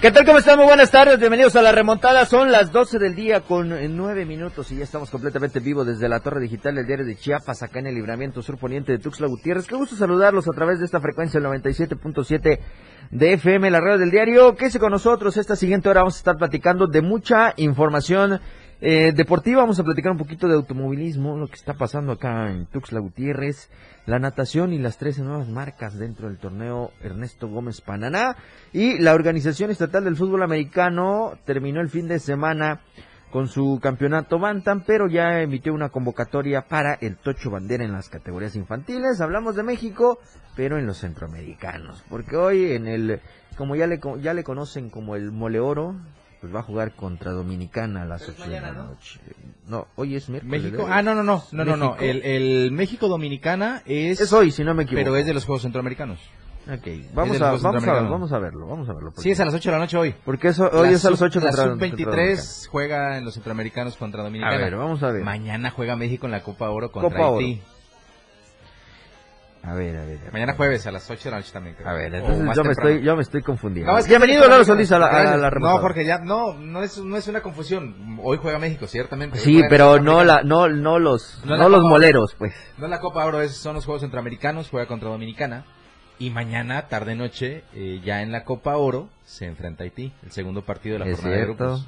¿Qué 0.00 0.12
tal? 0.12 0.24
¿Cómo 0.24 0.38
están? 0.38 0.58
Muy 0.58 0.66
buenas 0.66 0.92
tardes. 0.92 1.18
Bienvenidos 1.18 1.56
a 1.56 1.62
la 1.62 1.72
remontada. 1.72 2.24
Son 2.24 2.52
las 2.52 2.70
12 2.70 3.00
del 3.00 3.16
día 3.16 3.40
con 3.40 3.68
9 3.68 4.24
minutos 4.26 4.70
y 4.70 4.76
ya 4.76 4.84
estamos 4.84 5.10
completamente 5.10 5.58
vivos 5.58 5.88
desde 5.88 6.08
la 6.08 6.20
torre 6.20 6.40
digital 6.40 6.76
del 6.76 6.86
diario 6.86 7.04
de 7.04 7.16
Chiapas, 7.16 7.64
acá 7.64 7.80
en 7.80 7.88
el 7.88 7.96
libramiento 7.96 8.40
sur 8.40 8.58
poniente 8.58 8.92
de 8.92 8.98
Tuxtla 8.98 9.26
Gutiérrez. 9.26 9.66
Qué 9.66 9.74
gusto 9.74 9.96
saludarlos 9.96 10.46
a 10.46 10.52
través 10.52 10.78
de 10.78 10.84
esta 10.84 11.00
frecuencia, 11.00 11.38
el 11.38 11.46
97.7 11.46 12.60
de 13.10 13.32
FM, 13.32 13.72
la 13.72 13.80
radio 13.80 13.98
del 13.98 14.12
diario. 14.12 14.54
Quédese 14.54 14.78
con 14.78 14.92
nosotros. 14.92 15.36
Esta 15.36 15.56
siguiente 15.56 15.88
hora 15.88 16.02
vamos 16.02 16.14
a 16.14 16.18
estar 16.18 16.36
platicando 16.36 16.86
de 16.86 17.02
mucha 17.02 17.54
información 17.56 18.40
eh, 18.80 19.12
deportiva. 19.12 19.62
Vamos 19.62 19.78
a 19.80 19.84
platicar 19.84 20.12
un 20.12 20.18
poquito 20.18 20.48
de 20.48 20.54
automovilismo, 20.54 21.36
lo 21.36 21.48
que 21.48 21.56
está 21.56 21.74
pasando 21.74 22.12
acá 22.12 22.50
en 22.50 22.66
Tuxtla 22.66 23.00
Gutiérrez 23.00 23.70
la 24.08 24.18
natación 24.18 24.72
y 24.72 24.78
las 24.78 24.96
13 24.96 25.22
nuevas 25.22 25.48
marcas 25.48 25.98
dentro 25.98 26.28
del 26.28 26.38
torneo 26.38 26.92
Ernesto 27.02 27.46
Gómez 27.46 27.82
Pananá. 27.82 28.36
Y 28.72 28.98
la 28.98 29.12
Organización 29.12 29.70
Estatal 29.70 30.02
del 30.02 30.16
Fútbol 30.16 30.42
Americano 30.42 31.34
terminó 31.44 31.82
el 31.82 31.90
fin 31.90 32.08
de 32.08 32.18
semana 32.18 32.80
con 33.30 33.48
su 33.48 33.78
campeonato 33.82 34.38
Bantam, 34.38 34.82
pero 34.86 35.08
ya 35.08 35.42
emitió 35.42 35.74
una 35.74 35.90
convocatoria 35.90 36.62
para 36.62 36.94
el 36.94 37.18
Tocho 37.18 37.50
Bandera 37.50 37.84
en 37.84 37.92
las 37.92 38.08
categorías 38.08 38.56
infantiles. 38.56 39.20
Hablamos 39.20 39.56
de 39.56 39.62
México, 39.62 40.18
pero 40.56 40.78
en 40.78 40.86
los 40.86 40.96
centroamericanos, 40.96 42.02
porque 42.08 42.34
hoy 42.34 42.72
en 42.72 42.86
el, 42.86 43.20
como 43.58 43.76
ya 43.76 43.86
le, 43.86 44.00
ya 44.22 44.32
le 44.32 44.42
conocen 44.42 44.88
como 44.88 45.16
el 45.16 45.32
Mole 45.32 45.60
Oro, 45.60 45.96
pues 46.40 46.54
va 46.54 46.60
a 46.60 46.62
jugar 46.62 46.92
contra 46.92 47.32
Dominicana 47.32 48.02
a 48.02 48.04
las 48.04 48.28
8 48.28 48.48
de 48.48 48.60
la 48.60 48.72
noche. 48.72 49.20
No, 49.66 49.88
hoy 49.96 50.16
es 50.16 50.28
miércoles. 50.28 50.62
México. 50.62 50.86
Ah, 50.88 51.02
no, 51.02 51.14
no, 51.14 51.22
no, 51.22 51.42
no, 51.52 51.64
no, 51.64 51.76
no. 51.76 51.96
El, 51.96 52.22
el 52.24 52.70
México 52.72 53.08
Dominicana 53.08 53.82
es. 53.86 54.20
Es 54.20 54.32
hoy, 54.32 54.50
si 54.50 54.64
no 54.64 54.74
me 54.74 54.84
equivoco. 54.84 55.04
Pero 55.04 55.16
es 55.16 55.26
de 55.26 55.34
los 55.34 55.44
Juegos 55.44 55.62
Centroamericanos. 55.62 56.18
Ok, 56.70 56.86
vamos, 57.14 57.40
a, 57.40 57.52
vamos, 57.52 57.86
a, 57.86 57.92
vamos 58.02 58.32
a 58.32 58.38
verlo, 58.38 58.66
vamos 58.66 58.88
a 58.90 58.92
verlo. 58.92 59.12
Sí, 59.16 59.30
es 59.30 59.40
a 59.40 59.46
las 59.46 59.54
8 59.54 59.70
de 59.70 59.72
la 59.72 59.78
noche 59.78 59.96
hoy. 59.96 60.14
Porque 60.22 60.48
eso, 60.48 60.68
hoy 60.70 60.90
es 60.90 61.02
a 61.06 61.10
las 61.10 61.22
8 61.22 61.40
La 61.40 61.52
sub-23 61.52 62.68
juega 62.68 63.16
en 63.16 63.24
los 63.24 63.34
Centroamericanos 63.34 63.96
contra 63.96 64.22
Dominicana. 64.22 64.54
A 64.54 64.58
ver, 64.58 64.76
vamos 64.76 65.02
a 65.02 65.10
ver. 65.10 65.24
Mañana 65.24 65.70
juega 65.70 65.96
México 65.96 66.26
en 66.26 66.32
la 66.32 66.42
Copa 66.42 66.68
Oro 66.68 66.92
contra 66.92 67.10
Copa 67.10 67.38
Haití. 67.38 67.62
Oro. 69.68 69.74
A 69.74 69.78
ver, 69.78 69.96
a 69.96 70.04
ver. 70.04 70.18
Mañana 70.32 70.54
jueves 70.54 70.86
a 70.86 70.92
las 70.92 71.10
8 71.10 71.24
de 71.24 71.30
la 71.30 71.36
noche 71.38 71.52
también. 71.52 71.74
Creo. 71.76 71.88
A 71.88 71.92
ver, 71.92 72.14
entonces 72.14 72.56
yo 72.56 72.64
me, 72.64 72.72
estoy, 72.72 73.02
yo 73.02 73.16
me 73.16 73.22
estoy 73.22 73.42
confundiendo. 73.42 73.92
No, 73.92 73.98
es 73.98 74.04
que 74.06 74.10
Bienvenido, 74.10 74.48
Lalo 74.48 74.64
Solís, 74.64 74.90
a 74.92 74.98
la, 74.98 75.06
a 75.06 75.36
la 75.36 75.50
No. 75.50 75.78
Jorge, 75.78 76.04
ya, 76.04 76.18
no, 76.18 76.54
no 76.54 76.82
es, 76.82 76.98
no 76.98 77.16
es 77.16 77.28
una 77.28 77.40
confusión. 77.42 78.18
Hoy 78.22 78.38
juega 78.40 78.58
México, 78.58 78.86
ciertamente. 78.86 79.38
Sí, 79.38 79.62
pero 79.68 79.98
no 80.00 80.24
la, 80.24 80.42
no, 80.42 80.68
no 80.68 80.98
los, 80.98 81.42
No 81.44 81.56
no, 81.56 81.68
los 81.68 81.80
Copa- 81.80 81.88
moleros, 81.90 82.34
pues. 82.38 82.54
No 82.78 82.88
la 82.88 83.00
Copa 83.00 83.24
Oro, 83.24 83.40
es- 83.42 83.56
son 83.56 83.74
los 83.74 83.84
Juegos 83.84 84.02
Centroamericanos, 84.02 84.68
juega 84.70 84.86
contra 84.86 85.08
Dominicana. 85.08 85.64
Y 86.20 86.30
mañana, 86.30 86.88
tarde 86.88 87.14
noche, 87.14 87.62
eh, 87.74 88.00
ya 88.04 88.22
en 88.22 88.32
la 88.32 88.42
Copa 88.44 88.76
Oro, 88.76 89.08
se 89.24 89.46
enfrenta 89.46 89.82
a 89.82 89.84
Haití, 89.84 90.12
el 90.24 90.32
segundo 90.32 90.62
partido 90.62 90.94
de 90.94 90.98
la 91.04 91.06
Es 91.10 91.16
jornada 91.16 91.36
de 91.36 91.44
cierto. 91.44 91.64
grupos. 91.64 91.86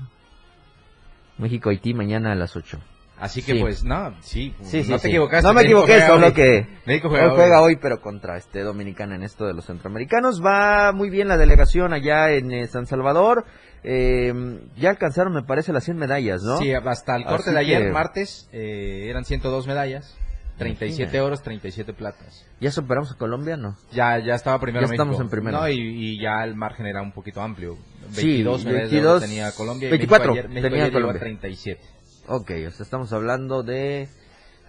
México-Haití 1.39 1.95
mañana 1.95 2.33
a 2.33 2.35
las 2.35 2.55
8. 2.55 2.79
Así 3.21 3.43
que 3.43 3.53
Sí. 3.53 3.61
pues, 3.61 3.85
no, 3.85 4.15
sí, 4.23 4.55
Sí, 4.63 4.83
sí, 4.83 4.91
no 4.91 4.97
te 4.97 5.03
sí. 5.03 5.09
equivocaste. 5.09 5.47
No 5.47 5.53
me 5.53 5.61
México 5.63 5.81
equivoqué, 5.81 5.93
juega 5.93 6.07
solo 6.09 6.27
hoy. 6.29 6.33
que 6.33 6.67
México 6.87 7.09
hoy 7.09 7.15
juega, 7.19 7.31
juega 7.35 7.61
hoy. 7.63 7.75
hoy, 7.75 7.79
pero 7.81 8.01
contra 8.01 8.37
este 8.39 8.63
Dominicana 8.63 9.15
en 9.15 9.23
esto 9.23 9.47
de 9.47 9.53
los 9.55 9.67
centroamericanos. 9.67 10.43
Va 10.45 10.93
muy 10.93 11.11
bien 11.11 11.29
la 11.29 11.37
delegación 11.37 11.93
allá 11.93 12.31
en 12.33 12.51
eh, 12.51 12.67
San 12.67 12.87
Salvador. 12.87 13.45
Eh, 13.85 14.33
ya 14.77 14.91
alcanzaron, 14.91 15.33
me 15.35 15.43
parece, 15.43 15.73
las 15.73 15.85
100 15.85 15.97
medallas, 15.99 16.43
¿no? 16.43 16.57
Sí, 16.59 16.73
hasta 16.73 17.17
el 17.17 17.25
corte 17.25 17.45
Así 17.51 17.53
de 17.53 17.59
ayer, 17.59 17.83
que- 17.85 17.91
martes, 17.93 18.49
eh, 18.53 19.07
eran 19.09 19.25
102 19.25 19.67
medallas, 19.67 20.17
37 20.59 21.03
Imagina. 21.03 21.25
oros, 21.25 21.43
37 21.43 21.93
platas. 21.95 22.45
¿Ya 22.61 22.71
superamos 22.71 23.11
a 23.13 23.17
Colombia, 23.17 23.57
no? 23.57 23.77
Ya, 23.93 24.19
ya 24.19 24.35
estaba 24.35 24.59
primero 24.61 24.87
Ya 24.87 24.93
estamos 24.93 25.13
México. 25.13 25.23
en 25.25 25.31
primero. 25.31 25.59
No, 25.61 25.69
y, 25.69 25.75
y 25.79 26.21
ya 26.23 26.45
el 26.45 26.55
margen 26.57 26.87
era 26.87 27.01
un 27.01 27.13
poquito 27.13 27.41
amplio. 27.41 27.77
Sí, 28.13 28.43
22 28.43 28.65
medallas 28.67 28.91
de 28.91 28.99
oro 29.01 29.09
22, 29.13 29.23
tenía 29.23 29.53
Colombia. 29.53 29.87
y 29.89 29.91
24 29.91 30.33
México 30.33 30.39
ayer, 30.47 30.49
México 30.51 30.69
tenía 30.69 30.85
ayer 30.85 30.93
Colombia. 30.93 31.21
37. 31.21 31.81
Ok, 32.27 32.51
o 32.69 32.71
sea, 32.71 32.85
estamos 32.85 33.13
hablando 33.13 33.63
de 33.63 34.09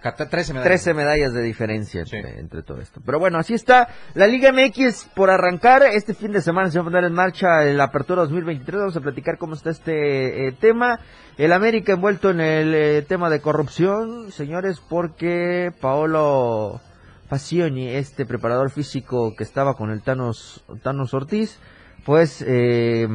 Cata- 0.02 0.28
13 0.28 0.52
medallas. 0.52 0.68
13 0.82 0.94
medallas 0.94 1.32
de 1.32 1.42
diferencia 1.42 2.00
entre, 2.00 2.22
Sí. 2.32 2.38
entre 2.40 2.62
todo 2.64 2.80
esto. 2.80 3.00
Pero 3.06 3.20
bueno, 3.20 3.38
así 3.38 3.54
está 3.54 3.86
la 4.14 4.26
Liga 4.26 4.50
MX 4.52 5.04
por 5.14 5.30
arrancar. 5.30 5.84
Este 5.84 6.12
fin 6.12 6.32
de 6.32 6.40
semana 6.42 6.70
se 6.70 6.78
va 6.78 6.82
a 6.82 6.84
poner 6.86 7.04
en 7.04 7.12
marcha 7.12 7.62
la 7.64 7.84
apertura 7.84 8.22
2023. 8.22 8.80
Vamos 8.80 8.96
a 8.96 9.00
platicar 9.00 9.38
cómo 9.38 9.54
está 9.54 9.70
este 9.70 10.48
eh, 10.48 10.52
tema. 10.52 10.98
El 11.38 11.52
América 11.52 11.92
envuelto 11.92 12.30
en 12.30 12.40
el 12.40 12.74
eh, 12.74 13.02
tema 13.02 13.30
de 13.30 13.40
corrupción, 13.40 14.32
señores, 14.32 14.80
porque 14.80 15.70
Paolo 15.80 16.80
Facioni, 17.28 17.88
este 17.88 18.26
preparador 18.26 18.70
físico 18.70 19.34
que 19.36 19.44
estaba 19.44 19.74
con 19.74 19.90
el 19.92 20.02
Thanos, 20.02 20.64
Thanos 20.82 21.14
Ortiz, 21.14 21.58
pues 22.04 22.44
eh, 22.46 23.06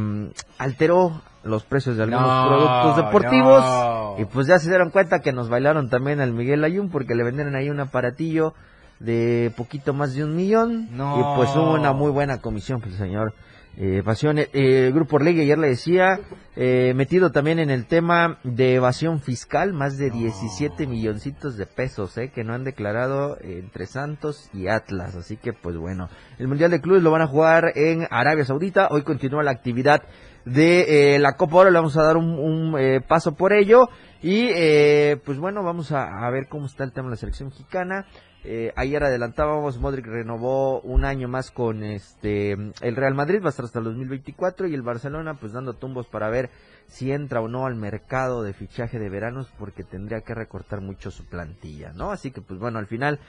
alteró 0.58 1.22
los 1.48 1.64
precios 1.66 1.98
de 1.98 2.04
algunos 2.04 2.28
No, 2.28 2.48
productos 2.48 2.98
deportivos 2.98 3.64
no. 3.64 4.16
y 4.20 4.26
pues 4.26 4.48
ya 4.48 4.60
se 4.60 4.70
dieron 4.70 4.90
cuenta 4.90 5.20
que 5.20 5.32
nos 5.34 5.50
bailaron 5.50 5.90
también 5.90 6.20
al 6.22 6.32
Miguel 6.34 6.64
Ayun 6.64 6.90
porque 6.90 7.16
le 7.16 7.24
vendieron 7.24 7.56
ahí 7.56 7.70
un 7.70 7.80
aparatillo 7.80 8.54
de 9.00 9.52
poquito 9.56 9.94
más 9.94 10.14
de 10.16 10.24
un 10.24 10.36
millón 10.36 10.90
No. 10.96 11.20
y 11.20 11.36
pues 11.38 11.50
hubo 11.56 11.74
una 11.74 11.94
muy 11.94 12.12
buena 12.12 12.40
comisión 12.40 12.82
pues 12.82 12.96
señor 12.96 13.34
eh, 13.80 14.02
Pacione. 14.04 14.50
Eh, 14.54 14.88
el 14.88 14.94
Grupo 14.94 15.18
Orlegui 15.18 15.42
ayer 15.42 15.56
le 15.60 15.68
decía 15.68 16.20
eh, 16.56 16.94
metido 16.96 17.32
también 17.32 17.60
en 17.60 17.70
el 17.70 17.86
tema 17.86 18.40
de 18.44 18.74
evasión 18.74 19.20
fiscal 19.22 19.72
más 19.72 19.98
de 20.00 20.10
17 20.10 20.88
milloncitos 20.88 21.58
de 21.58 21.68
pesos 21.68 22.18
eh, 22.18 22.32
que 22.34 22.44
no 22.44 22.56
han 22.56 22.64
declarado 22.64 23.38
entre 23.40 23.86
Santos 23.86 24.50
y 24.52 24.68
Atlas 24.68 25.16
así 25.16 25.38
que 25.38 25.54
pues 25.54 25.78
bueno 25.78 26.10
el 26.40 26.48
Mundial 26.48 26.72
de 26.72 26.82
Clubes 26.82 27.04
lo 27.04 27.12
van 27.12 27.22
a 27.22 27.28
jugar 27.28 27.66
en 27.76 28.08
Arabia 28.10 28.46
Saudita 28.46 28.88
hoy 28.90 29.04
continúa 29.04 29.44
la 29.44 29.52
actividad 29.52 30.02
de 30.48 31.16
eh, 31.16 31.20
la 31.20 31.34
Copa 31.34 31.58
Oro, 31.58 31.72
le 31.72 31.78
vamos 31.78 31.98
a 31.98 32.04
dar 32.04 32.18
un, 32.18 32.40
un, 32.40 32.80
eh, 32.80 33.02
paso 33.02 33.36
por 33.36 33.54
ello 33.54 33.90
y 34.22 34.50
eh, 34.54 35.20
pues 35.26 35.38
bueno, 35.40 35.62
vamos 35.62 35.92
a, 35.92 36.26
a 36.26 36.30
ver 36.32 36.48
cómo 36.48 36.66
está 36.66 36.84
el 36.84 36.94
tema 36.94 37.08
de 37.08 37.12
la 37.12 37.18
selección 37.18 37.50
mexicana. 37.50 38.06
Eh, 38.44 38.72
ayer 38.78 39.04
adelantábamos, 39.04 39.78
Modric 39.78 40.06
renovó 40.06 40.80
un 40.80 41.04
año 41.04 41.28
más 41.28 41.52
con 41.52 41.84
este 41.84 42.54
el 42.54 42.96
Real 42.96 43.14
Madrid, 43.14 43.42
va 43.42 43.48
a 43.48 43.50
estar 43.50 43.66
hasta 43.66 43.80
el 43.80 43.86
2024 43.86 44.68
y 44.68 44.74
el 44.74 44.84
Barcelona 44.84 45.34
pues 45.34 45.52
dando 45.52 45.74
tumbos 45.74 46.08
para 46.08 46.30
ver 46.30 46.50
si 46.88 47.12
entra 47.12 47.42
o 47.42 47.50
no 47.50 47.66
al 47.66 47.76
mercado 47.76 48.44
de 48.44 48.54
fichaje 48.54 49.00
de 49.00 49.10
veranos 49.10 49.52
porque 49.60 49.84
tendría 49.84 50.22
que 50.22 50.34
recortar 50.34 50.80
mucho 50.80 51.12
su 51.12 51.26
plantilla, 51.26 51.92
¿no? 51.92 52.12
Así 52.12 52.32
que 52.32 52.42
pues 52.42 52.58
bueno, 52.58 52.80
al 52.80 52.88
final 52.88 53.20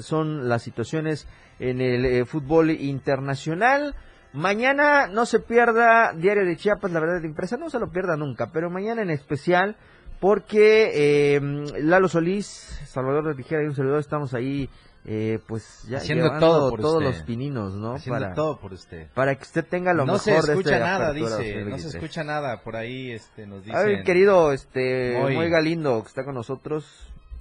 son 0.00 0.48
las 0.48 0.62
situaciones 0.62 1.28
en 1.60 1.80
el 1.80 2.26
fútbol 2.26 2.70
internacional. 2.70 3.94
Mañana 4.32 5.06
no 5.08 5.26
se 5.26 5.40
pierda 5.40 6.12
Diario 6.14 6.44
de 6.46 6.56
Chiapas, 6.56 6.90
la 6.90 7.00
verdad 7.00 7.20
de 7.20 7.26
impresa, 7.28 7.56
no 7.56 7.68
se 7.70 7.78
lo 7.78 7.90
pierda 7.90 8.16
nunca, 8.16 8.50
pero 8.52 8.70
mañana 8.70 9.02
en 9.02 9.10
especial 9.10 9.76
porque 10.20 10.90
eh, 11.36 11.40
Lalo 11.82 12.08
Solís, 12.08 12.46
Salvador 12.86 13.26
de 13.28 13.34
Tijera 13.34 13.62
y 13.62 13.66
un 13.66 13.74
servidor 13.74 13.98
estamos 14.00 14.32
ahí 14.34 14.70
eh, 15.04 15.40
pues 15.48 15.82
ya 15.88 15.98
Haciendo 15.98 16.38
todo 16.38 16.70
por 16.70 16.80
todos 16.80 17.02
usted. 17.02 17.06
los 17.16 17.22
pininos, 17.26 17.74
¿no? 17.74 17.94
Haciendo 17.96 18.20
Para, 18.20 18.34
todo 18.34 18.58
por 18.60 18.72
usted. 18.72 19.08
para 19.14 19.34
que 19.34 19.42
usted 19.42 19.64
tenga 19.66 19.92
lo 19.92 20.06
no 20.06 20.12
mejor 20.12 20.20
se 20.20 20.30
de 20.30 20.38
escucha 20.38 20.78
nada, 20.78 21.12
dice. 21.12 21.24
No 21.24 21.36
se 21.38 21.42
2023. 21.54 21.94
escucha 21.96 22.24
nada. 22.24 22.62
Por 22.62 22.76
ahí 22.76 23.10
este, 23.10 23.44
nos 23.46 23.64
dicen. 23.64 23.74
A 23.76 23.82
ver, 23.82 24.04
querido 24.04 24.52
este. 24.52 25.18
Moy 25.20 25.50
Galindo, 25.50 26.00
que 26.02 26.08
está 26.08 26.24
con 26.24 26.36
nosotros, 26.36 26.86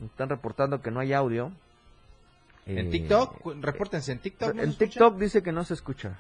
están 0.04 0.30
reportando 0.30 0.82
que 0.82 0.90
no 0.90 1.02
hay 1.02 1.14
audio. 1.14 1.52
En 2.66 2.88
Eh, 2.88 2.90
TikTok, 2.90 3.56
repórtense 3.62 4.12
en 4.12 4.20
TikTok. 4.20 4.56
¿no 4.56 4.64
en 4.64 4.72
se? 4.74 4.78
TikTok 4.80 5.18
dice 5.20 5.44
que 5.44 5.52
no 5.52 5.64
se 5.64 5.76
escucha. 5.76 6.18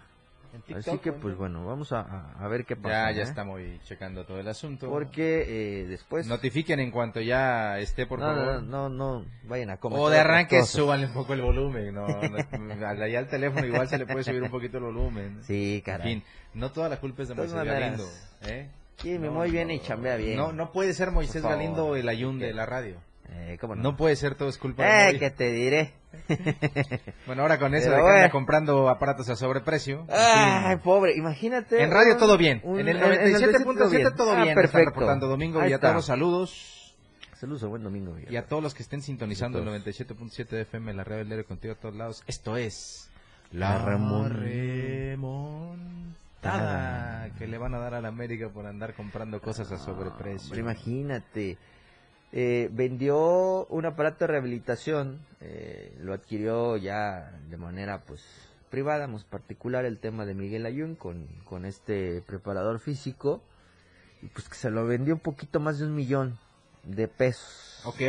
En 0.53 0.61
TikTok, 0.63 0.87
Así 0.87 0.97
que 0.99 1.13
pues 1.13 1.37
bueno, 1.37 1.65
vamos 1.65 1.93
a, 1.93 2.01
a- 2.37 2.47
ver 2.49 2.65
qué 2.65 2.75
pasa. 2.75 3.09
Ya, 3.09 3.17
ya 3.17 3.21
¿eh? 3.21 3.23
estamos 3.23 3.61
checando 3.85 4.25
todo 4.25 4.39
el 4.39 4.47
asunto. 4.49 4.89
Porque 4.89 5.45
eh, 5.47 5.85
después... 5.87 6.27
Notifiquen 6.27 6.79
en 6.81 6.91
cuanto 6.91 7.21
ya 7.21 7.79
esté, 7.79 8.05
por 8.05 8.19
no, 8.19 8.25
favor. 8.25 8.61
no, 8.63 8.89
no, 8.89 9.19
no, 9.21 9.25
vayan 9.43 9.69
a 9.69 9.77
comer. 9.77 9.97
O 9.99 10.09
de 10.09 10.19
arranque 10.19 10.63
súbanle 10.63 11.07
un 11.07 11.13
poco 11.13 11.33
el 11.33 11.41
volumen, 11.41 11.93
no, 11.93 12.05
no, 12.59 12.87
al- 12.87 13.01
allá 13.01 13.19
al 13.19 13.27
teléfono 13.29 13.65
igual 13.65 13.87
se 13.87 13.97
le 13.97 14.05
puede 14.05 14.23
subir 14.25 14.43
un 14.43 14.51
poquito 14.51 14.77
el 14.77 14.83
volumen. 14.83 15.39
Sí, 15.43 15.75
En 15.75 15.81
caray. 15.81 16.07
fin, 16.15 16.23
no 16.53 16.71
toda 16.71 16.89
la 16.89 16.99
culpa 16.99 17.21
es 17.23 17.29
de 17.29 17.35
De 17.35 17.41
Moisés. 17.41 17.63
Galindo, 17.63 18.05
¿eh? 18.43 18.67
Sí, 18.97 19.17
No, 19.17 19.31
Moy 19.31 19.49
viene 19.51 19.75
y 19.75 19.77
no, 19.79 19.83
chambea 19.83 20.15
bien. 20.17 20.35
No, 20.37 20.51
no 20.51 20.71
puede 20.71 20.93
ser 20.93 21.11
Moisés. 21.11 21.41
Galindo 21.41 21.95
el 21.95 22.07
ayun 22.09 22.37
de 22.39 22.53
la 22.53 22.65
radio. 22.65 22.97
Eh, 23.29 23.57
¿cómo 23.61 23.75
no? 23.75 23.81
No 23.83 23.95
puede 23.97 24.15
ser 24.17 24.35
todo 24.35 24.49
es 24.49 24.57
culpa 24.57 24.83
de 24.83 24.89
eh, 24.89 25.05
Moy. 25.11 25.19
que 25.19 25.31
te 25.31 25.51
diré. 25.51 25.93
Bueno, 27.25 27.41
ahora 27.43 27.57
con 27.59 27.73
eso 27.75 27.89
Pero 27.89 27.97
de 28.05 28.11
que 28.11 28.17
anda 28.17 28.29
comprando 28.31 28.89
aparatos 28.89 29.29
a 29.29 29.35
sobreprecio. 29.35 30.05
Ay, 30.09 30.77
pobre, 30.77 31.15
imagínate. 31.15 31.81
En 31.81 31.91
radio 31.91 32.17
todo 32.17 32.37
bien. 32.37 32.61
un- 32.63 32.79
en 32.79 32.87
el 32.89 32.97
en- 32.97 33.03
en 33.03 33.19
el 33.21 33.33
97.7 33.41 34.11
todo 34.15 34.31
Ah, 34.31 34.35
bien. 34.37 34.49
Está 34.49 34.61
perfecto. 34.61 34.89
reportando 34.91 35.27
Domingo 35.27 35.59
Ahí 35.59 35.65
Villatoro, 35.67 35.99
está. 35.99 36.13
saludos. 36.13 36.95
Saludos, 37.39 37.63
buen 37.69 37.83
domingo. 37.83 38.15
Y 38.29 38.35
a 38.35 38.45
todos 38.45 38.61
los 38.61 38.73
que 38.75 38.83
estén 38.83 39.01
sintonizando 39.01 39.57
el 39.59 39.65
97.7 39.65 40.55
de 40.57 40.61
FM, 40.61 40.93
la 40.93 41.03
radio 41.03 41.25
del 41.25 41.43
contigo 41.45 41.73
a 41.73 41.77
todos 41.77 41.95
lados. 41.95 42.23
Esto 42.27 42.55
es 42.55 43.09
La 43.51 43.79
Ramón- 43.79 44.31
remontada 46.41 47.29
que 47.37 47.47
le 47.47 47.57
van 47.57 47.73
a 47.73 47.79
dar 47.79 47.95
a 47.95 48.01
la 48.01 48.09
América 48.09 48.49
por 48.49 48.65
andar 48.67 48.93
comprando 48.93 49.41
cosas 49.41 49.71
a 49.71 49.77
sobreprecio. 49.77 50.45
Hombre, 50.47 50.59
imagínate. 50.61 51.57
Eh, 52.33 52.69
vendió 52.71 53.65
un 53.67 53.85
aparato 53.85 54.19
de 54.25 54.27
rehabilitación, 54.27 55.19
eh, 55.41 55.93
lo 55.99 56.13
adquirió 56.13 56.77
ya 56.77 57.31
de 57.49 57.57
manera 57.57 58.03
pues 58.05 58.23
privada, 58.69 59.07
más 59.07 59.25
particular 59.25 59.83
el 59.83 59.99
tema 59.99 60.25
de 60.25 60.33
Miguel 60.33 60.65
Ayun 60.65 60.95
con, 60.95 61.27
con 61.43 61.65
este 61.65 62.21
preparador 62.21 62.79
físico, 62.79 63.41
y 64.21 64.27
pues 64.27 64.47
que 64.47 64.55
se 64.55 64.69
lo 64.69 64.85
vendió 64.85 65.13
un 65.15 65.19
poquito 65.19 65.59
más 65.59 65.79
de 65.79 65.85
un 65.87 65.95
millón 65.95 66.37
de 66.83 67.07
pesos. 67.09 67.81
Ok. 67.85 68.01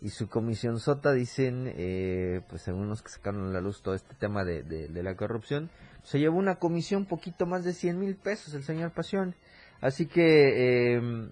Y 0.00 0.10
su 0.10 0.28
comisión 0.28 0.78
sota, 0.80 1.12
dicen, 1.12 1.72
eh, 1.76 2.40
pues 2.48 2.62
según 2.62 2.88
los 2.88 3.02
que 3.02 3.10
sacaron 3.10 3.48
a 3.48 3.52
la 3.52 3.60
luz 3.60 3.82
todo 3.82 3.94
este 3.94 4.14
tema 4.14 4.44
de, 4.44 4.62
de- 4.62 4.88
de 4.88 5.02
la 5.02 5.14
corrupción, 5.14 5.68
se 6.04 6.18
llevó 6.20 6.38
una 6.38 6.56
comisión 6.56 7.04
poquito 7.06 7.44
más 7.46 7.64
de 7.64 7.72
100 7.74 7.98
mil 7.98 8.14
pesos 8.16 8.54
el 8.54 8.62
señor 8.62 8.92
Pasión. 8.92 9.34
Así 9.80 10.06
que, 10.06 10.96
eh, 10.96 11.28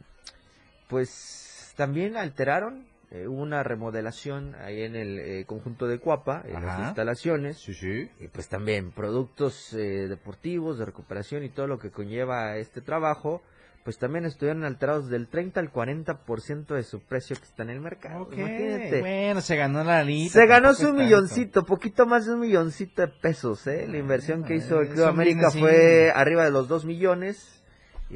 pues 0.89 1.54
también 1.77 2.17
alteraron, 2.17 2.87
eh, 3.11 3.27
hubo 3.29 3.43
una 3.43 3.63
remodelación 3.63 4.55
ahí 4.65 4.83
en 4.83 4.97
el 4.97 5.19
eh, 5.19 5.45
conjunto 5.47 5.87
de 5.87 5.99
Cuapa, 5.99 6.43
en 6.47 6.55
las 6.55 6.65
Ajá. 6.65 6.85
instalaciones. 6.87 7.59
Sí, 7.59 7.75
sí. 7.75 8.11
Y 8.21 8.29
pues 8.29 8.49
también 8.49 8.91
productos 8.91 9.73
eh, 9.75 10.09
deportivos, 10.09 10.79
de 10.79 10.85
recuperación 10.87 11.45
y 11.45 11.49
todo 11.51 11.67
lo 11.67 11.79
que 11.79 11.91
conlleva 11.91 12.57
este 12.57 12.81
trabajo, 12.81 13.43
pues 13.85 13.99
también 13.99 14.25
estuvieron 14.25 14.65
alterados 14.65 15.11
del 15.11 15.29
30 15.29 15.61
al 15.61 15.71
40% 15.71 16.75
de 16.75 16.83
su 16.85 17.01
precio 17.01 17.37
que 17.37 17.45
está 17.45 17.65
en 17.65 17.71
el 17.71 17.81
mercado. 17.81 18.23
Ok. 18.23 18.33
Imagínate. 18.33 19.01
Bueno, 19.01 19.41
se 19.43 19.57
ganó 19.57 19.85
la 19.85 20.03
lista. 20.03 20.41
Se 20.41 20.47
ganó 20.47 20.73
su 20.75 20.93
milloncito, 20.95 21.65
poquito 21.65 22.07
más 22.07 22.25
de 22.25 22.33
un 22.33 22.41
milloncito 22.41 23.03
de 23.03 23.09
pesos, 23.09 23.67
¿eh? 23.67 23.87
La 23.87 23.99
inversión 23.99 24.43
que 24.45 24.55
hizo 24.55 24.81
el 24.81 24.89
Eh, 24.89 24.91
Club 24.91 25.05
América 25.05 25.51
fue 25.51 26.11
arriba 26.15 26.45
de 26.45 26.51
los 26.51 26.67
dos 26.67 26.85
millones 26.87 27.63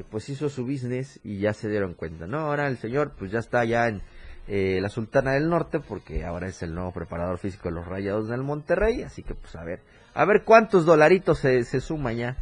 pues 0.04 0.28
hizo 0.28 0.48
su 0.48 0.64
business 0.64 1.20
y 1.22 1.38
ya 1.38 1.54
se 1.54 1.68
dieron 1.68 1.94
cuenta, 1.94 2.26
¿no? 2.26 2.38
Ahora 2.38 2.68
el 2.68 2.78
señor 2.78 3.12
pues 3.18 3.30
ya 3.30 3.38
está 3.38 3.64
ya 3.64 3.88
en 3.88 4.02
eh, 4.46 4.78
la 4.80 4.88
Sultana 4.88 5.32
del 5.32 5.48
Norte 5.48 5.80
porque 5.80 6.24
ahora 6.24 6.48
es 6.48 6.62
el 6.62 6.74
nuevo 6.74 6.92
preparador 6.92 7.38
físico 7.38 7.68
de 7.68 7.74
los 7.74 7.86
Rayados 7.86 8.28
del 8.28 8.42
Monterrey, 8.42 9.02
así 9.02 9.22
que 9.22 9.34
pues 9.34 9.54
a 9.56 9.64
ver, 9.64 9.80
a 10.14 10.24
ver 10.24 10.44
cuántos 10.44 10.86
dolaritos 10.86 11.38
se, 11.38 11.64
se 11.64 11.80
suma 11.80 12.12
ya, 12.12 12.36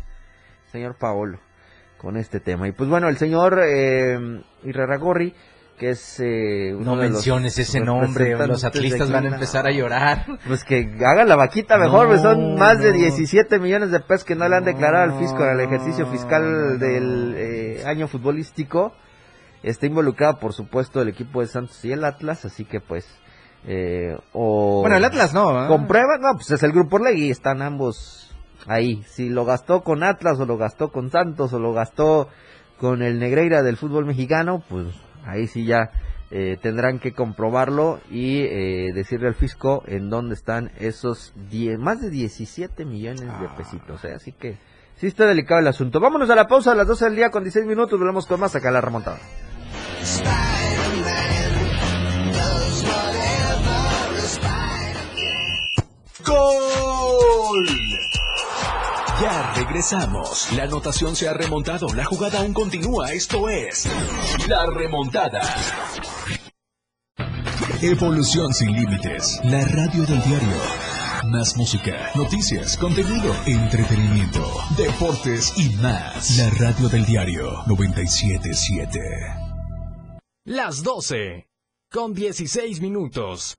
señor 0.71 0.97
Paolo, 0.97 1.39
con 1.99 2.17
este 2.17 2.41
tema. 2.41 2.69
Y 2.69 2.73
pues 2.73 2.89
bueno, 2.89 3.09
el 3.09 3.17
señor 3.17 3.61
eh, 3.65 4.43
Irraragorri, 4.65 5.35
que 5.77 5.91
es 5.91 6.21
eh, 6.21 6.73
uno 6.75 6.85
No 6.85 6.97
de 6.97 7.05
los 7.05 7.13
menciones 7.13 7.59
ese 7.59 7.81
nombre, 7.81 8.37
los 8.47 8.65
atlistas 8.65 9.11
van 9.11 9.27
a 9.27 9.35
empezar 9.35 9.67
a 9.67 9.71
llorar. 9.71 10.25
Pues 10.47 10.65
que 10.65 10.91
hagan 11.05 11.29
la 11.29 11.37
vaquita 11.37 11.77
mejor, 11.79 12.09
pues 12.09 12.23
son 12.23 12.55
No, 12.55 12.59
más 12.59 12.79
de 12.79 12.93
no. 12.93 12.99
17 12.99 13.59
millones 13.59 13.91
de 13.91 14.01
pesos 14.01 14.25
que 14.25 14.35
no 14.35 14.49
le 14.49 14.57
han 14.57 14.65
declarado 14.65 15.13
al 15.13 15.19
fisco 15.19 15.45
el 15.45 15.61
ejercicio 15.61 16.07
fiscal 16.07 16.79
del 16.79 17.35
eh, 17.37 17.83
año 17.87 18.09
futbolístico. 18.09 18.93
Está 19.63 19.87
involucrado, 19.87 20.39
por 20.39 20.53
supuesto, 20.53 21.03
el 21.03 21.09
equipo 21.09 21.41
de 21.41 21.49
Santos 21.49 21.85
y 21.85 21.93
el 21.93 22.05
Atlas, 22.05 22.45
así 22.45 22.65
que 22.65 22.81
pues... 22.81 23.07
Eh, 23.67 24.17
o 24.33 24.81
Bueno, 24.83 24.97
el 24.97 25.05
Atlas 25.05 25.35
no. 25.35 25.65
¿eh? 25.65 25.69
comprueba, 25.69 26.19
no, 26.21 26.35
pues 26.35 26.51
es 26.53 26.63
el 26.63 26.73
grupo 26.73 26.97
Orlegui, 26.97 27.31
están 27.31 27.63
ambos 27.63 28.35
ahí. 28.67 29.03
Si 29.09 29.29
lo 29.29 29.45
gastó 29.45 29.83
con 29.83 30.03
Atlas 30.05 30.39
o 30.39 30.47
lo 30.47 30.57
gastó 30.57 30.91
con 30.91 31.11
Santos 31.11 31.53
o 31.53 31.59
lo 31.59 31.73
gastó 31.73 32.29
con 32.79 33.03
el 33.03 33.19
Negreira 33.19 33.63
del 33.63 33.77
fútbol 33.77 34.05
mexicano, 34.07 34.63
pues 34.69 34.87
ahí 35.27 35.47
sí 35.47 35.65
ya 35.65 35.91
eh, 36.31 36.57
tendrán 36.61 36.99
que 36.99 37.13
comprobarlo 37.13 38.01
y 38.11 38.41
eh, 38.41 38.93
decirle 38.95 39.29
al 39.29 39.35
fisco 39.35 39.85
en 39.87 40.11
dónde 40.11 40.35
están 40.35 40.71
esos 40.79 41.33
10, 41.51 41.79
más 41.79 42.01
de 42.01 42.11
17 42.11 42.85
millones 42.85 43.21
de 43.21 43.47
Ah. 43.47 43.55
pesitos, 43.57 44.05
¿eh? 44.05 44.13
así 44.15 44.33
que 44.33 44.59
sí 44.97 45.07
está 45.07 45.27
delicado 45.27 45.61
el 45.61 45.69
asunto. 45.69 46.01
Vámonos 46.01 46.29
a 46.31 46.35
la 46.35 46.49
pausa 46.49 46.73
a 46.73 46.75
las 46.75 46.89
12 46.89 47.05
del 47.07 47.17
día 47.17 47.31
con 47.31 47.45
16 47.45 47.67
minutos, 47.67 47.99
volvemos 47.99 48.27
con 48.27 48.41
más 48.41 48.57
acá 48.57 48.71
a 48.71 48.73
la 48.73 48.81
remontada. 48.81 49.19
¡Gol! 56.25 58.06
Ya 59.21 59.55
regresamos. 59.55 60.53
La 60.53 60.65
anotación 60.65 61.17
se 61.17 61.27
ha 61.27 61.33
remontado. 61.33 61.87
La 61.95 62.05
jugada 62.05 62.41
aún 62.41 62.53
continúa. 62.53 63.13
Esto 63.13 63.49
es 63.49 63.89
La 64.47 64.67
Remontada. 64.67 65.41
Evolución 67.81 68.53
sin 68.53 68.73
límites. 68.73 69.41
La 69.45 69.65
radio 69.65 70.05
del 70.05 70.23
diario. 70.23 70.57
Más 71.25 71.57
música, 71.57 72.11
noticias, 72.15 72.77
contenido, 72.77 73.35
entretenimiento, 73.47 74.47
deportes 74.77 75.55
y 75.57 75.71
más. 75.77 76.37
La 76.37 76.51
radio 76.51 76.89
del 76.89 77.07
diario 77.07 77.63
977. 77.67 79.01
Las 80.45 80.83
12. 80.83 81.49
Con 81.91 82.13
16 82.13 82.81
minutos. 82.83 83.57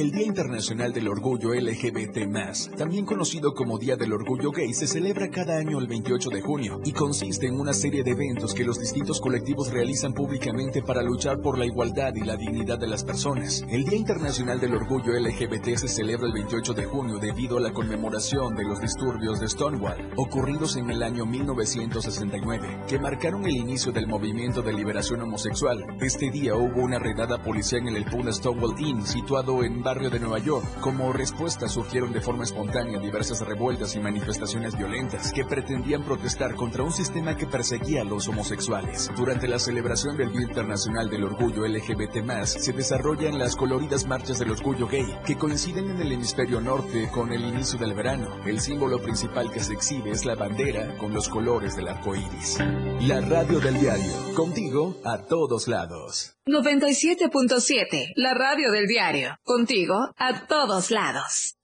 El 0.00 0.12
Día 0.12 0.24
Internacional 0.24 0.94
del 0.94 1.08
Orgullo 1.08 1.52
LGBT+, 1.52 2.74
también 2.78 3.04
conocido 3.04 3.52
como 3.52 3.76
Día 3.78 3.96
del 3.96 4.14
Orgullo 4.14 4.50
Gay, 4.50 4.72
se 4.72 4.86
celebra 4.86 5.28
cada 5.28 5.58
año 5.58 5.78
el 5.78 5.88
28 5.88 6.30
de 6.30 6.40
junio 6.40 6.80
y 6.86 6.92
consiste 6.92 7.48
en 7.48 7.60
una 7.60 7.74
serie 7.74 8.02
de 8.02 8.12
eventos 8.12 8.54
que 8.54 8.64
los 8.64 8.80
distintos 8.80 9.20
colectivos 9.20 9.70
realizan 9.70 10.14
públicamente 10.14 10.80
para 10.80 11.02
luchar 11.02 11.42
por 11.42 11.58
la 11.58 11.66
igualdad 11.66 12.14
y 12.14 12.24
la 12.24 12.38
dignidad 12.38 12.78
de 12.78 12.86
las 12.86 13.04
personas. 13.04 13.62
El 13.68 13.84
Día 13.84 13.98
Internacional 13.98 14.58
del 14.58 14.72
Orgullo 14.72 15.12
LGBT 15.20 15.76
se 15.76 15.88
celebra 15.88 16.28
el 16.28 16.32
28 16.32 16.72
de 16.72 16.86
junio 16.86 17.18
debido 17.18 17.58
a 17.58 17.60
la 17.60 17.74
conmemoración 17.74 18.54
de 18.54 18.64
los 18.64 18.80
disturbios 18.80 19.38
de 19.38 19.48
Stonewall, 19.48 20.12
ocurridos 20.16 20.76
en 20.76 20.88
el 20.88 21.02
año 21.02 21.26
1969, 21.26 22.84
que 22.88 22.98
marcaron 22.98 23.44
el 23.44 23.54
inicio 23.54 23.92
del 23.92 24.06
movimiento 24.06 24.62
de 24.62 24.72
liberación 24.72 25.20
homosexual. 25.20 25.84
Este 26.00 26.30
día 26.30 26.56
hubo 26.56 26.80
una 26.80 26.98
redada 26.98 27.42
policial 27.42 27.86
en 27.86 27.96
el 27.96 28.06
Puna 28.06 28.32
Stonewall 28.32 28.80
Inn, 28.80 29.04
situado 29.04 29.62
en 29.62 29.89
barrio 29.90 30.08
de 30.08 30.20
Nueva 30.20 30.38
York. 30.38 30.64
Como 30.80 31.12
respuesta 31.12 31.68
surgieron 31.68 32.12
de 32.12 32.20
forma 32.20 32.44
espontánea 32.44 33.00
diversas 33.00 33.40
revueltas 33.40 33.96
y 33.96 33.98
manifestaciones 33.98 34.78
violentas 34.78 35.32
que 35.32 35.44
pretendían 35.44 36.04
protestar 36.04 36.54
contra 36.54 36.84
un 36.84 36.92
sistema 36.92 37.36
que 37.36 37.48
perseguía 37.48 38.02
a 38.02 38.04
los 38.04 38.28
homosexuales. 38.28 39.10
Durante 39.16 39.48
la 39.48 39.58
celebración 39.58 40.16
del 40.16 40.30
Día 40.30 40.42
Internacional 40.42 41.10
del 41.10 41.24
Orgullo 41.24 41.66
LGBT+, 41.66 42.44
se 42.44 42.72
desarrollan 42.72 43.36
las 43.36 43.56
coloridas 43.56 44.06
marchas 44.06 44.38
del 44.38 44.52
orgullo 44.52 44.86
gay, 44.86 45.12
que 45.26 45.36
coinciden 45.36 45.90
en 45.90 46.00
el 46.00 46.12
hemisferio 46.12 46.60
norte 46.60 47.10
con 47.12 47.32
el 47.32 47.44
inicio 47.44 47.76
del 47.76 47.94
verano. 47.94 48.28
El 48.46 48.60
símbolo 48.60 49.00
principal 49.00 49.50
que 49.50 49.58
se 49.58 49.72
exhibe 49.72 50.12
es 50.12 50.24
la 50.24 50.36
bandera 50.36 50.96
con 50.98 51.12
los 51.12 51.28
colores 51.28 51.74
del 51.74 51.88
arco 51.88 52.14
iris. 52.14 52.58
La 53.00 53.20
radio 53.22 53.58
del 53.58 53.80
diario, 53.80 54.34
contigo 54.36 54.94
a 55.04 55.18
todos 55.18 55.66
lados. 55.66 56.39
97.7, 56.46 58.12
la 58.16 58.32
radio 58.32 58.72
del 58.72 58.86
diario. 58.86 59.36
Contigo 59.44 59.94
a 60.16 60.46
todos 60.46 60.90
lados. 60.90 61.56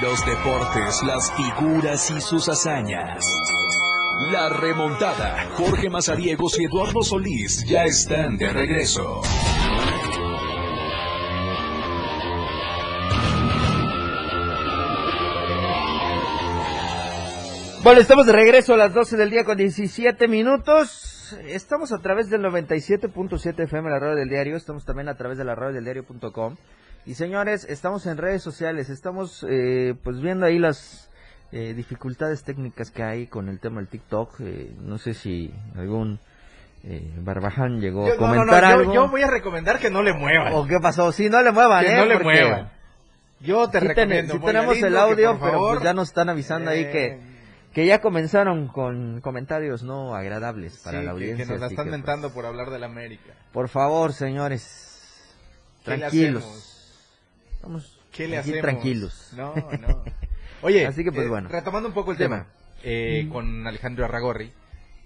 Los 0.00 0.24
deportes, 0.24 1.02
las 1.02 1.32
figuras 1.32 2.10
y 2.12 2.20
sus 2.20 2.48
hazañas. 2.48 3.26
La 4.30 4.48
remontada. 4.48 5.50
Jorge 5.56 5.90
Mazariegos 5.90 6.58
y 6.60 6.66
Eduardo 6.66 7.02
Solís 7.02 7.64
ya 7.66 7.84
están 7.84 8.36
de 8.36 8.52
regreso. 8.52 9.20
Bueno, 17.82 18.00
estamos 18.00 18.26
de 18.26 18.32
regreso 18.32 18.74
a 18.74 18.76
las 18.76 18.94
12 18.94 19.16
del 19.16 19.30
día 19.30 19.44
con 19.44 19.56
17 19.56 20.28
minutos. 20.28 21.12
Estamos 21.46 21.92
a 21.92 21.98
través 21.98 22.28
del 22.30 22.42
97.7 22.42 23.64
FM, 23.64 23.90
la 23.90 23.98
radio 23.98 24.14
del 24.16 24.28
diario. 24.28 24.56
Estamos 24.56 24.84
también 24.84 25.08
a 25.08 25.14
través 25.16 25.38
de 25.38 25.44
la 25.44 25.54
radio 25.54 25.74
del 25.74 25.84
diario.com. 25.84 26.56
Y 27.06 27.14
señores, 27.14 27.64
estamos 27.68 28.06
en 28.06 28.16
redes 28.16 28.42
sociales. 28.42 28.88
Estamos 28.90 29.44
eh, 29.48 29.94
pues 30.04 30.20
viendo 30.20 30.46
ahí 30.46 30.58
las 30.58 31.10
eh, 31.50 31.74
dificultades 31.74 32.44
técnicas 32.44 32.90
que 32.90 33.02
hay 33.02 33.26
con 33.26 33.48
el 33.48 33.58
tema 33.60 33.80
del 33.80 33.88
TikTok. 33.88 34.40
Eh, 34.40 34.72
no 34.80 34.98
sé 34.98 35.14
si 35.14 35.52
algún 35.76 36.20
eh, 36.84 37.12
barbaján 37.18 37.80
llegó 37.80 38.06
Yo- 38.06 38.14
a 38.14 38.16
no, 38.16 38.22
no, 38.22 38.28
no, 38.28 38.40
comentar 38.52 38.62
yo- 38.62 38.80
algo. 38.80 38.94
Yo, 38.94 39.08
voy 39.08 39.22
a 39.22 39.30
recomendar 39.30 39.78
que 39.78 39.90
no 39.90 40.02
le 40.02 40.12
muevan. 40.12 40.52
¿O 40.54 40.66
qué 40.66 40.78
pasó? 40.80 41.10
Sí, 41.12 41.28
no 41.28 41.42
le 41.42 41.50
muevan, 41.52 41.84
que 41.84 41.92
¿eh? 41.92 41.96
no 41.96 42.06
le 42.06 42.18
muevan. 42.18 42.70
Yo 43.40 43.68
te 43.68 43.80
sí 43.80 43.86
ten- 43.88 43.96
recomiendo. 43.96 44.32
sí 44.34 44.38
muy 44.38 44.46
tenemos 44.52 44.76
el 44.82 44.96
audio, 44.96 45.38
pero 45.40 45.58
pues 45.70 45.82
ya 45.82 45.92
nos 45.94 46.08
están 46.08 46.28
avisando 46.28 46.70
ahí 46.70 46.84
que 46.92 47.18
que 47.72 47.86
ya 47.86 48.00
comenzaron 48.00 48.68
con 48.68 49.20
comentarios 49.20 49.82
no 49.82 50.14
agradables 50.14 50.78
para 50.78 51.00
sí, 51.00 51.04
la 51.06 51.12
audiencia. 51.12 51.44
Que, 51.46 51.50
nos 51.52 51.60
la 51.60 51.66
están 51.68 51.86
que, 51.86 51.90
pues, 51.90 51.98
mentando 52.00 52.32
por 52.32 52.46
hablar 52.46 52.70
de 52.70 52.78
la 52.78 52.86
América. 52.86 53.32
por 53.52 53.68
favor, 53.68 54.12
señores, 54.12 55.24
¿Qué 55.84 55.92
le 55.92 55.98
tranquilos. 55.98 56.44
Vamos 57.62 57.98
¿Qué 58.12 58.28
le 58.28 58.38
hacemos? 58.38 58.60
tranquilos. 58.60 59.30
No, 59.36 59.54
no. 59.80 60.04
Oye, 60.62 60.86
Así 60.86 61.02
que, 61.04 61.12
pues, 61.12 61.26
eh, 61.26 61.30
bueno. 61.30 61.48
retomando 61.48 61.88
un 61.88 61.94
poco 61.94 62.12
el 62.12 62.18
Tema. 62.18 62.44
tema, 62.44 62.52
eh, 62.82 63.28
con 63.32 63.66
Alejandro 63.66 64.04
Arragorri, 64.04 64.52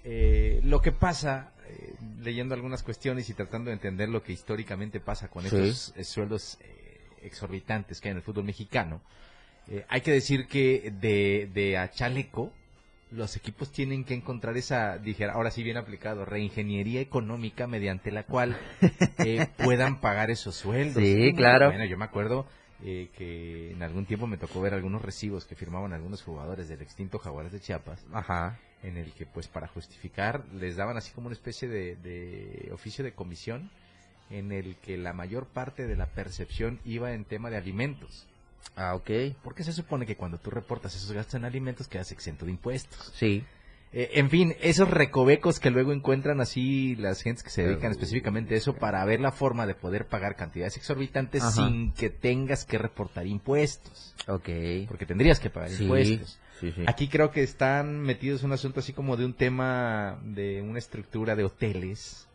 eh, 0.03 0.59
lo 0.63 0.81
que 0.81 0.91
pasa, 0.91 1.51
eh, 1.67 1.95
leyendo 2.21 2.53
algunas 2.53 2.83
cuestiones 2.83 3.29
y 3.29 3.33
tratando 3.33 3.69
de 3.69 3.73
entender 3.75 4.09
lo 4.09 4.21
que 4.23 4.33
históricamente 4.33 4.99
pasa 4.99 5.29
con 5.29 5.43
Sí. 5.43 5.55
estos 5.55 5.93
eh, 5.95 6.03
sueldos 6.03 6.57
exorbitantes 7.21 7.99
que 7.99 8.09
hay 8.09 8.11
en 8.11 8.17
el 8.17 8.23
fútbol 8.23 8.43
mexicano, 8.43 9.01
eh, 9.69 9.85
hay 9.89 10.01
que 10.01 10.11
decir 10.11 10.47
que 10.47 10.93
de, 10.99 11.49
de 11.53 11.77
a 11.77 11.91
chaleco, 11.91 12.51
los 13.11 13.35
equipos 13.35 13.71
tienen 13.71 14.03
que 14.03 14.13
encontrar 14.13 14.57
esa, 14.57 14.97
dije, 14.97 15.25
ahora 15.25 15.51
sí 15.51 15.63
bien 15.63 15.77
aplicado, 15.77 16.25
reingeniería 16.25 17.01
económica 17.01 17.67
mediante 17.67 18.11
la 18.11 18.23
cual 18.23 18.57
eh, 19.19 19.47
puedan 19.57 19.99
pagar 19.99 20.29
esos 20.29 20.55
sueldos. 20.55 21.01
Sí, 21.03 21.33
claro. 21.33 21.67
Bueno, 21.67 21.85
yo 21.85 21.97
me 21.97 22.05
acuerdo 22.05 22.45
eh, 22.83 23.09
que 23.17 23.71
en 23.71 23.81
algún 23.81 24.05
tiempo 24.05 24.27
me 24.27 24.37
tocó 24.37 24.61
ver 24.61 24.73
algunos 24.73 25.01
recibos 25.01 25.45
que 25.45 25.55
firmaban 25.55 25.93
algunos 25.93 26.21
jugadores 26.21 26.67
del 26.67 26.81
extinto 26.81 27.17
Jaguares 27.19 27.51
de 27.51 27.59
Chiapas, 27.59 28.05
Ajá. 28.11 28.59
en 28.83 28.97
el 28.97 29.13
que 29.13 29.25
pues 29.25 29.47
para 29.47 29.67
justificar 29.67 30.43
les 30.53 30.75
daban 30.75 30.97
así 30.97 31.11
como 31.11 31.27
una 31.27 31.35
especie 31.35 31.67
de, 31.67 31.95
de 31.95 32.69
oficio 32.73 33.03
de 33.03 33.13
comisión 33.13 33.69
en 34.29 34.51
el 34.51 34.75
que 34.77 34.97
la 34.97 35.13
mayor 35.13 35.47
parte 35.47 35.87
de 35.87 35.95
la 35.95 36.07
percepción 36.07 36.79
iba 36.83 37.13
en 37.13 37.23
tema 37.23 37.49
de 37.49 37.57
alimentos. 37.57 38.27
Ah, 38.75 38.95
ok. 38.95 39.09
Porque 39.43 39.63
se 39.63 39.73
supone 39.73 40.05
que 40.05 40.15
cuando 40.15 40.37
tú 40.37 40.49
reportas 40.51 40.95
esos 40.95 41.11
gastos 41.11 41.35
en 41.35 41.45
alimentos 41.45 41.87
quedas 41.87 42.11
exento 42.11 42.45
de 42.45 42.51
impuestos. 42.51 43.11
Sí. 43.15 43.43
Eh, 43.93 44.11
en 44.15 44.29
fin, 44.29 44.53
esos 44.61 44.89
recovecos 44.89 45.59
que 45.61 45.71
luego 45.71 45.93
encuentran 45.93 46.41
así 46.41 46.95
las 46.97 47.21
gentes 47.21 47.41
que 47.41 47.49
se 47.49 47.63
dedican 47.63 47.91
específicamente 47.91 48.53
a 48.53 48.57
eso 48.57 48.75
para 48.75 49.03
ver 49.05 49.21
la 49.21 49.31
forma 49.31 49.65
de 49.65 49.75
poder 49.75 50.05
pagar 50.07 50.35
cantidades 50.35 50.75
exorbitantes 50.75 51.41
Ajá. 51.41 51.51
sin 51.53 51.93
que 51.93 52.09
tengas 52.09 52.65
que 52.65 52.77
reportar 52.77 53.25
impuestos. 53.25 54.13
Ok. 54.27 54.49
Porque 54.89 55.05
tendrías 55.05 55.39
que 55.39 55.49
pagar 55.49 55.69
Sí. 55.69 55.83
impuestos. 55.83 56.37
Sí, 56.59 56.73
sí. 56.75 56.83
Aquí 56.85 57.07
creo 57.07 57.31
que 57.31 57.43
están 57.43 58.01
metidos 58.01 58.41
en 58.41 58.47
un 58.47 58.53
asunto 58.53 58.81
así 58.81 58.91
como 58.91 59.15
de 59.15 59.25
un 59.25 59.33
tema 59.33 60.19
de 60.23 60.61
una 60.61 60.79
estructura 60.79 61.35
de 61.35 61.45
hoteles 61.45 62.27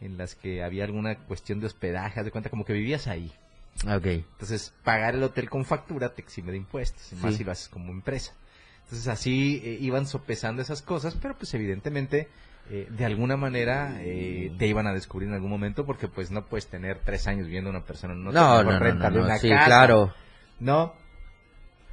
en 0.00 0.16
las 0.16 0.34
que 0.34 0.62
había 0.62 0.84
alguna 0.84 1.16
cuestión 1.26 1.60
de 1.60 1.66
hospedaje, 1.66 2.22
de 2.24 2.30
cuenta 2.30 2.48
como 2.48 2.64
que 2.64 2.72
vivías 2.72 3.06
ahí. 3.06 3.32
Ok. 3.84 4.06
Entonces, 4.06 4.72
pagar 4.84 5.14
el 5.14 5.22
hotel 5.22 5.50
con 5.50 5.64
factura 5.64 6.14
te 6.14 6.22
exime 6.22 6.50
de 6.52 6.58
impuestos, 6.58 7.12
y 7.12 7.16
más 7.16 7.32
Sí. 7.32 7.38
si 7.38 7.44
lo 7.44 7.52
haces 7.52 7.68
como 7.68 7.92
empresa. 7.92 8.32
Entonces, 8.84 9.08
así 9.08 9.60
eh, 9.64 9.78
iban 9.80 10.06
sopesando 10.06 10.62
esas 10.62 10.80
cosas, 10.82 11.16
pero 11.20 11.36
pues 11.36 11.52
evidentemente, 11.54 12.28
eh, 12.70 12.86
de 12.90 13.04
alguna 13.04 13.36
manera, 13.36 13.96
eh, 14.00 14.52
te 14.58 14.66
iban 14.66 14.86
a 14.86 14.92
descubrir 14.94 15.28
en 15.28 15.34
algún 15.34 15.50
momento, 15.50 15.84
porque 15.84 16.08
pues 16.08 16.30
no 16.30 16.46
puedes 16.46 16.68
tener 16.68 17.00
tres 17.04 17.26
años 17.26 17.48
viendo 17.48 17.68
a 17.68 17.72
una 17.72 17.84
persona 17.84 18.14
No, 18.14 18.32
no, 18.32 18.62
no, 18.62 18.72
no, 18.72 18.78
réntale 18.78 19.18
no, 19.18 19.24
una 19.24 19.38
Sí, 19.38 19.48
casa, 19.48 19.66
claro. 19.66 20.14
¿no? 20.60 20.94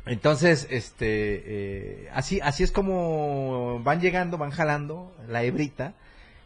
Entonces, 0.05 0.67
este, 0.69 2.09
así, 2.13 2.39
así 2.41 2.63
es 2.63 2.71
como 2.71 3.81
van 3.83 4.01
llegando, 4.01 4.37
van 4.37 4.51
jalando 4.51 5.15
la 5.27 5.43
hebrita 5.43 5.93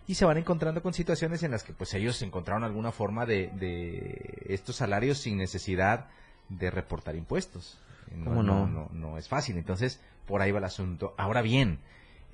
y 0.07 0.15
se 0.15 0.25
van 0.25 0.37
encontrando 0.37 0.81
con 0.81 0.93
situaciones 0.93 1.43
en 1.43 1.51
las 1.51 1.63
que 1.63 1.73
pues 1.73 1.93
ellos 1.93 2.21
encontraron 2.21 2.63
alguna 2.63 2.91
forma 2.91 3.25
de, 3.25 3.51
de 3.55 4.45
estos 4.47 4.77
salarios 4.77 5.17
sin 5.17 5.37
necesidad 5.37 6.07
de 6.49 6.71
reportar 6.71 7.15
impuestos. 7.15 7.77
¿Cómo 8.23 8.41
no? 8.41 8.67
No, 8.67 8.89
no 8.93 9.17
es 9.17 9.27
fácil. 9.27 9.57
Entonces, 9.57 9.99
por 10.25 10.41
ahí 10.41 10.51
va 10.51 10.59
el 10.59 10.65
asunto. 10.65 11.13
Ahora 11.17 11.41
bien, 11.41 11.79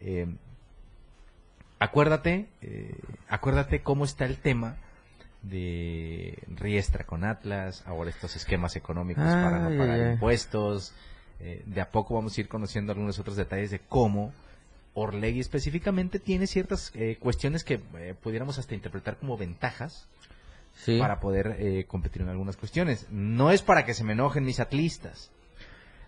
eh, 0.01 0.27
acuérdate, 1.80 2.48
eh, 2.62 2.96
acuérdate 3.27 3.82
cómo 3.82 4.06
está 4.06 4.25
el 4.25 4.38
tema 4.38 4.77
de 5.42 6.38
Riestra 6.48 7.06
con 7.06 7.25
Atlas, 7.25 7.84
ahora 7.86 8.10
estos 8.10 8.36
esquemas 8.36 8.75
económicos 8.75 9.25
para 9.25 9.60
no 9.60 9.77
pagar 9.77 10.13
impuestos. 10.13 10.94
Eh, 11.39 11.63
de 11.65 11.82
a 11.82 11.92
poco 11.92 12.13
vamos 12.13 12.38
a 12.38 12.42
ir 12.42 12.48
conociendo 12.48 12.94
algunos 12.94 13.20
otros 13.20 13.36
detalles 13.36 13.72
de 13.72 13.80
cómo 13.80 14.32
Orlegui 14.95 15.39
específicamente 15.39 16.19
tiene 16.19 16.45
ciertas 16.47 16.91
eh, 16.93 17.17
cuestiones 17.19 17.63
que 17.63 17.81
eh, 17.97 18.13
pudiéramos 18.21 18.57
hasta 18.59 18.75
interpretar 18.75 19.17
como 19.17 19.38
ventajas 19.38 20.07
Sí. 20.75 20.97
para 20.97 21.19
poder 21.19 21.55
eh, 21.59 21.85
competir 21.88 22.23
en 22.23 22.29
algunas 22.29 22.57
cuestiones. 22.57 23.05
No 23.12 23.51
es 23.51 23.62
para 23.62 23.85
que 23.85 23.93
se 23.93 24.03
me 24.03 24.13
enojen 24.13 24.43
mis 24.43 24.59
atlistas. 24.59 25.29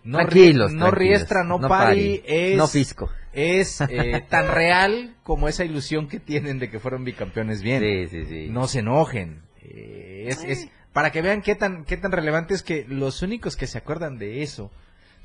No, 0.02 0.18
tranquilos, 0.18 0.72
ri- 0.72 0.74
no 0.74 0.86
tranquilos. 0.88 0.98
riestra, 0.98 1.44
no, 1.44 1.60
pari, 1.60 2.20
es, 2.26 2.56
No 2.56 2.66
fisco. 2.66 3.08
es 3.32 3.80
eh, 3.88 4.24
tan 4.28 4.48
real 4.52 5.14
como 5.22 5.46
esa 5.48 5.64
ilusión 5.64 6.08
que 6.08 6.18
tienen 6.20 6.58
de 6.58 6.68
que 6.68 6.80
fueron 6.80 7.04
bicampeones 7.04 7.62
bien. 7.62 7.80
Sí, 7.80 8.08
sí, 8.08 8.24
sí. 8.26 8.48
No 8.50 8.66
se 8.66 8.80
enojen. 8.80 9.42
Eh, 9.62 10.26
es, 10.28 10.42
es 10.44 10.68
para 10.92 11.10
que 11.12 11.22
vean 11.22 11.42
qué 11.42 11.54
tan, 11.54 11.84
qué 11.84 11.96
tan 11.96 12.10
relevante 12.12 12.52
es 12.54 12.62
que 12.64 12.84
los 12.88 13.22
únicos 13.22 13.54
que 13.56 13.66
se 13.68 13.78
acuerdan 13.78 14.18
de 14.18 14.42
eso 14.42 14.70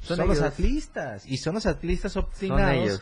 son, 0.01 0.18
Son 0.18 0.27
los 0.27 0.41
atlistas. 0.41 1.25
Y 1.27 1.38
son 1.38 1.56
los 1.56 1.65
atlistas 1.65 2.12
Son 2.13 2.25
obstinados 2.25 2.75
ellos. 2.75 3.01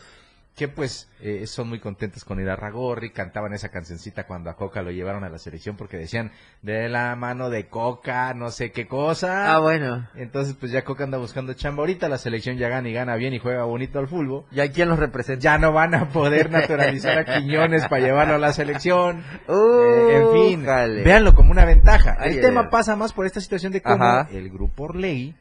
Que 0.56 0.68
pues 0.68 1.08
eh, 1.20 1.46
son 1.46 1.68
muy 1.68 1.80
contentos 1.80 2.24
con 2.24 2.40
ir 2.40 2.48
a 2.48 2.56
Ragorri, 2.56 3.10
cantaban 3.10 3.52
esa 3.54 3.70
cancioncita 3.70 4.26
cuando 4.26 4.50
a 4.50 4.56
Coca 4.56 4.82
lo 4.82 4.90
llevaron 4.90 5.24
a 5.24 5.30
la 5.30 5.38
selección 5.38 5.76
porque 5.76 5.96
decían 5.96 6.32
de 6.62 6.88
la 6.88 7.16
mano 7.16 7.50
de 7.50 7.68
Coca, 7.68 8.34
no 8.34 8.50
sé 8.50 8.70
qué 8.70 8.86
cosa. 8.86 9.54
Ah, 9.54 9.58
bueno. 9.58 10.06
Entonces 10.14 10.54
pues 10.58 10.70
ya 10.72 10.84
Coca 10.84 11.04
anda 11.04 11.18
buscando 11.18 11.54
chamba 11.54 11.82
ahorita, 11.82 12.08
la 12.08 12.18
selección 12.18 12.58
ya 12.58 12.68
gana 12.68 12.88
y 12.88 12.92
gana 12.92 13.16
bien 13.16 13.32
y 13.32 13.38
juega 13.38 13.64
bonito 13.64 13.98
al 13.98 14.08
fútbol. 14.08 14.44
¿Y 14.50 14.60
a 14.60 14.70
quién 14.70 14.88
los 14.88 14.98
representa? 14.98 15.40
Ya 15.40 15.58
no 15.58 15.72
van 15.72 15.94
a 15.94 16.08
poder 16.10 16.50
naturalizar 16.50 17.18
a 17.18 17.24
Quiñones 17.24 17.88
para 17.88 18.04
llevarlo 18.04 18.34
a 18.34 18.38
la 18.38 18.52
selección. 18.52 19.24
Uh, 19.48 19.80
Eh, 20.00 20.16
en 20.16 20.32
fin, 20.32 20.66
véanlo 21.04 21.34
como 21.34 21.50
una 21.50 21.64
ventaja. 21.64 22.16
Ay, 22.18 22.32
el 22.32 22.36
ay, 22.36 22.42
tema 22.42 22.62
ay. 22.62 22.68
pasa 22.70 22.96
más 22.96 23.12
por 23.12 23.26
esta 23.26 23.40
situación 23.40 23.72
de 23.72 23.82
cómo 23.82 24.04
Ajá. 24.04 24.28
el 24.30 24.50
grupo 24.50 24.84
Orley 24.84 25.34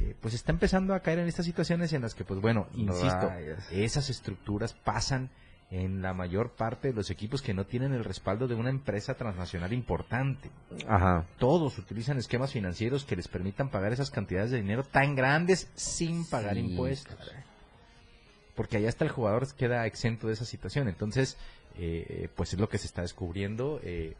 eh, 0.00 0.14
pues 0.20 0.34
está 0.34 0.50
empezando 0.52 0.94
a 0.94 1.00
caer 1.00 1.18
en 1.18 1.28
estas 1.28 1.44
situaciones 1.46 1.92
en 1.92 2.02
las 2.02 2.14
que, 2.14 2.24
pues 2.24 2.40
bueno, 2.40 2.66
insisto, 2.74 3.28
Rayos. 3.28 3.64
esas 3.70 4.08
estructuras 4.10 4.72
pasan 4.74 5.30
en 5.70 6.02
la 6.02 6.12
mayor 6.14 6.50
parte 6.50 6.88
de 6.88 6.94
los 6.94 7.10
equipos 7.10 7.42
que 7.42 7.54
no 7.54 7.64
tienen 7.64 7.92
el 7.92 8.02
respaldo 8.02 8.48
de 8.48 8.56
una 8.56 8.70
empresa 8.70 9.14
transnacional 9.14 9.72
importante. 9.72 10.50
Ajá. 10.88 11.26
Todos 11.38 11.78
utilizan 11.78 12.18
esquemas 12.18 12.52
financieros 12.52 13.04
que 13.04 13.14
les 13.14 13.28
permitan 13.28 13.68
pagar 13.68 13.92
esas 13.92 14.10
cantidades 14.10 14.50
de 14.50 14.56
dinero 14.60 14.82
tan 14.82 15.14
grandes 15.14 15.68
sin 15.76 16.24
pagar 16.28 16.54
Sí, 16.54 16.60
impuestos. 16.60 17.14
caray. 17.14 17.44
Porque 18.56 18.78
allá 18.78 18.88
hasta 18.88 19.04
el 19.04 19.10
jugador 19.10 19.46
queda 19.54 19.86
exento 19.86 20.26
de 20.26 20.32
esa 20.32 20.44
situación. 20.44 20.88
Entonces, 20.88 21.36
eh, 21.76 22.28
pues 22.34 22.52
es 22.52 22.58
lo 22.58 22.68
que 22.68 22.78
se 22.78 22.86
está 22.86 23.02
descubriendo. 23.02 23.80
eh, 23.84 24.16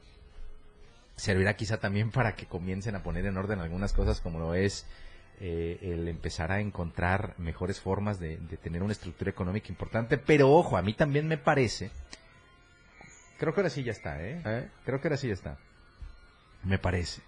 servirá 1.16 1.54
quizá 1.54 1.78
también 1.78 2.10
para 2.10 2.34
que 2.34 2.46
comiencen 2.46 2.94
a 2.94 3.02
poner 3.02 3.26
en 3.26 3.36
orden 3.36 3.58
algunas 3.60 3.92
cosas 3.92 4.20
como 4.20 4.38
lo 4.38 4.54
es 4.54 4.86
eh, 5.40 5.78
el 5.82 6.06
empezar 6.08 6.52
a 6.52 6.60
encontrar 6.60 7.34
mejores 7.38 7.80
formas 7.80 8.20
de, 8.20 8.36
de 8.36 8.56
tener 8.56 8.82
una 8.82 8.92
estructura 8.92 9.30
económica 9.30 9.68
importante. 9.68 10.18
Pero 10.18 10.50
ojo, 10.50 10.76
a 10.76 10.82
mí 10.82 10.92
también 10.94 11.26
me 11.26 11.38
parece, 11.38 11.90
creo 13.38 13.52
que 13.54 13.60
ahora 13.60 13.70
sí 13.70 13.82
ya 13.82 13.92
está, 13.92 14.22
¿eh? 14.22 14.42
¿Eh? 14.44 14.68
Creo 14.84 15.00
que 15.00 15.08
ahora 15.08 15.16
sí 15.16 15.28
ya 15.28 15.34
está. 15.34 15.56
Me 16.62 16.78
parece. 16.78 17.22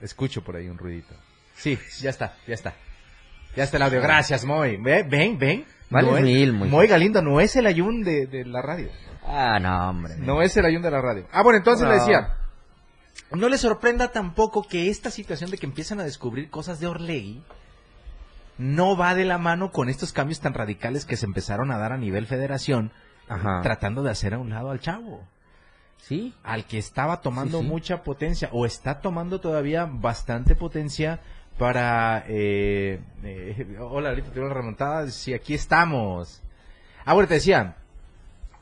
Escucho 0.00 0.42
por 0.42 0.56
ahí 0.56 0.68
un 0.68 0.78
ruidito. 0.78 1.14
Sí, 1.54 1.78
ya 2.00 2.10
está, 2.10 2.36
ya 2.46 2.54
está. 2.54 2.74
Ya 3.54 3.64
está 3.64 3.76
el 3.76 3.82
audio. 3.82 4.00
Gracias, 4.00 4.44
Moy. 4.44 4.78
Ve- 4.78 5.02
Ven, 5.02 5.38
ven. 5.38 5.64
Vales 5.90 6.10
No 6.10 6.16
es- 6.16 6.24
mil, 6.24 6.52
muy 6.54 6.68
Moy 6.70 6.86
Galindo 6.86 7.20
no 7.20 7.38
es 7.38 7.54
el 7.54 7.66
ayun 7.66 8.02
de, 8.02 8.26
de 8.26 8.46
la 8.46 8.62
radio. 8.62 8.88
Ah, 9.24 9.58
no, 9.60 9.90
hombre. 9.90 10.14
No 10.16 10.40
es 10.40 10.56
el 10.56 10.64
ayun 10.64 10.80
de 10.80 10.90
la 10.90 11.02
radio. 11.02 11.28
Ah, 11.32 11.42
bueno, 11.42 11.58
entonces 11.58 11.86
le 11.86 11.94
decía. 11.94 12.38
No 13.30 13.48
le 13.48 13.56
sorprenda 13.58 14.08
tampoco 14.08 14.62
que 14.62 14.90
esta 14.90 15.10
situación 15.10 15.50
de 15.50 15.58
que 15.58 15.66
empiezan 15.66 16.00
a 16.00 16.04
descubrir 16.04 16.50
cosas 16.50 16.80
de 16.80 16.86
Orlegui 16.86 17.42
no 18.58 18.96
va 18.96 19.14
de 19.14 19.24
la 19.24 19.38
mano 19.38 19.72
con 19.72 19.88
estos 19.88 20.12
cambios 20.12 20.40
tan 20.40 20.54
radicales 20.54 21.04
que 21.06 21.16
se 21.16 21.26
empezaron 21.26 21.70
a 21.70 21.78
dar 21.78 21.92
a 21.92 21.96
nivel 21.96 22.26
federación, 22.26 22.92
Ajá. 23.28 23.60
tratando 23.62 24.02
de 24.02 24.10
hacer 24.10 24.34
a 24.34 24.38
un 24.38 24.50
lado 24.50 24.70
al 24.70 24.80
chavo 24.80 25.26
Sí. 25.98 26.34
al 26.42 26.66
que 26.66 26.78
estaba 26.78 27.20
tomando 27.20 27.58
Sí, 27.58 27.64
sí. 27.64 27.70
mucha 27.70 28.02
potencia 28.02 28.48
o 28.52 28.66
está 28.66 29.00
tomando 29.00 29.40
todavía 29.40 29.86
bastante 29.90 30.54
potencia 30.54 31.20
para 31.58 32.24
eh, 32.28 33.00
eh, 33.22 33.76
hola 33.80 34.08
ahorita 34.10 34.30
tengo 34.32 34.48
la 34.48 34.54
remontada 34.54 35.06
sí 35.08 35.32
aquí 35.32 35.54
estamos 35.54 36.42
ah 37.04 37.14
bueno 37.14 37.28
te 37.28 37.34
decía 37.34 37.76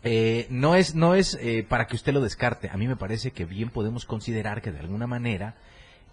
eh, 0.02 0.46
no 0.50 0.74
es 0.76 0.94
no 0.94 1.14
es 1.14 1.36
eh, 1.40 1.64
para 1.68 1.86
que 1.86 1.96
usted 1.96 2.12
lo 2.12 2.20
descarte 2.20 2.70
a 2.70 2.76
mí 2.76 2.88
me 2.88 2.96
parece 2.96 3.32
que 3.32 3.44
bien 3.44 3.70
podemos 3.70 4.04
considerar 4.06 4.62
que 4.62 4.72
de 4.72 4.80
alguna 4.80 5.06
manera 5.06 5.54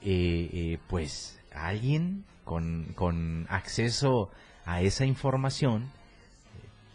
eh, 0.02 0.50
eh, 0.54 0.78
pues 0.88 1.40
alguien 1.54 2.26
con, 2.44 2.88
con 2.96 3.46
acceso 3.50 4.30
a 4.66 4.82
esa 4.82 5.06
información 5.06 5.90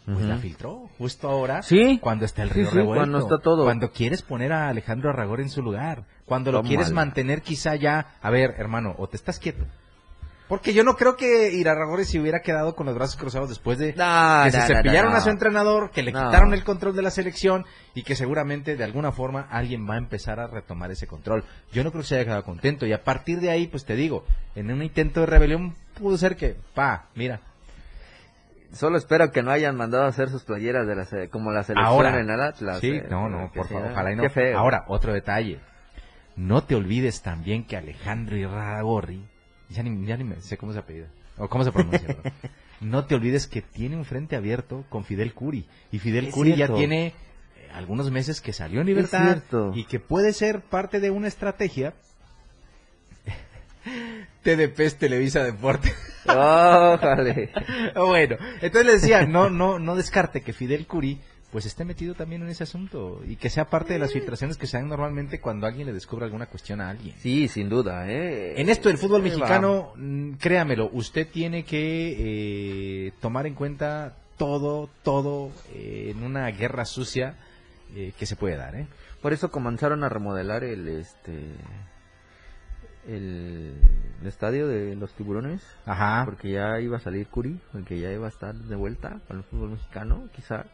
pues 0.05 0.19
Ujú. 0.19 0.27
la 0.27 0.39
filtró 0.39 0.91
justo 0.99 1.29
ahora 1.29 1.63
Sí. 1.63 1.99
cuando 2.03 2.25
está 2.25 2.43
el 2.43 2.51
río 2.51 2.69
sí, 2.69 2.75
revuelto 2.75 3.01
cuando 3.01 3.19
está 3.21 3.39
todo. 3.39 3.65
cuando 3.65 3.93
quieres 3.93 4.23
poner 4.23 4.53
a 4.53 4.69
Alejandro 4.69 5.11
Arragor 5.11 5.41
en 5.41 5.49
su 5.49 5.63
lugar 5.63 6.05
cuando 6.27 6.53
lo 6.53 6.63
quieres 6.63 6.91
mantener 6.91 7.43
quizá 7.43 7.77
ya 7.77 8.17
a 8.21 8.31
ver 8.31 8.55
hermano 8.59 8.95
o 8.99 9.09
te 9.09 9.17
estás 9.17 9.39
quieto 9.39 9.65
porque 10.53 10.75
yo 10.75 10.85
no 10.85 10.97
creo 10.97 11.17
que 11.17 11.51
Irarragorri 11.55 12.05
se 12.05 12.21
hubiera 12.21 12.41
quedado 12.41 12.75
con 12.77 12.85
los 12.85 12.95
brazos 12.95 13.17
cruzados 13.17 13.49
después 13.49 13.79
de 13.79 13.95
No, 13.95 14.43
que 14.45 14.51
se 14.51 14.59
no, 14.59 14.69
no, 14.69 14.75
cepillaron 14.77 15.13
no. 15.13 15.17
a 15.17 15.21
su 15.23 15.31
entrenador, 15.31 15.91
que 15.93 16.03
le 16.03 16.13
No. 16.13 16.23
quitaron 16.27 16.53
el 16.53 16.63
control 16.63 16.95
de 16.95 17.01
la 17.01 17.11
selección 17.11 17.65
y 17.95 18.03
que 18.03 18.15
seguramente 18.17 18.77
de 18.77 18.85
alguna 18.85 19.13
forma 19.13 19.47
alguien 19.51 19.89
va 19.89 19.95
a 19.95 19.97
empezar 19.97 20.41
a 20.41 20.49
retomar 20.49 20.91
ese 20.91 21.07
control. 21.07 21.43
Yo 21.73 21.83
no 21.83 21.91
creo 21.91 22.03
que 22.03 22.09
se 22.09 22.17
haya 22.17 22.27
quedado 22.27 22.45
contento 22.45 22.85
y 22.85 22.93
a 22.93 23.03
partir 23.03 23.41
de 23.41 23.51
ahí, 23.51 23.67
pues 23.67 23.87
te 23.87 23.97
digo, 23.97 24.27
en 24.55 24.71
un 24.71 24.83
intento 24.83 25.21
de 25.21 25.27
rebelión 25.27 25.75
pudo 25.99 26.19
ser 26.19 26.37
que, 26.37 26.55
pa, 26.75 27.07
mira, 27.15 27.41
Solo 28.75 28.99
espero 28.99 29.31
que 29.33 29.43
no 29.43 29.51
hayan 29.53 29.75
mandado 29.77 30.05
a 30.05 30.09
hacer 30.09 30.29
sus 30.29 30.45
playeras 30.45 30.87
de 30.87 30.95
la, 30.97 31.05
se- 31.07 31.29
como 31.31 31.51
la 31.51 31.63
selección 31.63 31.87
Ahora. 31.95 32.21
en 32.21 32.29
el 32.31 32.41
Atlas. 32.41 32.79
Sí, 32.81 32.91
eh, 32.91 33.07
no, 33.11 33.29
no, 33.31 33.51
que 33.53 33.59
por 33.61 33.69
favor, 33.69 33.85
¿no? 33.87 33.93
ojalá 33.93 34.13
y 34.13 34.17
no. 34.17 34.23
Qué 34.23 34.29
feo. 34.31 34.59
Ahora, 34.59 34.85
otro 34.89 35.13
detalle. 35.15 35.61
No 36.37 36.65
te 36.65 36.75
olvides 36.75 37.21
también 37.23 37.67
que 37.67 37.77
Alejandro 37.77 38.37
Irragorri, 38.37 39.27
ya 39.73 39.83
ni, 39.83 40.07
ya 40.07 40.17
ni 40.17 40.25
me 40.25 40.41
sé 40.41 40.57
cómo 40.57 40.73
se 40.73 40.79
apellida, 40.79 41.09
o 41.39 41.49
cómo 41.49 41.65
se 41.65 41.73
pronuncia, 41.73 42.17
¿no? 42.81 43.05
Te 43.05 43.15
olvides 43.15 43.47
que 43.47 43.63
tiene 43.63 43.97
un 43.97 44.05
frente 44.05 44.37
abierto 44.37 44.85
con 44.89 45.05
Fidel 45.05 45.35
Curi. 45.35 45.67
Y 45.91 45.99
Fidel 45.99 46.27
Es 46.27 46.35
Curi 46.35 46.55
ya 46.55 46.69
tiene 46.69 47.07
eh, 47.09 47.15
algunos 47.73 48.11
meses 48.11 48.41
que 48.41 48.53
salió 48.53 48.81
en 48.81 48.87
libertad 48.87 49.43
y 49.75 49.85
que 49.85 50.01
puede 50.01 50.33
ser 50.33 50.61
parte 50.61 51.01
de 51.01 51.11
una 51.11 51.29
estrategia. 51.29 51.95
TDPs 54.43 54.97
Televisa 54.99 55.43
Deporte. 55.43 55.93
Ójale. 56.27 57.51
bueno, 57.97 58.37
entonces 58.61 58.87
le 58.87 58.93
decía, 58.93 59.27
no, 59.27 59.51
no, 59.51 59.79
no 59.79 59.97
descarte 59.97 60.43
que 60.43 60.53
Fidel 60.53 60.87
Curi 60.87 61.21
pues 61.53 61.67
esté 61.67 61.85
metido 61.85 62.15
también 62.15 62.43
en 62.43 62.49
ese 62.49 62.65
asunto 62.65 63.21
y 63.27 63.37
que 63.37 63.51
sea 63.51 63.69
parte 63.69 63.93
de 63.93 63.99
las 63.99 64.15
filtraciones 64.15 64.57
que 64.57 64.67
se 64.67 64.79
dan 64.79 64.89
normalmente 64.89 65.39
cuando 65.39 65.67
alguien 65.67 65.87
le 65.87 65.93
descubre 65.93 66.25
alguna 66.25 66.47
cuestión 66.47 66.81
a 66.81 66.89
alguien. 66.89 67.15
Sí, 67.19 67.47
sin 67.47 67.69
duda, 67.69 68.11
¿eh? 68.11 68.59
En 68.59 68.71
esto 68.71 68.89
del 68.89 68.97
fútbol 68.97 69.23
mexicano, 69.23 69.93
mm, 69.97 70.33
créamelo, 70.33 70.89
usted 70.95 71.29
tiene 71.31 71.65
que 71.65 72.17
eh, 73.07 73.13
tomar 73.21 73.47
en 73.47 73.55
cuenta 73.55 74.17
todo, 74.39 74.89
todo 75.03 75.53
eh, 75.75 76.15
en 76.17 76.23
una 76.25 76.51
guerra 76.53 76.87
sucia 76.87 77.37
eh, 77.95 78.15
que 78.19 78.25
se 78.25 78.35
puede 78.35 78.57
dar, 78.57 78.75
¿eh? 78.75 78.87
Por 79.21 79.35
eso 79.35 79.51
comenzaron 79.51 80.05
a 80.05 80.09
remodelar 80.09 80.65
el, 80.65 80.89
este, 80.89 81.39
el, 83.07 83.75
el 84.23 84.27
estadio 84.27 84.67
de 84.69 84.97
los 84.97 85.13
tiburones. 85.13 85.63
Ajá. 85.85 86.25
Porque 86.25 86.51
ya 86.51 86.81
iba 86.81 86.97
a 86.97 87.01
salir 87.01 87.27
Curi, 87.27 87.61
porque 87.73 88.01
ya 88.01 88.11
iba 88.11 88.25
a 88.25 88.31
estar 88.31 88.55
de 88.55 88.75
vuelta 88.75 89.21
con 89.29 89.37
el 89.37 89.45
fútbol 89.45 89.73
mexicano, 89.73 90.29
quizá. 90.35 90.65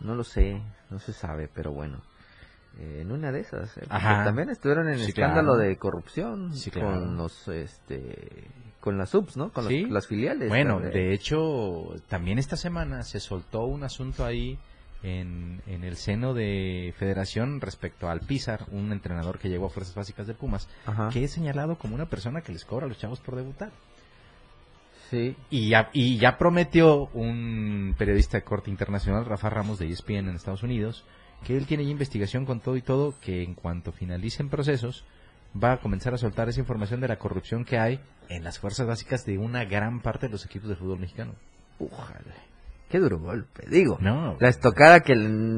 No 0.00 0.14
lo 0.14 0.24
sé, 0.24 0.60
no 0.90 0.98
se 0.98 1.12
sabe, 1.12 1.48
pero 1.52 1.72
bueno. 1.72 2.00
eh, 2.78 2.98
en 3.00 3.10
una 3.12 3.32
de 3.32 3.40
esas. 3.40 3.74
eh, 3.78 3.86
Ajá. 3.88 4.22
También 4.24 4.50
estuvieron 4.50 4.88
en 4.90 4.98
Sí, 4.98 5.06
escándalo 5.08 5.54
claro. 5.54 5.68
de 5.68 5.76
corrupción 5.78 6.54
Sí, 6.54 6.70
claro. 6.70 6.90
con 6.90 7.16
los, 7.16 7.48
este, 7.48 8.48
con 8.80 8.98
las 8.98 9.08
subs, 9.10 9.36
¿no? 9.38 9.50
Con 9.50 9.64
los- 9.64 9.72
Sí. 9.72 9.86
las 9.86 10.06
filiales. 10.06 10.48
Bueno, 10.50 10.78
¿no? 10.80 10.86
de 10.90 11.14
hecho, 11.14 11.94
también 12.08 12.38
esta 12.38 12.56
semana 12.58 13.02
se 13.02 13.18
soltó 13.18 13.64
un 13.64 13.82
asunto 13.82 14.26
ahí 14.26 14.58
en, 15.02 15.62
en 15.66 15.84
el 15.84 15.96
seno 15.96 16.34
de 16.34 16.92
Federación 16.98 17.62
respecto 17.62 18.10
al 18.10 18.20
Pizar, 18.20 18.66
un 18.72 18.92
entrenador 18.92 19.38
que 19.38 19.48
llegó 19.48 19.66
a 19.66 19.70
Fuerzas 19.70 19.94
Básicas 19.94 20.26
de 20.26 20.34
Pumas, 20.34 20.68
Ajá. 20.84 21.08
que 21.10 21.24
es 21.24 21.30
señalado 21.30 21.76
como 21.78 21.94
una 21.94 22.06
persona 22.06 22.42
que 22.42 22.52
les 22.52 22.66
cobra 22.66 22.84
a 22.84 22.88
los 22.90 22.98
chavos 22.98 23.20
por 23.20 23.36
debutar. 23.36 23.70
Sí. 25.10 25.36
Y 25.50 25.70
ya, 25.70 25.90
y 25.92 26.18
ya 26.18 26.36
prometió 26.38 27.08
un 27.14 27.94
periodista 27.96 28.38
de 28.38 28.44
corte 28.44 28.70
internacional, 28.70 29.24
Rafa 29.24 29.50
Ramos 29.50 29.78
de 29.78 29.88
ESPN 29.88 30.28
en 30.28 30.36
Estados 30.36 30.62
Unidos, 30.62 31.04
que 31.44 31.56
él 31.56 31.66
tiene 31.66 31.84
ya 31.84 31.90
investigación 31.90 32.44
con 32.44 32.60
todo 32.60 32.76
y 32.76 32.82
todo, 32.82 33.14
que 33.20 33.42
en 33.42 33.54
cuanto 33.54 33.92
finalicen 33.92 34.48
procesos, 34.48 35.04
va 35.62 35.72
a 35.72 35.80
comenzar 35.80 36.14
a 36.14 36.18
soltar 36.18 36.48
esa 36.48 36.60
información 36.60 37.00
de 37.00 37.08
la 37.08 37.18
corrupción 37.18 37.64
que 37.64 37.78
hay 37.78 38.00
en 38.28 38.44
las 38.44 38.58
fuerzas 38.58 38.86
básicas 38.86 39.24
de 39.24 39.38
una 39.38 39.64
gran 39.64 40.00
parte 40.00 40.26
de 40.26 40.32
los 40.32 40.44
equipos 40.44 40.68
de 40.68 40.76
fútbol 40.76 40.98
mexicano. 40.98 41.34
Újale. 41.78 42.34
Qué 42.88 43.00
duro 43.00 43.18
golpe, 43.18 43.64
digo. 43.68 43.98
No, 44.00 44.36
La 44.38 44.48
estocada 44.48 45.00
que, 45.00 45.14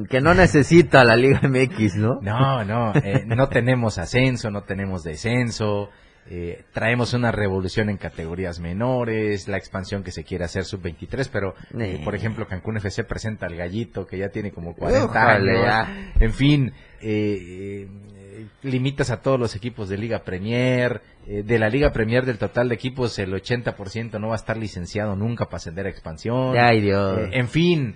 que 0.08 0.20
no 0.20 0.32
necesita 0.34 1.04
la 1.04 1.14
Liga 1.14 1.42
MX, 1.42 1.96
¿no? 1.96 2.20
no, 2.22 2.64
no, 2.64 2.94
eh, 2.94 3.24
no 3.26 3.48
tenemos 3.48 3.98
ascenso, 3.98 4.50
no 4.50 4.62
tenemos 4.62 5.02
descenso, 5.02 5.90
eh, 6.30 6.64
traemos 6.72 7.14
una 7.14 7.32
revolución 7.32 7.88
en 7.88 7.96
categorías 7.96 8.60
menores, 8.60 9.48
la 9.48 9.56
expansión 9.56 10.02
que 10.02 10.10
se 10.12 10.24
quiere 10.24 10.44
hacer 10.44 10.64
sub-23, 10.64 11.28
pero, 11.32 11.54
eh, 11.78 12.00
por 12.04 12.14
ejemplo, 12.14 12.46
Cancún 12.46 12.76
FC 12.76 13.04
presenta 13.04 13.46
al 13.46 13.56
gallito 13.56 14.06
que 14.06 14.18
ya 14.18 14.28
tiene 14.28 14.52
como 14.52 14.74
40 14.74 15.06
Újale, 15.06 15.52
años. 15.52 15.64
ya. 15.64 16.12
En 16.20 16.32
fin, 16.32 16.72
eh, 17.00 17.86
eh, 17.88 18.46
limitas 18.62 19.10
a 19.10 19.20
todos 19.22 19.38
los 19.40 19.56
equipos 19.56 19.88
de 19.88 19.96
Liga 19.98 20.22
Premier. 20.22 21.00
eh, 21.26 21.42
de 21.42 21.58
la 21.58 21.68
Liga 21.68 21.92
Premier 21.92 22.24
del 22.26 22.38
total 22.38 22.68
de 22.68 22.74
equipos, 22.74 23.18
el 23.18 23.32
80% 23.32 24.18
no 24.18 24.28
va 24.28 24.34
a 24.34 24.36
estar 24.36 24.56
licenciado 24.56 25.16
nunca 25.16 25.46
para 25.46 25.56
ascender 25.56 25.86
a 25.86 25.90
expansión. 25.90 26.56
Ay, 26.58 26.80
Dios. 26.80 27.28
En 27.32 27.48
fin, 27.48 27.94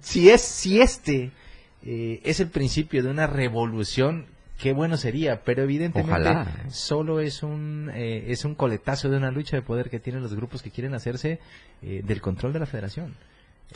si 0.00 0.30
es 0.30 0.40
si 0.42 0.80
este 0.80 1.30
es 1.82 2.40
el 2.40 2.48
principio 2.48 3.02
de 3.02 3.10
una 3.10 3.26
revolución, 3.26 4.26
qué 4.60 4.72
bueno 4.72 4.96
sería, 4.96 5.42
pero 5.42 5.62
evidentemente 5.62 6.12
Ojalá. 6.12 6.46
solo 6.68 7.20
es 7.20 7.42
un 7.42 7.90
eh, 7.94 8.26
es 8.28 8.44
un 8.44 8.54
coletazo 8.54 9.08
de 9.08 9.16
una 9.16 9.30
lucha 9.30 9.56
de 9.56 9.62
poder 9.62 9.90
que 9.90 10.00
tienen 10.00 10.22
los 10.22 10.34
grupos 10.34 10.62
que 10.62 10.70
quieren 10.70 10.94
hacerse 10.94 11.40
eh, 11.82 12.02
del 12.04 12.20
control 12.20 12.52
de 12.52 12.60
la 12.60 12.66
Federación. 12.66 13.14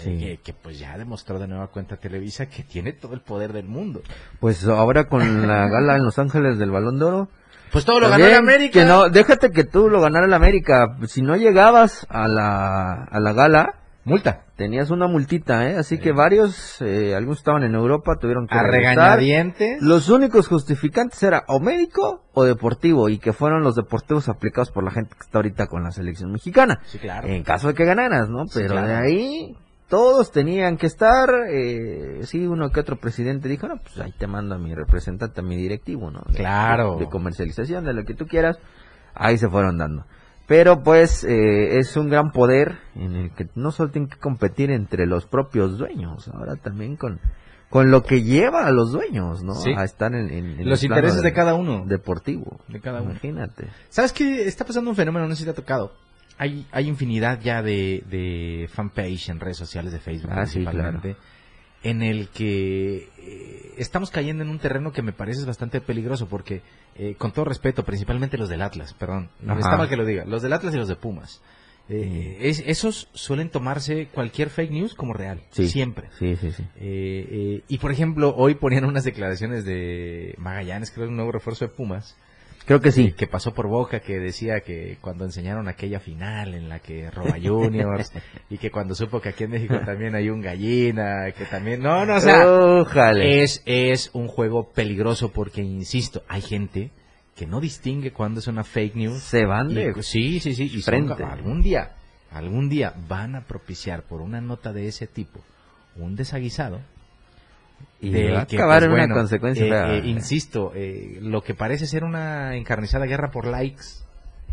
Eh, 0.04 0.18
que, 0.18 0.38
que, 0.42 0.52
pues 0.52 0.78
ya 0.80 0.98
demostró 0.98 1.38
de 1.38 1.46
nueva 1.46 1.68
cuenta 1.68 1.96
Televisa 1.96 2.46
que 2.46 2.64
tiene 2.64 2.92
todo 2.92 3.14
el 3.14 3.20
poder 3.20 3.52
del 3.52 3.66
mundo. 3.66 4.02
Pues 4.40 4.64
ahora 4.66 5.04
con 5.04 5.46
la 5.46 5.68
gala 5.68 5.96
en 5.96 6.02
Los 6.02 6.18
Ángeles 6.18 6.58
del 6.58 6.72
Balón 6.72 6.98
de 6.98 7.04
Oro. 7.04 7.28
Pues 7.70 7.84
todo 7.84 8.00
lo 8.00 8.08
ganó 8.08 8.26
en 8.26 8.34
América. 8.34 8.80
Que 8.80 8.86
no, 8.86 9.08
déjate 9.08 9.50
que 9.50 9.64
tú 9.64 9.88
lo 9.88 10.00
ganara 10.00 10.26
el 10.26 10.34
América. 10.34 10.96
Si 11.06 11.22
no 11.22 11.36
llegabas 11.36 12.06
a 12.08 12.26
la, 12.26 13.04
a 13.04 13.20
la 13.20 13.32
gala, 13.32 13.83
Multa. 14.04 14.44
tenías 14.56 14.90
una 14.90 15.06
multita, 15.06 15.68
¿eh? 15.68 15.76
Así 15.78 15.98
que 15.98 16.12
varios, 16.12 16.80
eh, 16.82 17.14
algunos 17.14 17.38
estaban 17.38 17.62
en 17.64 17.74
Europa, 17.74 18.16
tuvieron 18.20 18.46
que 18.46 18.54
A 18.56 18.62
regañadientes. 18.62 19.80
Los 19.82 20.08
únicos 20.10 20.48
justificantes 20.48 21.22
era 21.22 21.44
o 21.48 21.60
médico 21.60 22.22
o 22.34 22.44
deportivo 22.44 23.08
y 23.08 23.18
que 23.18 23.32
fueron 23.32 23.62
los 23.62 23.74
deportivos 23.76 24.28
aplicados 24.28 24.70
por 24.70 24.84
la 24.84 24.90
gente 24.90 25.14
que 25.14 25.22
está 25.24 25.38
ahorita 25.38 25.66
con 25.66 25.82
la 25.84 25.90
selección 25.90 26.32
mexicana. 26.32 26.80
Sí, 26.86 26.98
claro. 26.98 27.28
En 27.28 27.42
caso 27.42 27.68
de 27.68 27.74
que 27.74 27.84
ganaras, 27.84 28.28
¿no? 28.28 28.46
Sí, 28.46 28.52
Pero 28.60 28.72
claro. 28.74 28.86
de 28.88 28.94
ahí 28.94 29.56
todos 29.88 30.32
tenían 30.32 30.76
que 30.76 30.86
estar, 30.86 31.28
eh, 31.50 32.20
sí, 32.24 32.46
uno 32.46 32.70
que 32.70 32.80
otro 32.80 32.96
presidente 32.96 33.48
dijo, 33.48 33.68
no, 33.68 33.76
pues 33.78 33.98
ahí 34.00 34.12
te 34.18 34.26
mando 34.26 34.54
a 34.54 34.58
mi 34.58 34.74
representante, 34.74 35.40
a 35.40 35.44
mi 35.44 35.56
directivo, 35.56 36.10
¿no? 36.10 36.22
De- 36.28 36.38
Claro. 36.38 36.96
De 36.98 37.08
comercialización, 37.08 37.84
de 37.84 37.92
lo 37.94 38.04
que 38.04 38.14
tú 38.14 38.26
quieras, 38.26 38.58
ahí 39.14 39.38
se 39.38 39.48
fueron 39.48 39.78
dando. 39.78 40.04
Pero 40.46 40.82
pues 40.82 41.24
eh, 41.24 41.78
es 41.78 41.96
un 41.96 42.08
gran 42.10 42.30
poder 42.30 42.76
en 42.96 43.16
el 43.16 43.30
que 43.34 43.48
no 43.54 43.70
solo 43.70 43.90
tienen 43.90 44.10
que 44.10 44.18
competir 44.18 44.70
entre 44.70 45.06
los 45.06 45.26
propios 45.26 45.78
dueños, 45.78 46.28
ahora 46.28 46.56
también 46.56 46.96
con, 46.96 47.18
con 47.70 47.90
lo 47.90 48.02
que 48.02 48.22
lleva 48.22 48.66
a 48.66 48.70
los 48.70 48.92
dueños, 48.92 49.42
¿no? 49.42 49.54
Sí. 49.54 49.72
A 49.74 49.84
estar 49.84 50.14
en, 50.14 50.28
en- 50.30 50.60
en 50.60 50.68
Los 50.68 50.82
el 50.82 50.90
intereses 50.90 51.22
de 51.22 51.32
cada 51.32 51.54
uno. 51.54 51.84
Deportivo. 51.86 52.60
De 52.68 52.80
cada 52.80 53.00
uno. 53.00 53.12
Imagínate. 53.12 53.68
¿Sabes 53.88 54.12
qué? 54.12 54.46
Está 54.46 54.66
pasando 54.66 54.90
un 54.90 54.96
fenómeno, 54.96 55.26
no 55.26 55.34
sé 55.34 55.40
si 55.40 55.44
te 55.44 55.50
ha 55.50 55.54
tocado. 55.54 55.92
Hay, 56.36 56.66
hay 56.72 56.88
infinidad 56.88 57.40
ya 57.40 57.62
de, 57.62 58.02
de 58.10 58.68
fanpage 58.70 59.28
en 59.30 59.40
redes 59.40 59.56
sociales 59.56 59.92
de 59.92 60.00
Facebook 60.00 60.32
Ah, 60.34 60.44
sí, 60.46 60.58
principalmente, 60.64 61.16
en 61.84 62.02
el 62.02 62.28
que 62.30 63.08
eh, 63.18 63.74
estamos 63.78 64.10
cayendo 64.10 64.42
en 64.42 64.50
un 64.50 64.58
terreno 64.58 64.92
que 64.92 65.02
me 65.02 65.12
parece 65.12 65.44
bastante 65.44 65.80
peligroso 65.80 66.26
porque, 66.28 66.62
eh, 66.96 67.14
con 67.16 67.32
todo 67.32 67.44
respeto, 67.44 67.84
principalmente 67.84 68.36
los 68.38 68.48
del 68.48 68.62
Atlas, 68.62 68.94
perdón, 68.94 69.28
no 69.40 69.56
está 69.58 69.76
mal 69.76 69.88
que 69.88 69.96
lo 69.96 70.04
diga, 70.04 70.24
los 70.24 70.42
del 70.42 70.52
Atlas 70.54 70.74
y 70.74 70.78
los 70.78 70.88
de 70.88 70.96
Pumas, 70.96 71.40
eh, 71.88 72.38
es- 72.40 72.62
esos 72.66 73.08
suelen 73.12 73.50
tomarse 73.50 74.08
cualquier 74.08 74.48
fake 74.48 74.70
news 74.70 74.94
como 74.94 75.12
real, 75.12 75.42
Sí. 75.50 75.68
siempre. 75.68 76.08
Sí, 76.18 76.34
sí, 76.36 76.50
sí. 76.52 76.64
Eh, 76.76 77.62
y 77.68 77.78
por 77.78 77.92
ejemplo, 77.92 78.34
hoy 78.36 78.54
ponían 78.54 78.84
unas 78.86 79.04
declaraciones 79.04 79.64
de 79.66 80.34
Magallanes, 80.38 80.90
creo 80.90 81.02
que 81.02 81.06
es 81.06 81.10
un 81.10 81.16
nuevo 81.16 81.32
refuerzo 81.32 81.66
de 81.66 81.72
Pumas, 81.72 82.16
Creo 82.66 82.80
que 82.80 82.92
sí. 82.92 83.12
que 83.12 83.26
pasó 83.26 83.52
por 83.52 83.66
boca 83.68 84.00
que 84.00 84.18
decía 84.18 84.60
que 84.60 84.96
cuando 85.02 85.24
enseñaron 85.26 85.68
aquella 85.68 86.00
final 86.00 86.54
en 86.54 86.68
la 86.70 86.78
que 86.78 87.10
roba 87.10 87.36
Juniors 87.42 88.10
y 88.48 88.56
que 88.58 88.70
cuando 88.70 88.94
supo 88.94 89.20
que 89.20 89.28
aquí 89.30 89.44
en 89.44 89.50
México 89.50 89.78
también 89.84 90.14
hay 90.14 90.30
un 90.30 90.40
gallina, 90.40 91.30
que 91.36 91.44
también 91.44 91.82
no, 91.82 92.06
no, 92.06 92.16
o 92.16 92.20
sea, 92.20 92.50
Ójale. 92.50 93.42
es 93.42 93.62
es 93.66 94.10
un 94.14 94.28
juego 94.28 94.70
peligroso 94.72 95.30
porque 95.30 95.60
insisto, 95.62 96.22
hay 96.28 96.40
gente 96.40 96.90
que 97.36 97.46
no 97.46 97.60
distingue 97.60 98.12
cuando 98.12 98.40
es 98.40 98.46
una 98.46 98.64
fake 98.64 98.94
news. 98.94 99.18
Se 99.22 99.44
van 99.44 99.70
Y- 99.70 99.74
de 99.74 100.02
sí, 100.02 100.40
sí, 100.40 100.54
sí, 100.54 100.64
y 100.64 100.80
son- 100.80 101.06
frente. 101.08 101.22
algún 101.24 101.62
día, 101.62 101.92
algún 102.30 102.68
día 102.70 102.94
van 103.08 103.34
a 103.36 103.42
propiciar 103.44 104.04
por 104.04 104.20
una 104.22 104.40
nota 104.40 104.72
de 104.72 104.88
ese 104.88 105.06
tipo 105.06 105.40
un 105.96 106.16
desaguisado 106.16 106.80
va 108.10 108.42
a 108.42 108.46
que, 108.46 108.56
acabar 108.56 108.80
pues, 108.80 108.98
en 108.98 109.04
una 109.04 109.14
consecuencia 109.14 109.64
eh, 109.64 109.98
eh, 109.98 110.02
insisto, 110.06 110.72
eh, 110.74 111.18
lo 111.20 111.42
que 111.42 111.54
parece 111.54 111.86
ser 111.86 112.04
una 112.04 112.56
encarnizada 112.56 113.06
guerra 113.06 113.30
por 113.30 113.46
likes, 113.46 113.84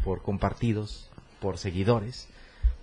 por 0.03 0.21
compartidos, 0.21 1.09
por 1.39 1.57
seguidores, 1.57 2.29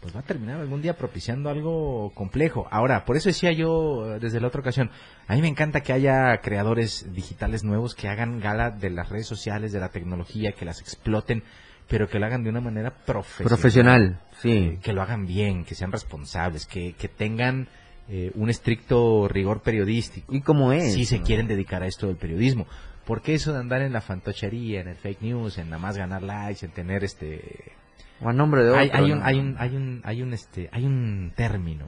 pues 0.00 0.14
va 0.14 0.20
a 0.20 0.22
terminar 0.24 0.60
algún 0.60 0.82
día 0.82 0.96
propiciando 0.96 1.50
algo 1.50 2.12
complejo. 2.14 2.68
Ahora, 2.70 3.04
por 3.04 3.16
eso 3.16 3.28
decía 3.28 3.52
yo 3.52 4.14
eh, 4.14 4.18
desde 4.20 4.40
la 4.40 4.48
otra 4.48 4.60
ocasión, 4.60 4.90
a 5.26 5.34
mí 5.34 5.42
me 5.42 5.48
encanta 5.48 5.80
que 5.80 5.92
haya 5.92 6.40
creadores 6.40 7.12
digitales 7.14 7.64
nuevos 7.64 7.94
que 7.94 8.08
hagan 8.08 8.40
gala 8.40 8.70
de 8.70 8.90
las 8.90 9.08
redes 9.08 9.26
sociales, 9.26 9.72
de 9.72 9.80
la 9.80 9.90
tecnología, 9.90 10.52
que 10.52 10.64
las 10.64 10.80
exploten, 10.80 11.42
pero 11.88 12.08
que 12.08 12.18
lo 12.18 12.26
hagan 12.26 12.44
de 12.44 12.50
una 12.50 12.60
manera 12.60 12.90
profesional 12.90 13.48
Profesional, 13.48 14.20
sí. 14.40 14.78
que 14.82 14.92
lo 14.92 15.02
hagan 15.02 15.26
bien, 15.26 15.64
que 15.64 15.74
sean 15.74 15.90
responsables, 15.90 16.66
que, 16.66 16.92
que 16.92 17.08
tengan 17.08 17.68
eh, 18.08 18.32
un 18.34 18.48
estricto 18.50 19.28
rigor 19.28 19.60
periodístico. 19.62 20.34
¿Y 20.34 20.40
cómo 20.40 20.72
es? 20.72 20.94
Si 20.94 21.04
se 21.04 21.18
no? 21.18 21.24
quieren 21.24 21.46
dedicar 21.46 21.82
a 21.82 21.86
esto 21.86 22.06
del 22.06 22.16
periodismo. 22.16 22.66
Porque 23.04 23.34
eso 23.34 23.52
de 23.52 23.58
andar 23.58 23.82
en 23.82 23.92
la 23.92 24.00
fantochería, 24.00 24.80
en 24.80 24.88
el 24.88 24.96
fake 24.96 25.22
news, 25.22 25.58
en 25.58 25.70
nada 25.70 25.80
más 25.80 25.96
ganar 25.96 26.22
likes, 26.22 26.64
en 26.64 26.72
tener 26.72 27.04
este 27.04 27.72
O 28.20 28.28
a 28.28 28.32
nombre 28.32 28.64
de 28.64 28.70
otro. 28.70 28.80
hay, 28.80 28.90
hay 28.92 29.12
un, 29.12 29.22
hay 29.22 29.38
un, 29.38 29.56
hay 29.58 29.76
un, 29.76 30.00
hay 30.04 30.22
un, 30.22 30.34
este, 30.34 30.68
hay 30.72 30.84
un 30.84 31.32
término, 31.34 31.86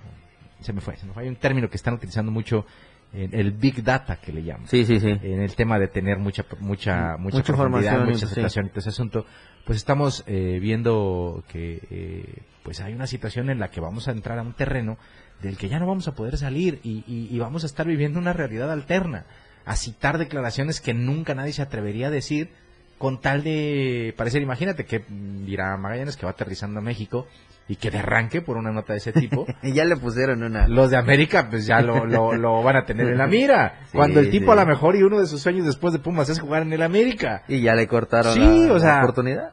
se 0.60 0.72
me 0.72 0.80
fue, 0.80 0.96
se 0.96 1.06
me 1.06 1.12
fue, 1.12 1.24
hay 1.24 1.28
un 1.28 1.36
término 1.36 1.68
que 1.68 1.76
están 1.76 1.94
utilizando 1.94 2.32
mucho 2.32 2.64
en 3.12 3.34
el 3.34 3.52
big 3.52 3.82
data 3.82 4.16
que 4.16 4.32
le 4.32 4.42
llaman. 4.42 4.68
Sí, 4.68 4.84
sí, 4.84 5.00
sí. 5.00 5.08
En 5.08 5.42
el 5.42 5.54
tema 5.56 5.78
de 5.78 5.88
tener 5.88 6.18
mucha, 6.18 6.44
mucha, 6.60 7.16
mucha, 7.18 7.38
Mucha 7.38 7.52
información, 7.52 8.06
mucha 8.06 8.18
sí. 8.18 8.24
aceptación 8.26 8.66
y 8.66 8.68
todo 8.68 8.78
ese 8.80 8.90
asunto, 8.90 9.26
pues 9.66 9.78
estamos 9.78 10.22
eh, 10.26 10.58
viendo 10.60 11.42
que, 11.48 11.80
eh, 11.90 12.42
pues 12.62 12.80
hay 12.80 12.94
una 12.94 13.06
situación 13.06 13.50
en 13.50 13.58
la 13.58 13.68
que 13.68 13.80
vamos 13.80 14.06
a 14.08 14.12
entrar 14.12 14.38
a 14.38 14.42
un 14.42 14.52
terreno 14.52 14.96
del 15.42 15.56
que 15.56 15.68
ya 15.68 15.78
no 15.78 15.86
vamos 15.86 16.06
a 16.08 16.14
poder 16.14 16.36
salir 16.36 16.80
y, 16.82 17.04
y- 17.06 17.28
y 17.30 17.38
vamos 17.38 17.62
a 17.64 17.66
estar 17.66 17.86
viviendo 17.86 18.18
una 18.18 18.32
realidad 18.32 18.70
alterna, 18.70 19.24
a 19.64 19.76
citar 19.76 20.18
declaraciones 20.18 20.80
que 20.80 20.94
nunca 20.94 21.34
nadie 21.34 21.52
se 21.52 21.62
atrevería 21.62 22.08
a 22.08 22.10
decir 22.10 22.50
con 22.98 23.20
tal 23.20 23.42
de 23.42 24.12
parecer, 24.16 24.42
imagínate 24.42 24.84
que 24.84 25.02
dirá 25.08 25.74
Magallanes 25.78 26.16
que 26.18 26.26
va 26.26 26.32
aterrizando 26.32 26.80
a 26.80 26.82
México 26.82 27.26
y 27.66 27.76
que 27.76 27.90
de 27.90 27.98
arranque 28.00 28.42
por 28.42 28.58
una 28.58 28.72
nota 28.72 28.92
de 28.92 28.98
ese 28.98 29.12
tipo, 29.12 29.46
Y 29.62 29.72
ya 29.72 29.84
le 29.86 29.96
pusieron 29.96 30.42
una. 30.42 30.68
los 30.68 30.90
de 30.90 30.98
América 30.98 31.48
pues 31.48 31.64
ya 31.66 31.80
lo, 31.80 32.04
lo, 32.04 32.34
lo 32.34 32.62
van 32.62 32.76
a 32.76 32.84
tener 32.84 33.08
en 33.08 33.16
la 33.16 33.26
mira, 33.26 33.80
Sí, 33.90 33.92
cuando 33.96 34.20
el 34.20 34.28
tipo 34.30 34.52
sí. 34.52 34.58
a 34.58 34.62
lo 34.64 34.66
mejor 34.66 34.96
y 34.96 35.02
uno 35.02 35.18
de 35.18 35.26
sus 35.26 35.40
sueños 35.40 35.64
después 35.64 35.94
de 35.94 35.98
Pumas 36.00 36.28
es 36.28 36.40
jugar 36.40 36.60
en 36.62 36.72
el 36.74 36.82
América. 36.82 37.42
Y 37.48 37.60
ya 37.62 37.74
le 37.74 37.86
cortaron 37.86 38.34
Sí, 38.34 38.66
la, 38.66 38.72
o 38.74 38.80
sea, 38.80 38.96
la 38.96 39.02
oportunidad. 39.04 39.52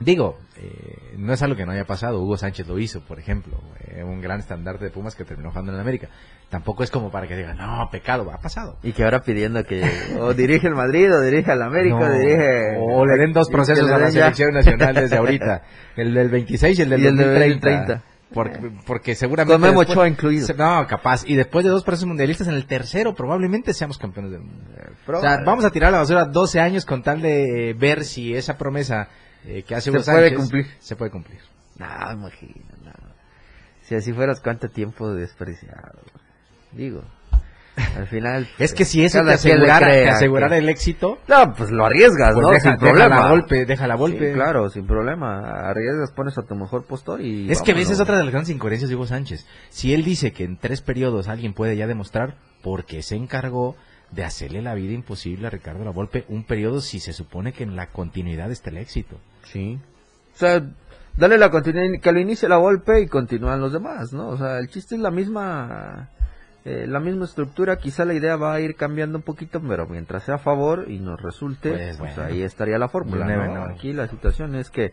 Digo, 0.00 0.36
eh, 0.56 1.14
no 1.16 1.32
es 1.32 1.42
algo 1.42 1.56
que 1.56 1.64
no 1.64 1.72
haya 1.72 1.84
pasado. 1.84 2.20
Hugo 2.20 2.36
Sánchez 2.36 2.66
lo 2.66 2.78
hizo, 2.78 3.00
por 3.00 3.18
ejemplo. 3.18 3.58
eh, 3.86 4.02
un 4.02 4.20
gran 4.20 4.40
estandarte 4.40 4.84
de 4.84 4.90
Pumas 4.90 5.14
que 5.14 5.24
terminó 5.24 5.50
jugando 5.50 5.72
en 5.72 5.78
América. 5.80 6.08
Tampoco 6.50 6.82
es 6.82 6.90
como 6.90 7.10
para 7.10 7.26
que 7.28 7.36
digan, 7.36 7.56
no, 7.56 7.88
pecado, 7.90 8.30
ha 8.32 8.38
pasado. 8.40 8.76
Y 8.82 8.92
que 8.92 9.04
ahora 9.04 9.22
pidiendo 9.22 9.62
que 9.64 9.82
o 10.20 10.34
dirige 10.34 10.66
el 10.66 10.74
Madrid 10.74 11.12
o 11.14 11.20
dirige 11.20 11.50
al 11.52 11.62
América 11.62 11.96
No, 12.00 12.06
o 12.06 12.18
dirige... 12.18 12.76
o 12.80 13.06
le 13.06 13.16
den 13.16 13.32
dos 13.32 13.48
procesos 13.48 13.88
a 13.90 13.98
la 13.98 14.06
ya- 14.08 14.22
selección 14.34 14.52
nacional 14.52 14.94
desde 14.94 15.16
ahorita. 15.16 15.62
El 15.96 16.12
del 16.12 16.28
26 16.28 16.78
y 16.78 16.82
el 16.82 16.88
del 16.90 17.00
Y 17.02 17.06
el 17.06 17.16
del 17.16 17.26
2030. 17.28 17.76
2030. 17.76 18.02
Porque, 18.34 18.58
porque 18.84 19.14
seguramente... 19.14 19.52
Con 19.54 19.60
Memo 19.62 19.80
después- 19.80 19.90
Ochoa 19.96 20.08
incluido. 20.08 20.48
No, 20.58 20.84
capaz. 20.88 21.22
Y 21.24 21.36
después 21.36 21.64
de 21.64 21.70
dos 21.70 21.84
procesos 21.84 22.08
mundialistas, 22.08 22.48
en 22.48 22.54
el 22.54 22.66
tercero 22.66 23.14
probablemente 23.14 23.72
seamos 23.72 23.96
campeones 23.96 24.32
del 24.32 24.40
mundo. 24.40 24.60
Pero- 25.06 25.18
O 25.18 25.20
sea, 25.20 25.38
vamos 25.44 25.64
a 25.64 25.70
tirar 25.70 25.90
a 25.90 25.92
la 25.92 25.98
basura 25.98 26.24
12 26.24 26.58
años 26.58 26.84
con 26.84 27.04
tal 27.04 27.22
de 27.22 27.70
eh, 27.70 27.74
ver 27.74 28.02
si 28.04 28.34
esa 28.34 28.58
promesa 28.58 29.08
eh, 29.46 29.62
que 29.62 29.74
hace 29.74 29.90
Se 29.90 30.10
puede 30.10 30.34
cumplir. 30.34 30.66
Se 30.80 30.96
puede 30.96 31.10
cumplir. 31.10 31.40
No, 31.78 31.86
imagino, 32.12 32.54
no. 32.84 32.92
Si 33.82 33.94
así 33.94 34.12
fueras, 34.12 34.40
cuánto 34.40 34.68
tiempo 34.68 35.12
desperdiciado. 35.12 35.98
Digo, 36.72 37.02
al 37.96 38.06
final... 38.06 38.48
Es 38.58 38.72
que 38.72 38.84
si 38.84 39.04
eso 39.04 39.22
te 39.24 39.32
asegurara, 39.32 39.88
te 39.88 40.08
asegurara 40.08 40.56
que- 40.56 40.58
el 40.62 40.68
éxito, 40.68 41.18
No, 41.28 41.52
pues 41.54 41.70
lo 41.70 41.84
arriesgas, 41.84 42.32
pues 42.34 42.42
¿no? 42.46 42.50
deja, 42.50 42.60
sin 42.62 42.80
deja 42.80 42.86
problema. 42.92 43.20
la 43.20 43.28
golpe, 43.28 43.66
deja 43.66 43.86
la 43.86 43.94
golpe. 43.96 44.28
Sí, 44.28 44.34
claro, 44.34 44.70
sin 44.70 44.86
problema. 44.86 45.68
Arriesgas, 45.68 46.12
pones 46.12 46.38
a 46.38 46.42
tu 46.42 46.54
mejor 46.54 46.84
postor 46.84 47.20
y... 47.20 47.50
Es 47.50 47.60
que 47.62 47.72
ves, 47.74 47.84
vámonos. 47.84 47.90
es 47.90 48.00
otra 48.00 48.16
de 48.16 48.24
las 48.24 48.32
grandes 48.32 48.50
incoherencias 48.54 48.88
de 48.88 48.96
Hugo 48.96 49.06
Sánchez. 49.06 49.46
Si 49.70 49.92
él 49.92 50.02
dice 50.04 50.32
que 50.32 50.44
en 50.44 50.56
tres 50.56 50.80
periodos 50.80 51.28
alguien 51.28 51.52
puede 51.52 51.76
ya 51.76 51.86
demostrar, 51.86 52.36
porque 52.62 53.02
se 53.02 53.16
encargó 53.16 53.76
de 54.10 54.24
hacerle 54.24 54.62
la 54.62 54.74
vida 54.74 54.92
imposible 54.92 55.46
a 55.46 55.50
Ricardo 55.50 55.84
Lavolpe 55.84 56.24
un 56.28 56.44
periodo 56.44 56.80
si 56.80 57.00
se 57.00 57.12
supone 57.12 57.52
que 57.52 57.64
en 57.64 57.74
la 57.76 57.88
continuidad 57.88 58.50
está 58.50 58.70
el 58.70 58.78
éxito. 58.78 59.18
Sí. 59.44 59.78
O 60.34 60.36
sea, 60.38 60.62
dale 61.16 61.38
la 61.38 61.50
continuidad, 61.50 62.00
que 62.00 62.12
lo 62.12 62.20
inicie 62.20 62.48
la 62.48 62.56
golpe 62.56 63.00
y 63.00 63.06
continúan 63.06 63.60
los 63.60 63.72
demás, 63.72 64.12
¿no? 64.12 64.28
O 64.28 64.36
sea, 64.36 64.58
el 64.58 64.68
chiste 64.68 64.94
es 64.96 65.00
la 65.00 65.10
misma... 65.10 66.10
eh, 66.64 66.86
la 66.88 66.98
misma 66.98 67.24
estructura, 67.26 67.76
quizá 67.76 68.04
la 68.04 68.14
idea 68.14 68.36
va 68.36 68.54
a 68.54 68.60
ir 68.60 68.74
cambiando 68.74 69.18
un 69.18 69.22
poquito, 69.24 69.60
pero 69.60 69.86
mientras 69.86 70.24
sea 70.24 70.36
a 70.36 70.38
favor 70.38 70.86
y 70.90 70.98
nos 70.98 71.20
resulte, 71.20 71.70
Pues, 71.70 71.96
pues, 71.98 72.16
bueno. 72.16 72.30
ahí 72.32 72.42
estaría 72.42 72.78
la 72.78 72.88
fórmula. 72.88 73.68
Aquí 73.70 73.92
la 73.92 74.08
situación 74.08 74.54
es 74.54 74.70
que 74.70 74.92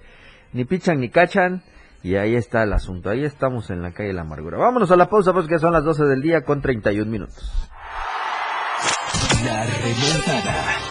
ni 0.54 0.66
pichan 0.66 1.00
ni 1.00 1.10
cachan 1.10 1.64
y 2.04 2.16
ahí 2.16 2.36
está 2.36 2.64
el 2.64 2.74
asunto. 2.74 3.10
Ahí 3.10 3.24
estamos 3.24 3.70
en 3.70 3.82
la 3.82 3.92
calle 3.94 4.10
de 4.10 4.14
la 4.16 4.22
amargura. 4.22 4.58
Vámonos 4.58 4.92
a 4.92 4.96
la 4.98 5.10
pausa, 5.10 5.34
pues 5.34 5.48
que 5.48 5.60
son 5.60 5.72
las 5.74 5.84
12 5.84 6.04
del 6.06 6.22
día 6.22 6.42
con 6.42 6.62
31 6.62 7.10
minutos. 7.10 7.70
La 9.46 9.66
remontada. 9.66 10.91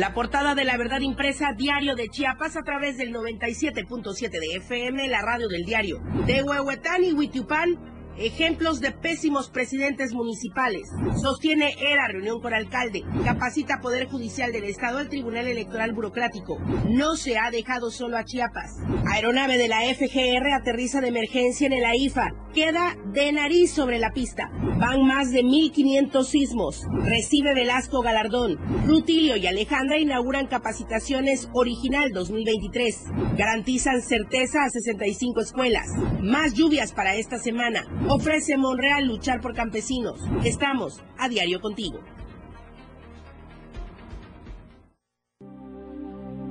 La 0.00 0.14
portada 0.14 0.54
de 0.54 0.64
la 0.64 0.78
verdad 0.78 1.00
impresa 1.00 1.52
Diario 1.52 1.94
de 1.94 2.08
Chiapas 2.08 2.56
a 2.56 2.62
través 2.62 2.96
del 2.96 3.12
97.7 3.12 4.30
de 4.30 4.56
FM, 4.56 5.06
la 5.08 5.20
radio 5.20 5.46
del 5.46 5.66
diario. 5.66 6.00
De 6.26 6.42
Huehuetán 6.42 7.04
y 7.04 7.12
Huitiupán, 7.12 7.99
ejemplos 8.18 8.80
de 8.80 8.92
pésimos 8.92 9.48
presidentes 9.48 10.12
municipales. 10.12 10.88
Sostiene 11.20 11.74
ERA 11.80 12.08
reunión 12.08 12.40
con 12.40 12.54
alcalde. 12.54 13.04
Capacita 13.24 13.80
Poder 13.80 14.08
Judicial 14.08 14.52
del 14.52 14.64
Estado 14.64 14.98
al 14.98 15.08
Tribunal 15.08 15.46
Electoral 15.46 15.92
Burocrático. 15.92 16.58
No 16.88 17.16
se 17.16 17.38
ha 17.38 17.50
dejado 17.50 17.90
solo 17.90 18.16
a 18.16 18.24
Chiapas. 18.24 18.78
Aeronave 19.06 19.56
de 19.56 19.68
la 19.68 19.80
FGR 19.94 20.52
aterriza 20.52 21.00
de 21.00 21.08
emergencia 21.08 21.66
en 21.66 21.72
el 21.72 21.84
AIFA. 21.84 22.34
Queda 22.54 22.96
de 23.12 23.32
nariz 23.32 23.72
sobre 23.72 23.98
la 23.98 24.10
pista. 24.10 24.50
Van 24.78 25.06
más 25.06 25.30
de 25.30 25.42
1.500 25.42 26.24
sismos. 26.24 26.84
Recibe 27.04 27.54
Velasco 27.54 28.00
galardón. 28.00 28.58
Rutilio 28.86 29.36
y 29.36 29.46
Alejandra 29.46 29.98
inauguran 29.98 30.46
capacitaciones 30.46 31.48
Original 31.52 32.10
2023. 32.12 33.04
Garantizan 33.36 34.02
certeza 34.02 34.64
a 34.64 34.70
65 34.70 35.40
escuelas. 35.40 35.86
Más 36.20 36.54
lluvias 36.54 36.92
para 36.92 37.14
esta 37.14 37.38
semana. 37.38 37.84
Ofrece 38.08 38.56
Monreal 38.56 39.06
luchar 39.06 39.40
por 39.40 39.54
campesinos. 39.54 40.20
Estamos 40.44 41.00
a 41.18 41.28
diario 41.28 41.60
contigo. 41.60 42.00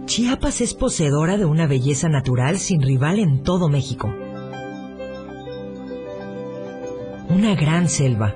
Chiapas 0.05 0.61
es 0.61 0.73
poseedora 0.73 1.37
de 1.37 1.45
una 1.45 1.67
belleza 1.67 2.09
natural 2.09 2.57
sin 2.57 2.81
rival 2.81 3.19
en 3.19 3.43
todo 3.43 3.69
México. 3.69 4.13
Una 7.29 7.53
gran 7.55 7.87
selva, 7.89 8.35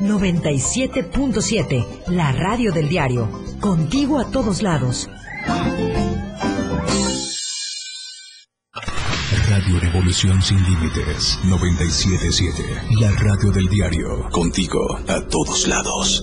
97.7, 0.00 2.08
la 2.08 2.32
radio 2.32 2.72
del 2.72 2.88
diario. 2.88 3.28
Contigo 3.60 4.18
a 4.18 4.30
todos 4.30 4.62
lados. 4.62 5.08
Radio 9.48 9.80
Revolución 9.80 10.40
Sin 10.40 10.62
Límites 10.62 11.40
977. 11.44 12.62
La 13.00 13.10
radio 13.10 13.50
del 13.50 13.68
diario. 13.68 14.28
Contigo 14.30 14.78
a 15.08 15.26
todos 15.26 15.66
lados. 15.66 16.22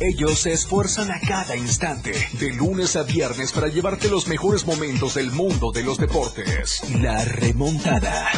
Ellos 0.00 0.40
se 0.40 0.52
esfuerzan 0.52 1.10
a 1.10 1.20
cada 1.20 1.56
instante, 1.56 2.12
de 2.40 2.52
lunes 2.54 2.96
a 2.96 3.04
viernes, 3.04 3.52
para 3.52 3.68
llevarte 3.68 4.08
los 4.08 4.26
mejores 4.26 4.66
momentos 4.66 5.14
del 5.14 5.30
mundo 5.30 5.70
de 5.72 5.84
los 5.84 5.98
deportes. 5.98 6.82
La 7.00 7.24
remontada. 7.24 8.28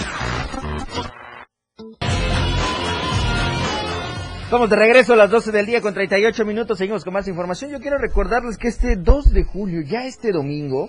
Estamos 4.51 4.69
de 4.69 4.75
regreso 4.75 5.13
a 5.13 5.17
las 5.17 5.31
12 5.31 5.53
del 5.53 5.65
día 5.65 5.81
con 5.81 5.95
38 5.95 6.45
minutos. 6.45 6.77
Seguimos 6.77 7.05
con 7.05 7.15
más 7.15 7.29
información. 7.29 7.71
Yo 7.71 7.79
quiero 7.79 7.99
recordarles 7.99 8.59
que 8.59 8.67
este 8.67 8.97
2 8.97 9.33
de 9.33 9.45
julio, 9.45 9.81
ya 9.83 10.07
este 10.07 10.33
domingo, 10.33 10.89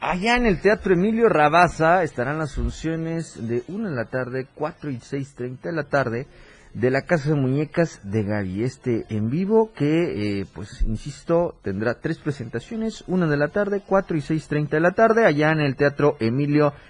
allá 0.00 0.36
en 0.36 0.44
el 0.44 0.60
Teatro 0.60 0.92
Emilio 0.92 1.30
Rabaza 1.30 2.02
estarán 2.02 2.36
las 2.36 2.56
funciones 2.56 3.48
de 3.48 3.62
1 3.68 3.88
de 3.88 3.96
la 3.96 4.04
tarde, 4.04 4.48
4 4.54 4.90
y 4.90 4.98
6.30 4.98 5.60
de 5.62 5.72
la 5.72 5.84
tarde 5.84 6.26
de 6.74 6.90
la 6.90 7.06
Casa 7.06 7.30
de 7.30 7.36
Muñecas 7.36 8.02
de 8.02 8.22
Gaby. 8.24 8.62
Este 8.62 9.06
en 9.08 9.30
vivo 9.30 9.72
que, 9.72 10.40
eh, 10.40 10.46
pues, 10.54 10.82
insisto, 10.82 11.54
tendrá 11.62 11.94
tres 11.94 12.18
presentaciones, 12.18 13.02
una 13.06 13.26
de 13.28 13.38
la 13.38 13.48
tarde, 13.48 13.80
4 13.86 14.14
y 14.14 14.20
6.30 14.20 14.68
de 14.68 14.80
la 14.80 14.90
tarde, 14.90 15.24
allá 15.24 15.52
en 15.52 15.60
el 15.60 15.74
Teatro 15.74 16.18
Emilio 16.20 16.64
Rabaza. 16.66 16.88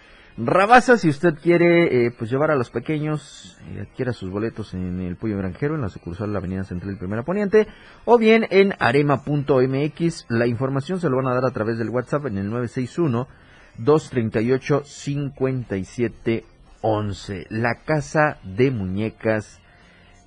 Si 0.98 1.08
usted 1.08 1.34
quiere, 1.34 2.06
eh, 2.06 2.12
pues, 2.16 2.30
llevar 2.30 2.52
a 2.52 2.54
los 2.54 2.70
pequeños, 2.70 3.58
eh, 3.72 3.80
adquiera 3.80 4.12
sus 4.12 4.30
boletos 4.30 4.72
en 4.72 5.00
el 5.00 5.16
Pollo 5.16 5.36
Granjero, 5.36 5.74
en 5.74 5.80
la 5.80 5.88
sucursal 5.88 6.28
de 6.28 6.34
la 6.34 6.38
Avenida 6.38 6.62
Central 6.62 6.96
Primera 6.96 7.24
Poniente, 7.24 7.66
o 8.04 8.18
bien 8.18 8.46
en 8.50 8.72
arema.mx. 8.78 10.26
La 10.28 10.46
información 10.46 11.00
se 11.00 11.08
lo 11.08 11.16
van 11.16 11.26
a 11.26 11.34
dar 11.34 11.44
a 11.44 11.50
través 11.50 11.76
del 11.76 11.90
WhatsApp 11.90 12.26
en 12.26 12.38
el 12.38 12.50
961 12.50 13.26
238 13.78 14.82
5711. 14.84 17.46
La 17.50 17.80
Casa 17.84 18.38
de 18.44 18.70
Muñecas 18.70 19.60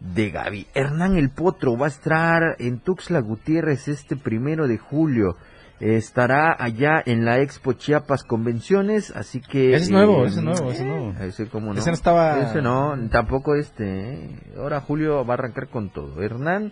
de 0.01 0.29
Gaby. 0.29 0.67
Hernán 0.73 1.15
el 1.15 1.29
Potro 1.29 1.77
va 1.77 1.85
a 1.85 1.89
estar 1.89 2.57
en 2.59 2.81
Tuxtla 2.81 3.21
Gutiérrez 3.21 3.87
este 3.87 4.17
primero 4.17 4.67
de 4.67 4.77
julio. 4.77 5.37
Estará 5.81 6.55
allá 6.57 7.01
en 7.05 7.25
la 7.25 7.39
Expo 7.39 7.73
Chiapas 7.73 8.23
Convenciones, 8.23 9.11
así 9.15 9.41
que... 9.41 9.73
Es 9.73 9.89
nuevo, 9.89 10.23
eh, 10.23 10.27
es 10.27 10.37
nuevo, 10.37 10.71
ese 10.71 10.81
es 10.81 10.87
nuevo. 10.87 11.13
Ese, 11.19 11.47
¿cómo 11.47 11.73
no? 11.73 11.79
Ese 11.79 11.89
no 11.89 11.95
estaba- 11.95 12.39
Ese 12.39 12.61
no, 12.61 12.95
tampoco 13.09 13.55
este. 13.55 14.13
¿eh? 14.13 14.29
Ahora 14.57 14.79
Julio 14.81 15.25
va 15.25 15.33
a 15.33 15.37
arrancar 15.37 15.69
con 15.69 15.89
todo. 15.89 16.21
Hernán 16.21 16.71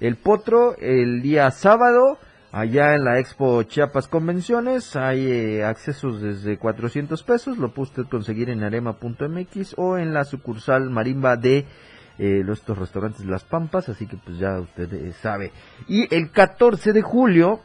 el 0.00 0.16
Potro 0.16 0.76
el 0.78 1.22
día 1.22 1.50
sábado, 1.50 2.18
allá 2.52 2.94
en 2.94 3.04
la 3.04 3.18
Expo 3.18 3.62
Chiapas 3.62 4.08
Convenciones, 4.08 4.94
hay 4.94 5.26
eh, 5.30 5.64
accesos 5.64 6.20
desde 6.20 6.58
400 6.58 7.22
pesos, 7.22 7.56
lo 7.58 7.72
puede 7.72 7.88
usted 7.90 8.02
conseguir 8.10 8.50
en 8.50 8.62
arema.mx 8.62 9.74
o 9.78 9.96
en 9.96 10.12
la 10.12 10.24
sucursal 10.24 10.90
Marimba 10.90 11.36
de 11.36 11.64
eh, 12.18 12.42
los- 12.44 12.58
estos 12.58 12.76
restaurantes 12.76 13.24
Las 13.24 13.44
Pampas, 13.44 13.88
así 13.88 14.06
que 14.06 14.18
pues 14.18 14.38
ya 14.38 14.60
usted 14.60 14.92
eh, 14.92 15.12
sabe. 15.22 15.50
Y 15.88 16.14
el 16.14 16.30
14 16.30 16.92
de 16.92 17.00
julio, 17.02 17.60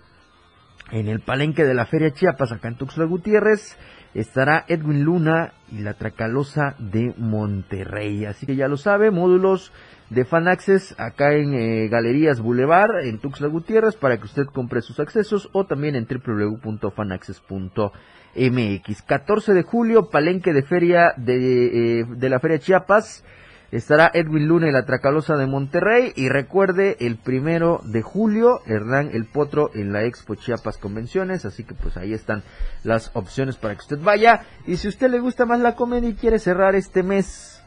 en 0.91 1.07
el 1.07 1.19
palenque 1.19 1.63
de 1.63 1.73
la 1.73 1.85
Feria 1.85 2.11
Chiapas, 2.11 2.51
acá 2.51 2.67
en 2.67 2.75
Tuxtla 2.75 3.05
Gutiérrez, 3.05 3.77
estará 4.13 4.65
Edwin 4.67 5.03
Luna 5.03 5.53
y 5.71 5.79
la 5.79 5.95
Tracalosa 5.95 6.75
de 6.79 7.13
Monterrey. 7.17 8.25
Así 8.25 8.45
que 8.45 8.55
ya 8.55 8.67
lo 8.67 8.77
sabe, 8.77 9.11
módulos 9.11 9.71
de 10.09 10.25
Fan 10.25 10.47
acá 10.47 11.33
en 11.33 11.53
eh, 11.53 11.87
Galerías 11.89 12.39
Boulevard, 12.39 13.05
en 13.05 13.19
Tuxtla 13.19 13.47
Gutiérrez, 13.47 13.95
para 13.95 14.17
que 14.17 14.25
usted 14.25 14.45
compre 14.45 14.81
sus 14.81 14.99
accesos 14.99 15.49
o 15.51 15.65
también 15.65 15.95
en 15.95 16.07
www.fanaccess.mx. 16.07 19.01
14 19.01 19.53
de 19.53 19.63
julio, 19.63 20.09
palenque 20.09 20.53
de 20.53 20.63
feria 20.63 21.13
de, 21.17 22.01
eh, 22.01 22.05
de 22.07 22.29
la 22.29 22.39
Feria 22.39 22.59
Chiapas. 22.59 23.25
Estará 23.71 24.09
Edwin 24.13 24.47
Luna 24.47 24.69
y 24.69 24.71
la 24.71 24.85
Tracalosa 24.85 25.35
de 25.35 25.47
Monterrey. 25.47 26.13
Y 26.15 26.29
recuerde, 26.29 26.97
el 26.99 27.17
primero 27.17 27.81
de 27.83 28.01
julio, 28.01 28.61
Hernán 28.65 29.09
El 29.13 29.25
Potro 29.25 29.69
en 29.73 29.91
la 29.91 30.03
Expo 30.03 30.35
Chiapas 30.35 30.77
Convenciones. 30.77 31.45
Así 31.45 31.63
que 31.63 31.73
pues 31.73 31.97
ahí 31.97 32.13
están 32.13 32.43
las 32.83 33.11
opciones 33.13 33.57
para 33.57 33.73
que 33.73 33.81
usted 33.81 33.99
vaya. 33.99 34.41
Y 34.65 34.77
si 34.77 34.87
usted 34.87 35.09
le 35.09 35.19
gusta 35.19 35.45
más 35.45 35.59
la 35.59 35.75
comedia 35.75 36.09
y 36.09 36.15
quiere 36.15 36.39
cerrar 36.39 36.75
este 36.75 37.03
mes 37.03 37.61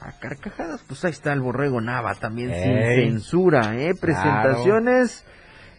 a 0.00 0.12
carcajadas, 0.18 0.82
pues 0.86 1.04
ahí 1.04 1.12
está 1.12 1.32
el 1.32 1.40
Borrego 1.40 1.80
Nava 1.80 2.14
también 2.14 2.50
sin 2.50 3.12
censura. 3.12 3.76
¿eh? 3.76 3.94
Presentaciones 3.94 5.24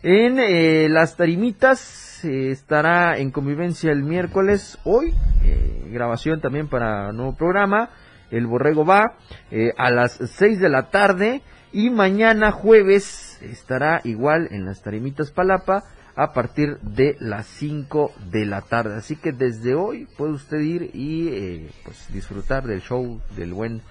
en 0.03 0.39
eh, 0.39 0.87
las 0.89 1.17
tarimitas. 1.17 2.23
eh, 2.23 2.51
estará 2.51 3.17
en 3.17 3.31
convivencia 3.31 3.91
el 3.91 4.03
miércoles 4.03 4.77
hoy. 4.83 5.13
eh, 5.43 5.89
grabación 5.91 6.41
también 6.41 6.67
para 6.67 7.11
nuevo 7.11 7.35
programa. 7.35 7.89
El 8.31 8.47
Borrego 8.47 8.85
va 8.85 9.17
eh, 9.51 9.71
a 9.77 9.89
las 9.89 10.13
6 10.13 10.59
de 10.59 10.69
la 10.69 10.89
tarde. 10.89 11.41
Y 11.73 11.89
mañana 11.89 12.51
jueves 12.51 13.39
estará 13.41 14.01
igual 14.03 14.47
en 14.51 14.65
las 14.65 14.81
tarimitas 14.81 15.31
Palapa 15.31 15.83
a 16.15 16.33
partir 16.33 16.79
de 16.79 17.15
las 17.19 17.45
5 17.45 18.11
de 18.31 18.45
la 18.45 18.61
tarde. 18.61 18.95
Así 18.95 19.15
que 19.15 19.31
desde 19.31 19.75
hoy 19.75 20.07
puede 20.17 20.33
usted 20.33 20.59
ir 20.59 20.89
y 20.93 21.27
eh, 21.27 21.71
pues 21.83 22.11
disfrutar 22.11 22.65
del 22.65 22.81
show 22.81 23.21
del 23.35 23.53
buen 23.53 23.81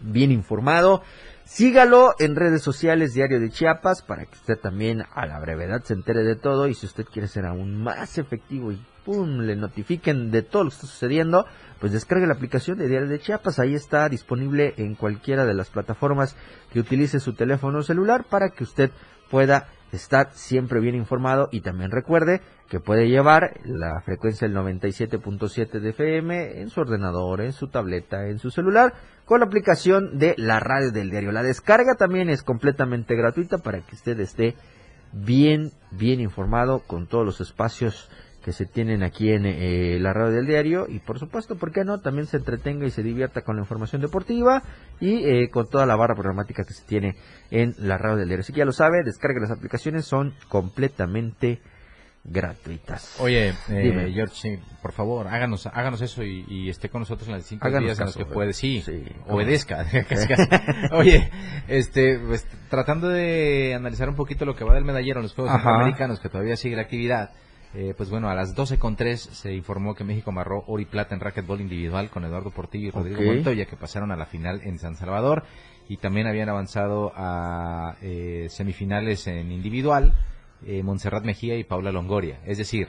bien 0.00 0.32
informado. 0.32 1.02
Sígalo 1.46 2.12
en 2.18 2.34
redes 2.34 2.60
sociales 2.60 3.14
Diario 3.14 3.38
de 3.38 3.50
Chiapas 3.50 4.02
para 4.02 4.26
que 4.26 4.34
usted 4.34 4.58
también 4.58 5.04
a 5.14 5.26
la 5.26 5.38
brevedad 5.38 5.80
se 5.84 5.94
entere 5.94 6.24
de 6.24 6.34
todo 6.34 6.66
y 6.66 6.74
si 6.74 6.86
usted 6.86 7.04
quiere 7.04 7.28
ser 7.28 7.46
aún 7.46 7.80
más 7.84 8.18
efectivo 8.18 8.72
y 8.72 8.84
pum, 9.04 9.42
le 9.42 9.54
notifiquen 9.54 10.32
de 10.32 10.42
todo 10.42 10.64
lo 10.64 10.70
que 10.70 10.74
está 10.74 10.88
sucediendo, 10.88 11.46
pues 11.78 11.92
descargue 11.92 12.26
la 12.26 12.34
aplicación 12.34 12.78
de 12.78 12.88
Diario 12.88 13.08
de 13.08 13.20
Chiapas. 13.20 13.60
Ahí 13.60 13.76
está 13.76 14.08
disponible 14.08 14.74
en 14.76 14.96
cualquiera 14.96 15.46
de 15.46 15.54
las 15.54 15.70
plataformas 15.70 16.36
que 16.72 16.80
utilice 16.80 17.20
su 17.20 17.32
teléfono 17.34 17.80
celular 17.84 18.24
para 18.28 18.50
que 18.50 18.64
usted 18.64 18.90
pueda 19.30 19.68
estar 19.92 20.32
siempre 20.32 20.80
bien 20.80 20.94
informado 20.94 21.48
y 21.52 21.60
también 21.60 21.90
recuerde 21.90 22.40
que 22.68 22.80
puede 22.80 23.08
llevar 23.08 23.60
la 23.64 24.00
frecuencia 24.00 24.48
del 24.48 24.56
97.7 24.56 25.80
de 25.80 25.90
FM 25.90 26.60
en 26.60 26.70
su 26.70 26.80
ordenador, 26.80 27.40
en 27.40 27.52
su 27.52 27.68
tableta, 27.68 28.26
en 28.26 28.38
su 28.38 28.50
celular 28.50 28.94
con 29.24 29.40
la 29.40 29.46
aplicación 29.46 30.18
de 30.18 30.34
la 30.38 30.60
radio 30.60 30.90
del 30.90 31.10
diario. 31.10 31.32
La 31.32 31.42
descarga 31.42 31.94
también 31.94 32.28
es 32.28 32.42
completamente 32.42 33.14
gratuita 33.14 33.58
para 33.58 33.80
que 33.80 33.94
usted 33.94 34.18
esté 34.20 34.54
bien, 35.12 35.72
bien 35.90 36.20
informado 36.20 36.80
con 36.80 37.06
todos 37.06 37.24
los 37.24 37.40
espacios 37.40 38.10
que 38.46 38.52
se 38.52 38.64
tienen 38.64 39.02
aquí 39.02 39.32
en 39.32 39.44
eh, 39.44 39.98
la 40.00 40.12
radio 40.12 40.30
del 40.30 40.46
diario 40.46 40.86
y 40.88 41.00
por 41.00 41.18
supuesto, 41.18 41.56
¿por 41.56 41.72
qué 41.72 41.84
no? 41.84 41.98
También 41.98 42.28
se 42.28 42.36
entretenga 42.36 42.86
y 42.86 42.92
se 42.92 43.02
divierta 43.02 43.42
con 43.42 43.56
la 43.56 43.62
información 43.62 44.00
deportiva 44.00 44.62
y 45.00 45.24
eh, 45.24 45.50
con 45.50 45.68
toda 45.68 45.84
la 45.84 45.96
barra 45.96 46.14
programática 46.14 46.62
que 46.62 46.72
se 46.72 46.84
tiene 46.84 47.16
en 47.50 47.74
la 47.76 47.98
radio 47.98 48.18
del 48.18 48.28
diario. 48.28 48.42
Así 48.42 48.52
que 48.52 48.60
ya 48.60 48.64
lo 48.64 48.70
sabe, 48.70 49.02
descargue 49.04 49.40
las 49.40 49.50
aplicaciones, 49.50 50.04
son 50.04 50.32
completamente 50.48 51.60
gratuitas. 52.22 53.16
Oye, 53.18 53.52
eh. 53.68 54.12
George, 54.14 54.60
por 54.80 54.92
favor, 54.92 55.26
háganos, 55.26 55.66
háganos 55.66 56.00
eso 56.00 56.22
y, 56.22 56.44
y 56.46 56.70
esté 56.70 56.88
con 56.88 57.00
nosotros 57.00 57.26
en 57.26 57.34
las 57.34 57.46
cinco 57.46 57.66
Háganos 57.66 57.88
días 57.88 57.98
en 57.98 58.06
los 58.06 58.16
que 58.16 58.26
puede. 58.26 58.52
Sí, 58.52 58.80
obedezca. 59.26 59.84
casi, 60.08 60.28
casi. 60.28 60.48
Oye, 60.92 61.32
este, 61.66 62.20
pues, 62.20 62.46
tratando 62.70 63.08
de 63.08 63.74
analizar 63.74 64.08
un 64.08 64.14
poquito 64.14 64.44
lo 64.44 64.54
que 64.54 64.62
va 64.62 64.72
del 64.74 64.84
medallero 64.84 65.18
en 65.18 65.24
los 65.24 65.34
Juegos 65.34 65.52
Ajá. 65.52 65.64
Centroamericanos, 65.64 66.20
que 66.20 66.28
todavía 66.28 66.54
sigue 66.54 66.76
la 66.76 66.82
actividad. 66.82 67.32
Eh, 67.74 67.94
pues 67.96 68.08
bueno, 68.10 68.28
a 68.30 68.34
las 68.34 68.54
12.3 68.56 69.16
se 69.16 69.52
informó 69.52 69.94
que 69.94 70.04
México 70.04 70.30
amarró 70.30 70.64
oro 70.66 70.80
y 70.80 70.86
plata 70.86 71.14
en 71.14 71.20
racquetball 71.20 71.60
individual 71.60 72.08
con 72.10 72.24
Eduardo 72.24 72.50
Portillo 72.50 72.88
y 72.88 72.90
Rodrigo 72.90 73.20
Ok. 73.20 73.26
Montoya, 73.26 73.66
que 73.66 73.76
pasaron 73.76 74.10
a 74.12 74.16
la 74.16 74.26
final 74.26 74.60
en 74.64 74.78
San 74.78 74.96
Salvador. 74.96 75.44
Y 75.88 75.98
también 75.98 76.26
habían 76.26 76.48
avanzado 76.48 77.12
a 77.14 77.94
eh, 78.02 78.46
semifinales 78.50 79.26
en 79.28 79.52
individual 79.52 80.14
eh, 80.66 80.82
Montserrat 80.82 81.22
Mejía 81.24 81.56
y 81.56 81.64
Paula 81.64 81.92
Longoria. 81.92 82.40
Es 82.44 82.58
decir, 82.58 82.88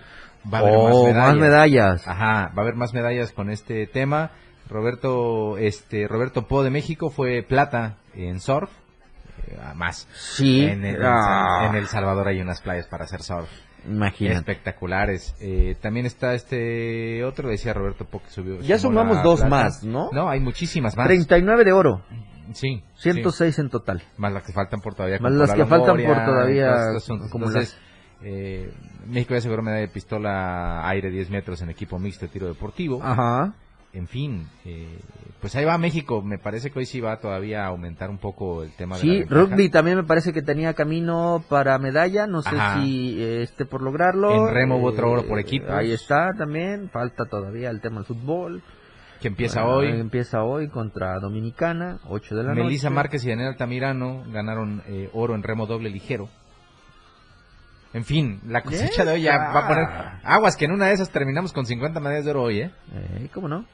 va 0.52 0.60
a 0.60 0.62
haber 0.62 0.74
Oh, 0.78 0.84
más 0.84 0.96
medallas. 1.04 1.28
más 1.28 1.36
medallas. 1.38 2.08
Ajá, 2.08 2.34
va 2.56 2.58
a 2.58 2.62
haber 2.62 2.76
más 2.76 2.94
medallas 2.94 3.32
con 3.34 3.50
este 3.52 3.86
tema. 3.88 4.32
Roberto, 4.70 5.58
este, 5.58 6.08
Roberto 6.08 6.48
Po 6.48 6.64
de 6.64 6.70
México 6.72 7.10
fue 7.10 7.44
plata 7.44 7.98
en 8.16 8.40
surf. 8.40 8.70
eh, 9.48 9.58
más. 9.76 10.08
Sí. 10.16 10.64
En 10.66 10.84
el, 10.86 10.98
Ah, 11.04 11.68
en 11.70 11.76
El 11.76 11.88
Salvador 11.88 12.28
hay 12.30 12.42
unas 12.42 12.62
playas 12.62 12.88
para 12.88 13.04
hacer 13.06 13.22
surf. 13.22 13.50
Imagínate. 13.88 14.38
Espectaculares. 14.40 15.36
Eh, 15.40 15.76
también 15.82 16.06
está 16.06 16.34
este 16.34 17.24
otro, 17.24 17.50
decía 17.50 17.74
Roberto 17.74 18.06
Po 18.06 18.22
que 18.22 18.30
subió. 18.30 18.60
Ya 18.62 18.78
sumamos 18.78 19.24
dos 19.24 19.40
plata. 19.42 19.50
más, 19.50 19.84
¿no? 19.84 20.10
No, 20.12 20.30
hay 20.30 20.40
muchísimas 20.40 20.96
más. 20.98 21.08
39 21.08 21.64
de 21.64 21.72
oro, 21.72 22.04
Sí. 22.54 22.82
106 22.96 23.60
en 23.60 23.70
total. 23.70 24.00
sí. 24.00 24.06
Más 24.18 24.32
las 24.32 24.44
que 24.44 24.54
faltan 24.54 24.80
por 24.80 24.96
todavía. 24.96 25.20
Más 25.20 25.34
las 25.34 25.50
la 25.50 25.56
que 25.56 25.66
faltan 25.66 25.98
por 25.98 26.26
todavía. 26.26 26.74
Entonces, 27.34 27.78
eh, 28.22 28.72
México 29.06 29.34
ya 29.34 29.40
aseguró 29.40 29.62
medalla 29.62 29.82
de 29.82 29.90
pistola 29.90 30.88
aire 30.90 31.10
10 31.10 31.30
metros 31.30 31.62
en 31.62 31.70
equipo 31.70 32.00
mixto 32.00 32.26
de 32.26 32.32
tiro 32.32 32.48
deportivo. 32.48 33.02
Ajá. 33.04 33.54
En 33.98 34.08
fin, 34.08 34.48
eh, 34.64 35.00
pues 35.42 35.56
ahí 35.56 35.66
va 35.66 35.76
México. 35.80 36.22
Me 36.22 36.38
parece 36.38 36.70
que 36.70 36.78
hoy 36.78 36.86
sí 36.86 37.02
va 37.02 37.18
todavía 37.18 37.64
a 37.64 37.70
aumentar 37.70 38.12
un 38.12 38.20
poco 38.20 38.62
el 38.62 38.72
tema 38.74 38.96
de 38.98 39.04
la 39.04 39.12
Sí, 39.12 39.24
rugby 39.24 39.70
también 39.70 39.98
me 39.98 40.04
parece 40.04 40.34
que 40.34 40.44
tenía 40.44 40.76
camino 40.76 41.44
para 41.50 41.80
medalla, 41.80 42.28
no 42.28 42.44
sé 42.44 42.50
Ajá. 42.56 42.80
si 42.80 43.20
eh, 43.20 43.42
esté 43.42 43.66
por 43.66 43.82
lograrlo. 43.82 44.30
Eh, 44.32 44.36
En 44.50 44.54
remo 44.54 44.78
hubo 44.78 44.88
otro 44.90 45.10
oro 45.12 45.24
por 45.26 45.40
equipos. 45.40 45.72
Ahí 45.72 45.92
está 45.92 46.34
también, 46.38 46.90
falta 46.92 47.26
todavía 47.26 47.72
el 47.72 47.82
tema 47.82 47.96
del 47.98 48.06
fútbol. 48.06 48.62
Que 49.20 49.30
empieza 49.30 49.64
Bueno, 49.64 49.78
hoy. 49.96 50.00
Empieza 50.00 50.44
hoy 50.44 50.68
contra 50.70 51.18
Dominicana, 51.20 51.98
8 52.08 52.36
de 52.36 52.44
la 52.44 52.54
Melissa 52.54 52.90
noche. 52.90 52.96
Márquez 52.96 53.26
y 53.26 53.30
Daniel 53.30 53.48
Altamirano 53.50 54.26
ganaron 54.32 54.84
eh, 54.86 55.10
oro 55.14 55.34
en 55.34 55.42
remo 55.42 55.66
doble 55.66 55.90
ligero. 55.90 56.30
En 57.94 58.04
fin, 58.06 58.42
la 58.48 58.62
cosecha 58.62 59.06
de 59.06 59.14
hoy 59.14 59.22
ya 59.24 59.38
va 59.38 59.60
a 59.62 59.68
poner 59.68 59.88
aguas 60.24 60.56
que 60.56 60.66
en 60.66 60.72
una 60.72 60.86
de 60.88 60.94
esas 60.94 61.10
terminamos 61.10 61.52
con 61.52 61.66
50 61.66 62.00
medallas 62.00 62.26
de 62.26 62.32
oro 62.32 62.44
hoy, 62.44 62.60
¿eh? 62.62 62.72
Eh, 62.94 63.30
¿Cómo 63.34 63.48
no? 63.48 63.66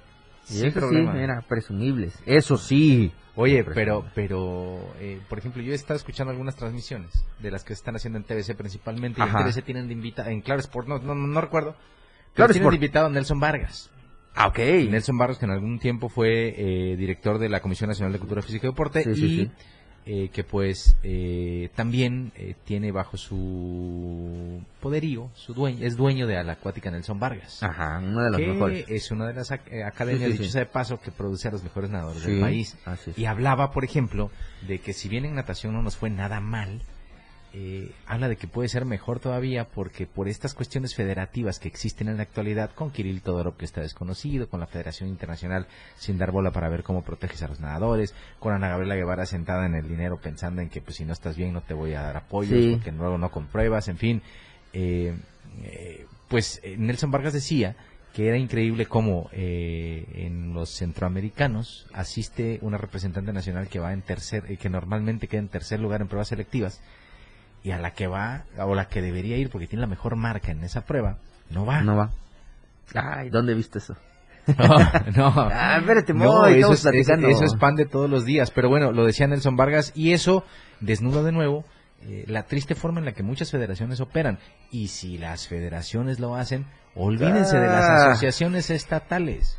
Y 0.49 0.65
eso 0.65 0.79
problema. 0.79 1.13
sí, 1.13 1.17
mira, 1.19 1.41
presumibles. 1.47 2.19
Eso 2.25 2.58
sí. 2.58 3.12
Oye, 3.36 3.63
pero, 3.63 4.06
pero, 4.13 4.93
eh, 4.99 5.19
por 5.27 5.39
ejemplo, 5.39 5.62
yo 5.63 5.71
he 5.71 5.75
estado 5.75 5.97
escuchando 5.97 6.32
algunas 6.32 6.56
transmisiones 6.56 7.25
de 7.39 7.49
las 7.49 7.63
que 7.63 7.69
se 7.69 7.79
están 7.79 7.95
haciendo 7.95 8.19
en 8.19 8.25
TBC 8.25 8.56
principalmente. 8.56 9.19
Y 9.19 9.23
en. 9.23 9.45
TBC 9.45 9.63
tienen 9.63 9.88
de 9.88 9.93
invitado, 9.93 10.29
en 10.29 10.41
Claro 10.41 10.60
Sport, 10.60 10.88
no, 10.88 10.99
no, 10.99 11.15
no 11.15 11.41
recuerdo. 11.41 11.75
Claro 12.34 12.53
tienen 12.53 12.69
de 12.69 12.75
invitado 12.75 13.08
a 13.08 13.10
Nelson 13.10 13.39
Vargas. 13.39 13.89
Ah, 14.36 14.47
ok. 14.47 14.60
Nelson 14.89 15.17
Vargas, 15.17 15.38
que 15.38 15.45
en 15.45 15.51
algún 15.51 15.79
tiempo 15.79 16.10
fue 16.10 16.53
eh, 16.58 16.95
director 16.95 17.38
de 17.39 17.49
la 17.49 17.62
Comisión 17.62 17.89
Nacional 17.89 18.13
de 18.13 18.19
Cultura 18.19 18.41
Física 18.41 18.67
y 18.67 18.69
Deporte. 18.69 19.03
Sí, 19.03 19.15
sí, 19.15 19.25
y 19.25 19.45
sí. 19.45 19.51
Eh, 20.05 20.29
que 20.33 20.43
pues 20.43 20.95
eh, 21.03 21.69
también 21.75 22.31
eh, 22.35 22.55
tiene 22.65 22.91
bajo 22.91 23.15
su 23.17 24.61
poderío, 24.81 25.29
su 25.33 25.53
dueño, 25.53 25.85
es 25.85 25.95
dueño 25.95 26.27
de 26.27 26.43
la 26.43 26.53
acuática 26.53 26.91
Nelson 26.91 27.19
Vargas. 27.19 27.63
Ajá, 27.63 27.99
uno 28.03 28.23
de 28.29 28.37
que 28.37 28.47
mejores. 28.47 28.85
es 28.89 29.11
una 29.11 29.27
de 29.27 29.33
las 29.33 29.51
eh, 29.51 29.83
academias, 29.83 30.31
Sí, 30.31 30.37
sí, 30.37 30.43
dicho 30.43 30.51
sea 30.51 30.61
de 30.61 30.65
paso, 30.67 30.99
que 30.99 31.11
produce 31.11 31.47
a 31.47 31.51
los 31.51 31.63
mejores 31.63 31.89
nadadores 31.89 32.21
Sí, 32.23 32.31
del 32.31 32.41
país. 32.41 32.77
Y 33.15 33.25
hablaba, 33.25 33.71
por 33.71 33.83
ejemplo, 33.85 34.29
de 34.67 34.79
que 34.79 34.93
si 34.93 35.07
bien 35.09 35.25
en 35.25 35.35
natación 35.35 35.73
no 35.73 35.81
nos 35.81 35.95
fue 35.95 36.09
nada 36.09 36.39
mal, 36.39 36.81
eh, 37.53 37.91
habla 38.07 38.27
de 38.29 38.35
que 38.35 38.47
puede 38.47 38.67
ser 38.67 38.83
mejor 38.85 39.19
todavía 39.19 39.65
porque 39.69 40.07
por 40.07 40.27
estas 40.27 40.53
cuestiones 40.55 40.95
federativas 40.95 41.59
que 41.59 41.67
existen 41.67 42.07
en 42.07 42.17
la 42.17 42.23
actualidad, 42.23 42.71
con 42.73 42.89
Kirill 42.91 43.21
Todorov 43.21 43.55
que 43.57 43.65
está 43.65 43.81
desconocido, 43.81 44.49
con 44.49 44.59
la 44.59 44.65
Federación 44.67 45.07
Internacional 45.09 45.67
sin 45.95 46.17
dar 46.17 46.31
bola 46.31 46.51
para 46.51 46.69
ver 46.69 46.81
cómo 46.83 47.03
proteges 47.03 47.43
a 47.43 47.47
los 47.47 47.59
nadadores, 47.59 48.15
con 48.39 48.53
Ana 48.53 48.69
Gabriela 48.69 48.95
Guevara 48.95 49.25
sentada 49.27 49.65
en 49.67 49.75
el 49.75 49.87
dinero 49.87 50.19
pensando 50.19 50.61
en 50.61 50.69
que 50.69 50.81
pues 50.81 50.95
si 50.97 51.05
no 51.05 51.13
estás 51.13 51.37
bien 51.37 51.53
no 51.53 51.61
te 51.61 51.73
voy 51.75 51.93
a 51.93 52.01
dar 52.01 52.17
apoyo, 52.17 52.55
Sí. 52.57 52.71
porque 52.75 52.91
luego 52.91 53.17
no 53.17 53.29
compruebas, 53.31 53.87
en 53.87 53.97
fin. 53.97 54.21
eh, 54.73 55.13
eh, 55.63 56.07
pues 56.29 56.59
eh, 56.63 56.75
Nelson 56.77 57.11
Vargas 57.11 57.33
decía 57.33 57.75
que 58.13 58.27
era 58.27 58.37
increíble 58.37 58.87
cómo 58.87 59.29
eh, 59.31 60.05
en 60.15 60.53
los 60.53 60.69
centroamericanos 60.69 61.87
asiste 61.93 62.57
una 62.61 62.77
representante 62.77 63.33
nacional 63.33 63.67
que 63.67 63.79
va 63.79 63.93
en 63.93 64.01
tercer, 64.01 64.45
eh, 64.51 64.57
que 64.57 64.69
normalmente 64.69 65.27
queda 65.27 65.41
en 65.41 65.49
tercer 65.49 65.79
lugar 65.79 66.01
en 66.01 66.07
pruebas 66.07 66.29
selectivas, 66.29 66.81
y 67.63 67.71
a 67.71 67.80
la 67.80 67.91
que 67.93 68.08
va, 68.08 68.43
o 68.60 68.76
la 68.76 68.86
que 68.88 69.02
debería 69.02 69.38
ir 69.38 69.49
porque 69.49 69.67
tiene 69.67 69.82
la 69.82 69.88
mejor 69.88 70.15
marca 70.15 70.52
en 70.52 70.63
esa 70.63 70.82
prueba, 70.82 71.17
no 71.49 71.65
va. 71.65 71.82
No 71.82 71.95
va. 71.95 72.10
Ay, 72.93 73.30
¿dónde 73.30 73.54
viste 73.54 73.80
eso? 73.80 73.95
No, 74.45 74.56
no. 75.15 75.34
Ah, 75.38 75.78
espérate, 75.80 76.13
No, 76.13 76.45
eso 76.47 76.73
es, 76.73 76.82
platicando. 76.82 77.30
eso 77.30 77.45
es 77.45 77.56
pan 77.56 77.76
de 77.76 77.86
todos 77.86 78.10
los 78.10 78.26
días. 78.26 78.52
Pero 78.52 78.67
bueno, 78.69 78.91
lo 78.91 79.06
decía 79.06 79.26
Nelson 79.28 79.56
Vargas 79.56 79.93
y 79.95 80.12
eso 80.12 80.43
desnuda 80.82 81.23
de 81.23 81.32
nuevo 81.32 81.63
eh, 82.02 82.26
la 82.28 82.43
triste 82.43 82.76
forma 82.76 82.99
en 82.99 83.06
la 83.06 83.13
que 83.13 83.23
muchas 83.23 83.49
federaciones 83.52 84.02
operan. 84.02 84.39
Y 84.69 84.89
si 84.89 85.17
las 85.17 85.47
federaciones 85.47 86.19
lo 86.19 86.36
hacen, 86.36 86.65
olvídense 86.95 87.58
de 87.58 87.67
las 87.67 87.84
Ah. 87.86 88.10
asociaciones 88.12 88.69
estatales. 88.69 89.58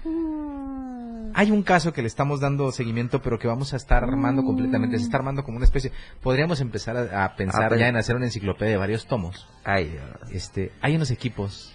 Hay 1.34 1.50
un 1.50 1.62
caso 1.62 1.92
que 1.92 2.00
le 2.00 2.08
estamos 2.08 2.40
dando 2.40 2.70
seguimiento, 2.72 3.20
pero 3.20 3.38
que 3.38 3.48
vamos 3.48 3.72
a 3.74 3.76
estar 3.76 4.04
armando 4.04 4.42
completamente. 4.44 4.98
Se 4.98 5.04
está 5.04 5.16
armando 5.18 5.42
como 5.44 5.56
una 5.56 5.64
especie. 5.66 5.90
Podríamos 6.22 6.60
empezar 6.60 6.96
a, 6.96 7.24
a 7.24 7.34
pensar 7.36 7.72
Ah, 7.72 7.76
ya 7.76 7.88
en 7.88 7.96
hacer 7.96 8.14
una 8.16 8.26
enciclopedia 8.26 8.72
de 8.72 8.78
varios 8.78 9.06
tomos. 9.06 9.46
Ay. 9.64 9.98
Este, 10.30 10.70
hay 10.80 10.94
unos 10.96 11.10
equipos 11.10 11.74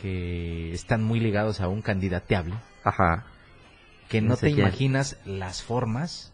que 0.00 0.72
están 0.72 1.02
muy 1.04 1.20
ligados 1.20 1.60
a 1.60 1.68
un 1.68 1.80
candidateable 1.80 2.54
Ajá. 2.82 3.24
que 4.08 4.20
No 4.20 4.30
no 4.30 4.36
sé 4.36 4.48
te 4.48 4.54
quién. 4.54 4.66
imaginas 4.66 5.16
las 5.24 5.62
formas 5.62 6.32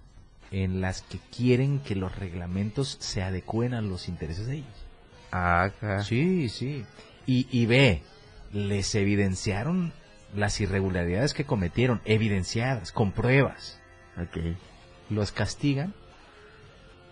en 0.51 0.81
las 0.81 1.03
que 1.03 1.19
quieren 1.37 1.81
que 1.81 1.95
los 1.95 2.17
reglamentos 2.17 2.97
se 3.01 3.23
adecúen 3.23 3.75
a 3.75 3.83
los 3.83 4.09
intereses 4.09 4.47
de 4.47 4.55
ellos. 4.57 4.87
Acá. 5.31 6.03
Sí, 6.03 6.49
sí. 6.49 6.87
Y, 7.27 7.47
y 7.51 7.67
ve, 7.67 8.03
les 8.53 8.95
evidenciaron 8.95 9.93
las 10.35 10.61
irregularidades 10.61 11.35
que 11.35 11.45
cometieron, 11.45 12.01
evidenciadas, 12.05 12.93
con 12.93 13.13
pruebas. 13.13 13.81
Ok. 14.21 14.57
Los 15.11 15.33
castigan 15.33 15.95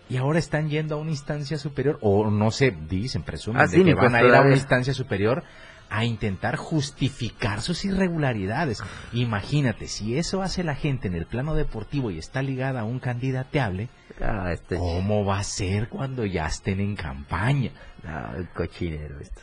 y 0.09 0.17
ahora 0.17 0.39
están 0.39 0.69
yendo 0.69 0.95
a 0.95 0.99
una 0.99 1.11
instancia 1.11 1.57
superior, 1.57 1.97
o 2.01 2.29
no 2.29 2.51
sé, 2.51 2.73
dicen, 2.87 3.23
presumen, 3.23 3.61
Ah, 3.61 3.67
de 3.67 3.83
que 3.83 3.93
van 3.93 4.15
a 4.15 4.23
ir 4.23 4.33
a 4.33 4.41
una 4.41 4.53
instancia 4.55 4.93
superior 4.93 5.43
a 5.89 6.03
intentar 6.05 6.57
justificar 6.57 7.61
sus 7.61 7.85
irregularidades. 7.85 8.81
Imagínate, 9.13 9.87
si 9.87 10.17
eso 10.17 10.41
hace 10.41 10.63
la 10.63 10.75
gente 10.75 11.07
en 11.07 11.15
el 11.15 11.25
plano 11.25 11.55
deportivo 11.55 12.11
y 12.11 12.17
está 12.17 12.41
ligada 12.41 12.81
a 12.81 12.83
un 12.85 12.99
candidateable, 12.99 13.89
Ah, 14.21 14.51
este. 14.51 14.77
¿cómo 14.77 15.25
va 15.25 15.39
a 15.39 15.43
ser 15.43 15.89
cuando 15.89 16.25
ya 16.25 16.47
estén 16.47 16.79
en 16.79 16.95
campaña? 16.95 17.71
Ah, 18.05 18.33
el 18.37 18.49
cochinero 18.49 19.19
esto. 19.19 19.41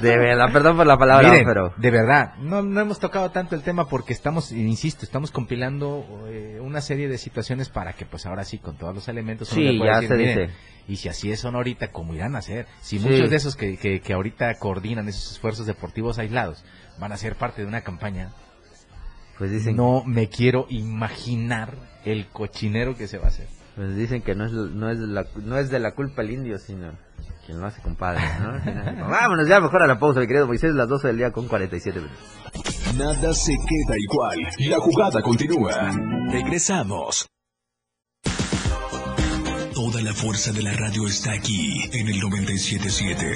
De 0.00 0.16
verdad, 0.16 0.52
perdón 0.52 0.76
por 0.76 0.86
la 0.86 0.96
palabra, 0.98 1.30
Miren, 1.30 1.44
pero. 1.44 1.74
de 1.76 1.90
verdad, 1.90 2.34
no, 2.36 2.62
no 2.62 2.80
hemos 2.80 2.98
tocado 3.00 3.30
tanto 3.30 3.54
el 3.56 3.62
tema 3.62 3.88
porque 3.88 4.12
estamos, 4.12 4.52
insisto, 4.52 5.04
estamos 5.04 5.30
compilando 5.30 6.04
eh, 6.28 6.58
una 6.62 6.80
serie 6.80 7.08
de 7.08 7.18
situaciones 7.18 7.68
para 7.68 7.92
que 7.94 8.06
pues 8.06 8.26
ahora 8.26 8.44
sí, 8.44 8.58
con 8.58 8.76
todos 8.76 8.94
los 8.94 9.08
elementos, 9.08 9.48
Sí, 9.48 9.78
ya 9.78 9.94
decir, 10.00 10.08
se 10.08 10.16
"Miren, 10.16 10.38
dice. 10.48 10.54
Y 10.86 10.96
si 10.96 11.08
así 11.08 11.30
es 11.32 11.44
ahorita, 11.44 11.90
¿cómo 11.92 12.14
irán 12.14 12.34
a 12.34 12.38
hacer? 12.38 12.66
Si 12.80 12.98
Sí. 12.98 13.04
muchos 13.08 13.28
de 13.30 13.36
esos 13.36 13.56
que, 13.56 13.76
que, 13.76 14.00
que 14.00 14.12
ahorita 14.12 14.54
coordinan 14.58 15.08
esos 15.08 15.32
esfuerzos 15.32 15.66
deportivos 15.66 16.18
aislados 16.18 16.64
van 16.98 17.12
a 17.12 17.16
ser 17.16 17.36
parte 17.36 17.60
de 17.62 17.68
una 17.68 17.82
campaña, 17.82 18.30
Pues 19.38 19.50
dicen, 19.50 19.76
no 19.76 20.02
me 20.04 20.28
quiero 20.28 20.66
imaginar 20.68 21.74
el 22.04 22.26
cochinero 22.28 22.96
que 22.96 23.06
se 23.06 23.18
va 23.18 23.26
a 23.26 23.28
hacer. 23.28 23.46
Pues 23.78 23.94
dicen 23.94 24.22
que 24.22 24.34
no 24.34 24.44
es, 24.44 24.52
no, 24.52 24.90
es 24.90 24.98
de 24.98 25.06
la, 25.06 25.24
no 25.36 25.56
es 25.56 25.70
de 25.70 25.78
la 25.78 25.94
culpa 25.94 26.22
el 26.22 26.32
indio, 26.32 26.58
sino 26.58 26.98
quien 27.46 27.60
lo 27.60 27.66
hace 27.68 27.80
compadre, 27.80 28.20
¿no? 28.40 29.08
Vámonos 29.08 29.46
ya 29.46 29.60
mejor 29.60 29.84
a 29.84 29.86
la 29.86 30.00
pausa, 30.00 30.18
mi 30.18 30.26
querido 30.26 30.48
Moisés, 30.48 30.74
las 30.74 30.88
12 30.88 31.06
del 31.06 31.18
día 31.18 31.30
con 31.30 31.46
47 31.46 32.00
minutos. 32.00 32.18
Nada 32.96 33.32
se 33.32 33.52
queda 33.52 33.96
igual. 33.96 34.36
La 34.68 34.80
jugada 34.80 35.22
continúa. 35.22 35.92
Regresamos. 36.28 37.28
Toda 39.72 40.02
la 40.02 40.12
fuerza 40.12 40.50
de 40.50 40.62
la 40.62 40.72
radio 40.72 41.06
está 41.06 41.30
aquí 41.34 41.88
en 41.92 42.08
el 42.08 42.18
977. 42.18 43.26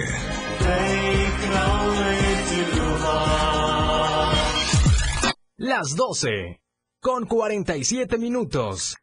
Las 5.59 5.95
12 5.95 6.61
con 7.01 7.27
47 7.27 8.19
minutos. 8.19 8.97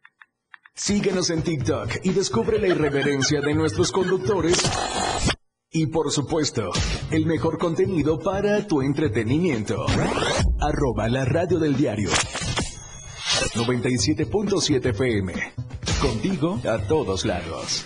Síguenos 0.82 1.28
en 1.28 1.42
TikTok 1.42 1.98
y 2.04 2.10
descubre 2.10 2.58
la 2.58 2.68
irreverencia 2.68 3.42
de 3.42 3.54
nuestros 3.54 3.92
conductores. 3.92 4.62
Y 5.70 5.88
por 5.88 6.10
supuesto, 6.10 6.70
el 7.10 7.26
mejor 7.26 7.58
contenido 7.58 8.18
para 8.18 8.66
tu 8.66 8.80
entretenimiento. 8.80 9.84
Arroba 10.58 11.06
la 11.08 11.26
radio 11.26 11.58
del 11.58 11.76
diario. 11.76 12.08
97.7 12.08 14.86
FM. 14.86 15.34
Contigo 16.00 16.58
a 16.66 16.78
todos 16.78 17.26
lados. 17.26 17.84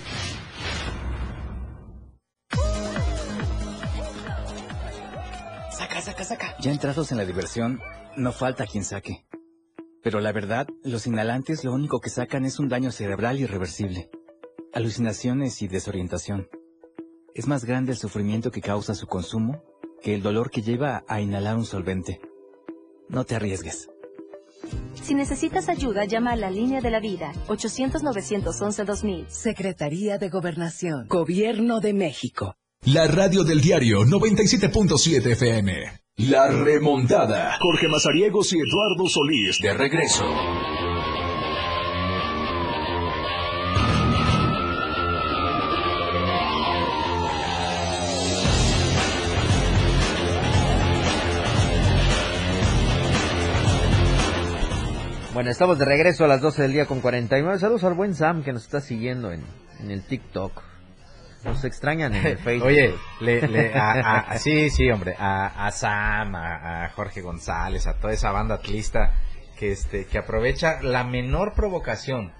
Saca, 5.73 6.01
saca, 6.01 6.25
saca. 6.25 6.57
Ya 6.61 6.71
entrados 6.71 7.11
en 7.11 7.18
la 7.18 7.25
diversión, 7.25 7.81
no 8.16 8.31
falta 8.31 8.64
quien 8.66 8.85
saque. 8.85 9.27
Pero 10.05 10.21
la 10.21 10.33
verdad, 10.33 10.69
los 10.85 11.07
inhalantes 11.07 11.65
lo 11.65 11.73
único 11.73 11.99
que 11.99 12.11
sacan 12.11 12.45
es 12.45 12.59
un 12.59 12.69
daño 12.69 12.93
cerebral 12.93 13.41
irreversible. 13.41 14.11
Alucinaciones 14.75 15.63
y 15.63 15.67
desorientación. 15.67 16.47
Es 17.35 17.49
más 17.49 17.65
grande 17.65 17.93
el 17.93 17.99
sufrimiento 17.99 18.51
que 18.51 18.61
causa 18.61 18.95
su 18.95 19.07
consumo 19.07 19.63
que 20.03 20.15
el 20.15 20.23
dolor 20.23 20.51
que 20.51 20.61
lleva 20.61 21.03
a 21.09 21.23
inhalar 21.23 21.57
un 21.57 21.65
solvente. 21.65 22.21
No 23.09 23.25
te 23.25 23.37
arriesgues. 23.37 23.89
Si 25.03 25.15
necesitas 25.15 25.71
ayuda, 25.71 26.05
llama 26.05 26.33
a 26.33 26.37
la 26.37 26.51
línea 26.51 26.83
de 26.83 26.91
la 26.91 27.01
vida, 27.01 27.33
800-911-2000. 27.49 29.29
Secretaría 29.29 30.19
de 30.19 30.29
Gobernación, 30.29 31.09
Gobierno 31.09 31.81
de 31.81 31.95
México. 31.95 32.57
La 32.85 33.07
radio 33.07 33.45
del 33.45 33.63
diario 33.63 34.05
97.7 34.05 35.33
FM. 35.33 36.04
La 36.17 36.47
remontada. 36.47 37.59
Jorge 37.61 37.89
Mazariegos 37.89 38.53
y 38.53 38.59
Eduardo 38.59 39.09
Solís 39.09 39.59
de 39.61 39.75
regreso. 39.75 40.25
Bueno, 55.35 55.51
estamos 55.51 55.81
de 55.81 55.85
regreso 55.85 56.25
a 56.25 56.29
las 56.29 56.41
12 56.41 56.62
del 56.62 56.73
día 56.75 56.87
con 56.87 57.01
49. 57.01 57.59
Saludos 57.59 57.83
al 57.83 57.95
buen 57.95 58.15
Sam 58.15 58.45
que 58.45 58.53
nos 58.53 58.62
está 58.62 58.81
siguiendo 58.81 59.33
en, 59.33 59.43
en 59.81 59.91
el 59.91 60.07
TikTok. 60.07 60.74
Nos 61.45 61.64
extrañan 61.64 62.14
en 62.14 62.26
el 62.26 62.38
Facebook. 62.45 62.68
Oye, 62.68 62.95
le, 63.20 63.47
le- 63.49 63.74
a- 63.74 64.18
a- 64.30 64.38
sí, 64.38 64.70
sí, 64.70 64.90
hombre, 64.90 65.14
a, 65.18 65.66
a 65.66 65.70
Sam, 65.70 66.34
a, 66.34 66.84
a 66.84 66.88
Jorge 66.90 67.20
González, 67.20 67.86
a 67.86 67.95
toda 67.99 68.12
esa 68.12 68.30
banda 68.32 68.57
atlista 68.57 69.12
que, 69.59 69.72
este, 69.72 70.07
que 70.07 70.18
aprovecha 70.18 70.80
la 70.82 71.05
menor 71.05 71.53
provocación 71.55 72.32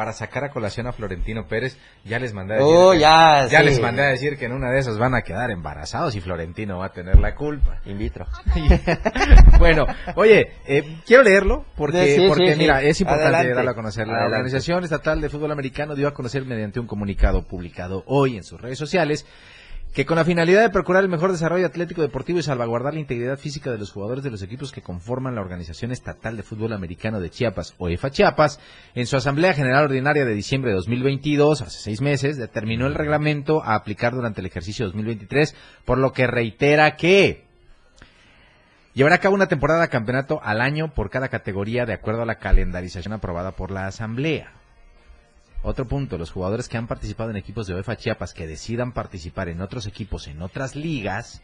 para 0.00 0.14
sacar 0.14 0.44
a 0.44 0.48
colación 0.50 0.86
a 0.86 0.92
Florentino 0.92 1.46
Pérez, 1.46 1.76
ya 2.06 2.18
les 2.18 2.32
mandé 2.32 2.54
a 2.54 2.56
decir, 2.56 2.72
Oh, 2.74 2.94
ya, 2.94 3.46
sí. 3.50 3.56
les 3.62 3.78
mandé 3.82 4.00
a 4.02 4.06
decir 4.06 4.38
que 4.38 4.46
en 4.46 4.52
una 4.52 4.70
de 4.70 4.78
esas 4.78 4.96
van 4.96 5.14
a 5.14 5.20
quedar 5.20 5.50
embarazados 5.50 6.14
y 6.16 6.22
Florentino 6.22 6.78
va 6.78 6.86
a 6.86 6.92
tener 6.94 7.18
la 7.18 7.34
culpa. 7.34 7.80
In 7.84 7.98
vitro. 7.98 8.26
bueno, 9.58 9.84
oye, 10.14 10.52
eh, 10.66 10.96
quiero 11.06 11.22
leerlo 11.22 11.66
porque, 11.76 12.14
Sí, 12.14 12.20
sí, 12.22 12.28
porque 12.28 12.56
mira, 12.56 12.80
es 12.80 12.98
importante 13.02 13.28
Adelante. 13.28 13.54
darlo 13.56 13.70
a 13.72 13.74
conocer. 13.74 14.06
La 14.06 14.14
Adelante. 14.14 14.36
Organización 14.36 14.84
Estatal 14.84 15.20
de 15.20 15.28
Fútbol 15.28 15.52
Americano 15.52 15.94
dio 15.94 16.08
a 16.08 16.14
conocer 16.14 16.46
mediante 16.46 16.80
un 16.80 16.86
comunicado 16.86 17.42
publicado 17.42 18.02
hoy 18.06 18.38
en 18.38 18.42
sus 18.44 18.58
redes 18.58 18.78
sociales 18.78 19.26
que 19.92 20.06
con 20.06 20.16
la 20.16 20.24
finalidad 20.24 20.62
de 20.62 20.70
procurar 20.70 21.02
el 21.02 21.08
mejor 21.08 21.32
desarrollo 21.32 21.66
atlético 21.66 22.02
deportivo 22.02 22.38
y 22.38 22.42
salvaguardar 22.42 22.94
la 22.94 23.00
integridad 23.00 23.38
física 23.38 23.72
de 23.72 23.78
los 23.78 23.90
jugadores 23.90 24.22
de 24.22 24.30
los 24.30 24.42
equipos 24.42 24.70
que 24.70 24.82
conforman 24.82 25.34
la 25.34 25.40
Organización 25.40 25.90
Estatal 25.90 26.36
de 26.36 26.44
Fútbol 26.44 26.72
Americano 26.72 27.20
de 27.20 27.30
Chiapas, 27.30 27.74
o 27.78 27.88
EFA 27.88 28.10
Chiapas, 28.10 28.60
en 28.94 29.06
su 29.06 29.16
Asamblea 29.16 29.52
General 29.52 29.84
Ordinaria 29.84 30.24
de 30.24 30.34
diciembre 30.34 30.70
de 30.70 30.76
2022, 30.76 31.62
hace 31.62 31.80
seis 31.80 32.00
meses, 32.00 32.36
determinó 32.36 32.86
el 32.86 32.94
reglamento 32.94 33.64
a 33.64 33.74
aplicar 33.74 34.14
durante 34.14 34.40
el 34.40 34.46
ejercicio 34.46 34.86
2023, 34.86 35.56
por 35.84 35.98
lo 35.98 36.12
que 36.12 36.26
reitera 36.26 36.96
que 36.96 37.50
Llevará 38.92 39.14
a 39.14 39.20
cabo 39.20 39.36
una 39.36 39.46
temporada 39.46 39.82
de 39.82 39.88
campeonato 39.88 40.40
al 40.42 40.60
año 40.60 40.92
por 40.92 41.10
cada 41.10 41.28
categoría 41.28 41.86
de 41.86 41.92
acuerdo 41.92 42.22
a 42.22 42.26
la 42.26 42.40
calendarización 42.40 43.14
aprobada 43.14 43.52
por 43.52 43.70
la 43.70 43.86
Asamblea. 43.86 44.59
Otro 45.62 45.86
punto, 45.86 46.16
los 46.16 46.30
jugadores 46.30 46.68
que 46.68 46.78
han 46.78 46.86
participado 46.86 47.30
en 47.30 47.36
equipos 47.36 47.66
de 47.66 47.74
UEFA 47.74 47.96
Chiapas 47.96 48.32
que 48.32 48.46
decidan 48.46 48.92
participar 48.92 49.48
en 49.48 49.60
otros 49.60 49.86
equipos 49.86 50.26
en 50.26 50.40
otras 50.40 50.74
ligas 50.74 51.42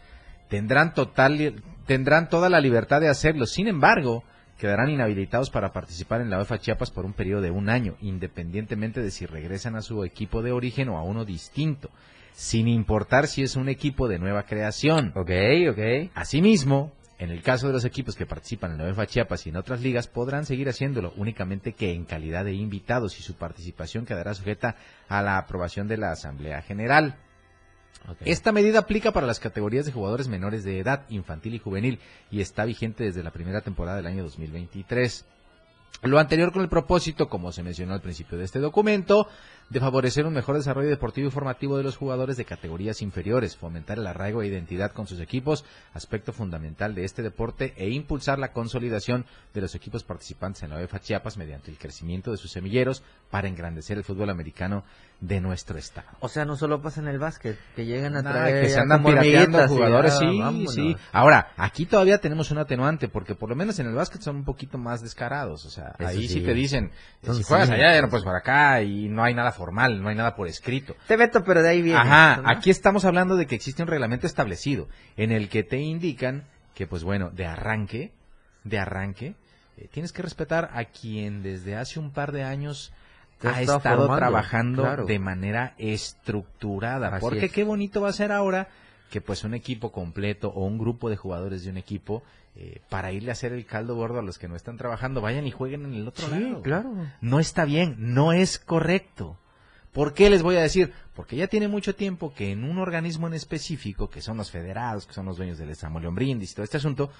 tendrán 0.48 0.94
total 0.94 1.62
tendrán 1.86 2.28
toda 2.28 2.48
la 2.48 2.60
libertad 2.60 3.00
de 3.00 3.08
hacerlo. 3.08 3.46
Sin 3.46 3.68
embargo, 3.68 4.24
quedarán 4.58 4.90
inhabilitados 4.90 5.50
para 5.50 5.72
participar 5.72 6.20
en 6.20 6.30
la 6.30 6.38
UEFA 6.38 6.58
Chiapas 6.58 6.90
por 6.90 7.04
un 7.04 7.12
periodo 7.12 7.42
de 7.42 7.50
un 7.50 7.68
año, 7.68 7.96
independientemente 8.00 9.02
de 9.02 9.10
si 9.10 9.26
regresan 9.26 9.76
a 9.76 9.82
su 9.82 10.02
equipo 10.04 10.42
de 10.42 10.52
origen 10.52 10.88
o 10.88 10.98
a 10.98 11.02
uno 11.02 11.24
distinto, 11.24 11.90
sin 12.32 12.68
importar 12.68 13.26
si 13.26 13.42
es 13.42 13.54
un 13.56 13.68
equipo 13.68 14.08
de 14.08 14.18
nueva 14.18 14.44
creación. 14.44 15.12
Ok, 15.14 15.30
ok. 15.70 16.10
Asimismo, 16.14 16.92
en 17.18 17.30
el 17.30 17.42
caso 17.42 17.66
de 17.66 17.72
los 17.72 17.84
equipos 17.84 18.14
que 18.14 18.26
participan 18.26 18.72
en 18.72 18.78
la 18.78 18.84
UEFA 18.84 19.06
Chiapas 19.06 19.46
y 19.46 19.50
en 19.50 19.56
otras 19.56 19.80
ligas, 19.80 20.06
podrán 20.06 20.44
seguir 20.44 20.68
haciéndolo, 20.68 21.14
únicamente 21.16 21.72
que 21.72 21.92
en 21.92 22.04
calidad 22.04 22.44
de 22.44 22.52
invitados 22.52 23.18
y 23.18 23.22
su 23.22 23.34
participación 23.34 24.04
quedará 24.04 24.34
sujeta 24.34 24.76
a 25.08 25.22
la 25.22 25.38
aprobación 25.38 25.88
de 25.88 25.96
la 25.96 26.12
Asamblea 26.12 26.60
General. 26.62 27.16
Esta 28.20 28.52
medida 28.52 28.80
aplica 28.80 29.12
para 29.12 29.26
las 29.26 29.40
categorías 29.40 29.86
de 29.86 29.92
jugadores 29.92 30.28
menores 30.28 30.62
de 30.62 30.78
edad, 30.78 31.06
infantil 31.08 31.54
y 31.54 31.58
juvenil, 31.58 31.98
y 32.30 32.40
está 32.40 32.64
vigente 32.64 33.04
desde 33.04 33.22
la 33.22 33.32
primera 33.32 33.62
temporada 33.62 33.96
del 33.96 34.06
año 34.06 34.22
2023. 34.22 35.24
Lo 36.02 36.18
anterior 36.18 36.52
con 36.52 36.62
el 36.62 36.68
propósito, 36.68 37.28
como 37.28 37.52
se 37.52 37.62
mencionó 37.62 37.94
al 37.94 38.02
principio 38.02 38.36
de 38.36 38.44
este 38.44 38.58
documento, 38.60 39.28
de 39.68 39.80
favorecer 39.80 40.26
un 40.26 40.34
mejor 40.34 40.56
desarrollo 40.56 40.88
deportivo 40.88 41.28
y 41.28 41.30
formativo 41.32 41.76
de 41.76 41.82
los 41.82 41.96
jugadores 41.96 42.36
de 42.36 42.44
categorías 42.44 43.02
inferiores, 43.02 43.56
fomentar 43.56 43.98
el 43.98 44.06
arraigo 44.06 44.42
e 44.42 44.46
identidad 44.46 44.92
con 44.92 45.06
sus 45.08 45.20
equipos, 45.20 45.64
aspecto 45.92 46.32
fundamental 46.32 46.94
de 46.94 47.04
este 47.04 47.22
deporte, 47.22 47.74
e 47.76 47.90
impulsar 47.90 48.38
la 48.38 48.52
consolidación 48.52 49.26
de 49.54 49.60
los 49.60 49.74
equipos 49.74 50.04
participantes 50.04 50.62
en 50.62 50.70
la 50.70 50.76
UEFA 50.76 51.00
Chiapas 51.00 51.36
mediante 51.36 51.70
el 51.70 51.78
crecimiento 51.78 52.30
de 52.30 52.36
sus 52.36 52.52
semilleros 52.52 53.02
para 53.30 53.48
engrandecer 53.48 53.98
el 53.98 54.04
fútbol 54.04 54.30
americano 54.30 54.84
de 55.20 55.40
nuestro 55.40 55.78
estado. 55.78 56.08
O 56.20 56.28
sea, 56.28 56.44
no 56.44 56.56
solo 56.56 56.80
pasa 56.82 57.00
en 57.00 57.08
el 57.08 57.18
básquet, 57.18 57.58
que 57.74 57.86
llegan 57.86 58.16
a 58.16 58.22
Nada, 58.22 58.40
traer 58.40 58.62
que 58.62 58.68
se 58.68 58.78
andan 58.78 59.02
pirateando 59.02 59.64
y 59.64 59.68
jugadores, 59.68 60.18
sí, 60.18 60.38
vámonos. 60.38 60.74
sí. 60.74 60.96
Ahora, 61.10 61.48
aquí 61.56 61.86
todavía 61.86 62.18
tenemos 62.18 62.50
un 62.50 62.58
atenuante, 62.58 63.08
porque 63.08 63.34
por 63.34 63.48
lo 63.48 63.56
menos 63.56 63.78
en 63.78 63.86
el 63.86 63.94
básquet 63.94 64.20
son 64.20 64.36
un 64.36 64.44
poquito 64.44 64.78
más 64.78 65.02
descarados, 65.02 65.64
o 65.64 65.70
sea, 65.70 65.94
Eso 65.98 66.08
ahí 66.08 66.28
sí. 66.28 66.34
sí. 66.34 66.40
te 66.42 66.54
dicen, 66.54 66.92
si 67.22 67.42
juegas 67.42 67.70
allá, 67.70 68.06
pues 68.08 68.22
por 68.22 68.36
acá, 68.36 68.82
y 68.82 69.08
no 69.08 69.24
hay 69.24 69.34
nada 69.34 69.52
formal, 69.56 70.00
no 70.02 70.08
hay 70.08 70.14
nada 70.14 70.36
por 70.36 70.46
escrito. 70.46 70.94
Te 71.08 71.16
veto, 71.16 71.42
pero 71.42 71.62
de 71.62 71.68
ahí 71.70 71.82
viene. 71.82 71.98
Ajá, 71.98 72.42
¿no? 72.42 72.48
aquí 72.48 72.70
estamos 72.70 73.04
hablando 73.04 73.36
de 73.36 73.46
que 73.46 73.54
existe 73.56 73.82
un 73.82 73.88
reglamento 73.88 74.26
establecido, 74.26 74.88
en 75.16 75.32
el 75.32 75.48
que 75.48 75.64
te 75.64 75.78
indican 75.78 76.44
que, 76.74 76.86
pues 76.86 77.02
bueno, 77.02 77.30
de 77.30 77.46
arranque, 77.46 78.12
de 78.64 78.78
arranque, 78.78 79.34
eh, 79.78 79.88
tienes 79.90 80.12
que 80.12 80.22
respetar 80.22 80.70
a 80.74 80.84
quien 80.84 81.42
desde 81.42 81.74
hace 81.76 81.98
un 81.98 82.10
par 82.12 82.32
de 82.32 82.44
años 82.44 82.92
ha 83.42 83.60
estado 83.60 83.80
formando, 83.80 84.16
trabajando 84.16 84.82
claro. 84.82 85.04
de 85.06 85.18
manera 85.18 85.74
estructurada. 85.78 87.08
Así 87.08 87.20
porque 87.20 87.46
es. 87.46 87.52
qué 87.52 87.64
bonito 87.64 88.00
va 88.00 88.08
a 88.10 88.12
ser 88.12 88.32
ahora 88.32 88.68
que 89.10 89.20
pues 89.20 89.44
un 89.44 89.54
equipo 89.54 89.92
completo 89.92 90.48
o 90.48 90.64
un 90.64 90.78
grupo 90.78 91.08
de 91.10 91.16
jugadores 91.16 91.62
de 91.64 91.70
un 91.70 91.76
equipo 91.76 92.22
eh, 92.56 92.80
para 92.88 93.12
irle 93.12 93.30
a 93.30 93.32
hacer 93.32 93.52
el 93.52 93.66
caldo 93.66 93.94
gordo 93.94 94.18
a 94.18 94.22
los 94.22 94.38
que 94.38 94.48
no 94.48 94.56
están 94.56 94.76
trabajando, 94.78 95.20
vayan 95.20 95.46
y 95.46 95.50
jueguen 95.50 95.84
en 95.84 95.94
el 95.94 96.08
otro 96.08 96.26
Sí, 96.28 96.40
lado. 96.40 96.62
claro. 96.62 96.92
No 97.20 97.38
está 97.38 97.64
bien, 97.66 97.96
no 97.98 98.32
es 98.32 98.58
correcto. 98.58 99.38
¿Por 99.96 100.12
qué 100.12 100.28
les 100.28 100.42
voy 100.42 100.56
a 100.56 100.60
decir? 100.60 100.92
Porque 101.14 101.36
ya 101.36 101.46
tiene 101.46 101.68
mucho 101.68 101.94
tiempo 101.94 102.34
que 102.34 102.52
en 102.52 102.64
un 102.64 102.76
organismo 102.76 103.28
en 103.28 103.32
específico, 103.32 104.10
que 104.10 104.20
son 104.20 104.36
los 104.36 104.50
federados, 104.50 105.06
que 105.06 105.14
son 105.14 105.24
los 105.24 105.38
dueños 105.38 105.56
del 105.56 105.74
Samuel 105.74 106.10
Brindis 106.10 106.52
y 106.52 106.54
todo 106.54 106.64
este 106.64 106.76
asunto, 106.76 107.10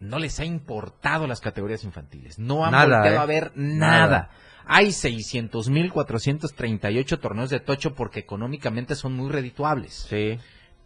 no 0.00 0.18
les 0.18 0.40
ha 0.40 0.46
importado 0.46 1.26
las 1.26 1.42
categorías 1.42 1.84
infantiles. 1.84 2.38
No 2.38 2.64
han 2.64 2.72
Nada, 2.72 3.00
volteado 3.00 3.16
¿eh? 3.16 3.18
a 3.18 3.26
ver 3.26 3.52
nada. 3.54 4.08
Nada. 4.08 4.30
Hay 4.64 4.86
600.438 4.86 7.20
torneos 7.20 7.50
de 7.50 7.60
tocho 7.60 7.94
porque 7.94 8.20
económicamente 8.20 8.94
son 8.94 9.12
muy 9.12 9.30
redituables. 9.30 10.06
Sí. 10.08 10.38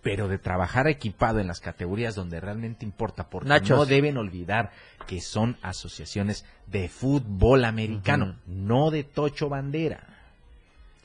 Pero 0.03 0.27
de 0.27 0.39
trabajar 0.39 0.89
equipado 0.89 1.39
en 1.39 1.47
las 1.47 1.61
categorías 1.61 2.17
donde 2.17 2.41
realmente 2.41 2.85
importa, 2.85 3.31
porque 3.31 3.51
Nachos. 3.51 3.79
no 3.79 3.87
deben 3.87 4.17
olvidar 4.17 4.73
que 5.07 5.21
son 5.21 5.59
asociaciones 5.63 6.45
de 6.67 6.89
fútbol 6.89 7.65
americano, 7.65 8.35
no 8.49 8.91
de 8.91 9.05
tocho 9.05 9.49
bandera. 9.49 10.09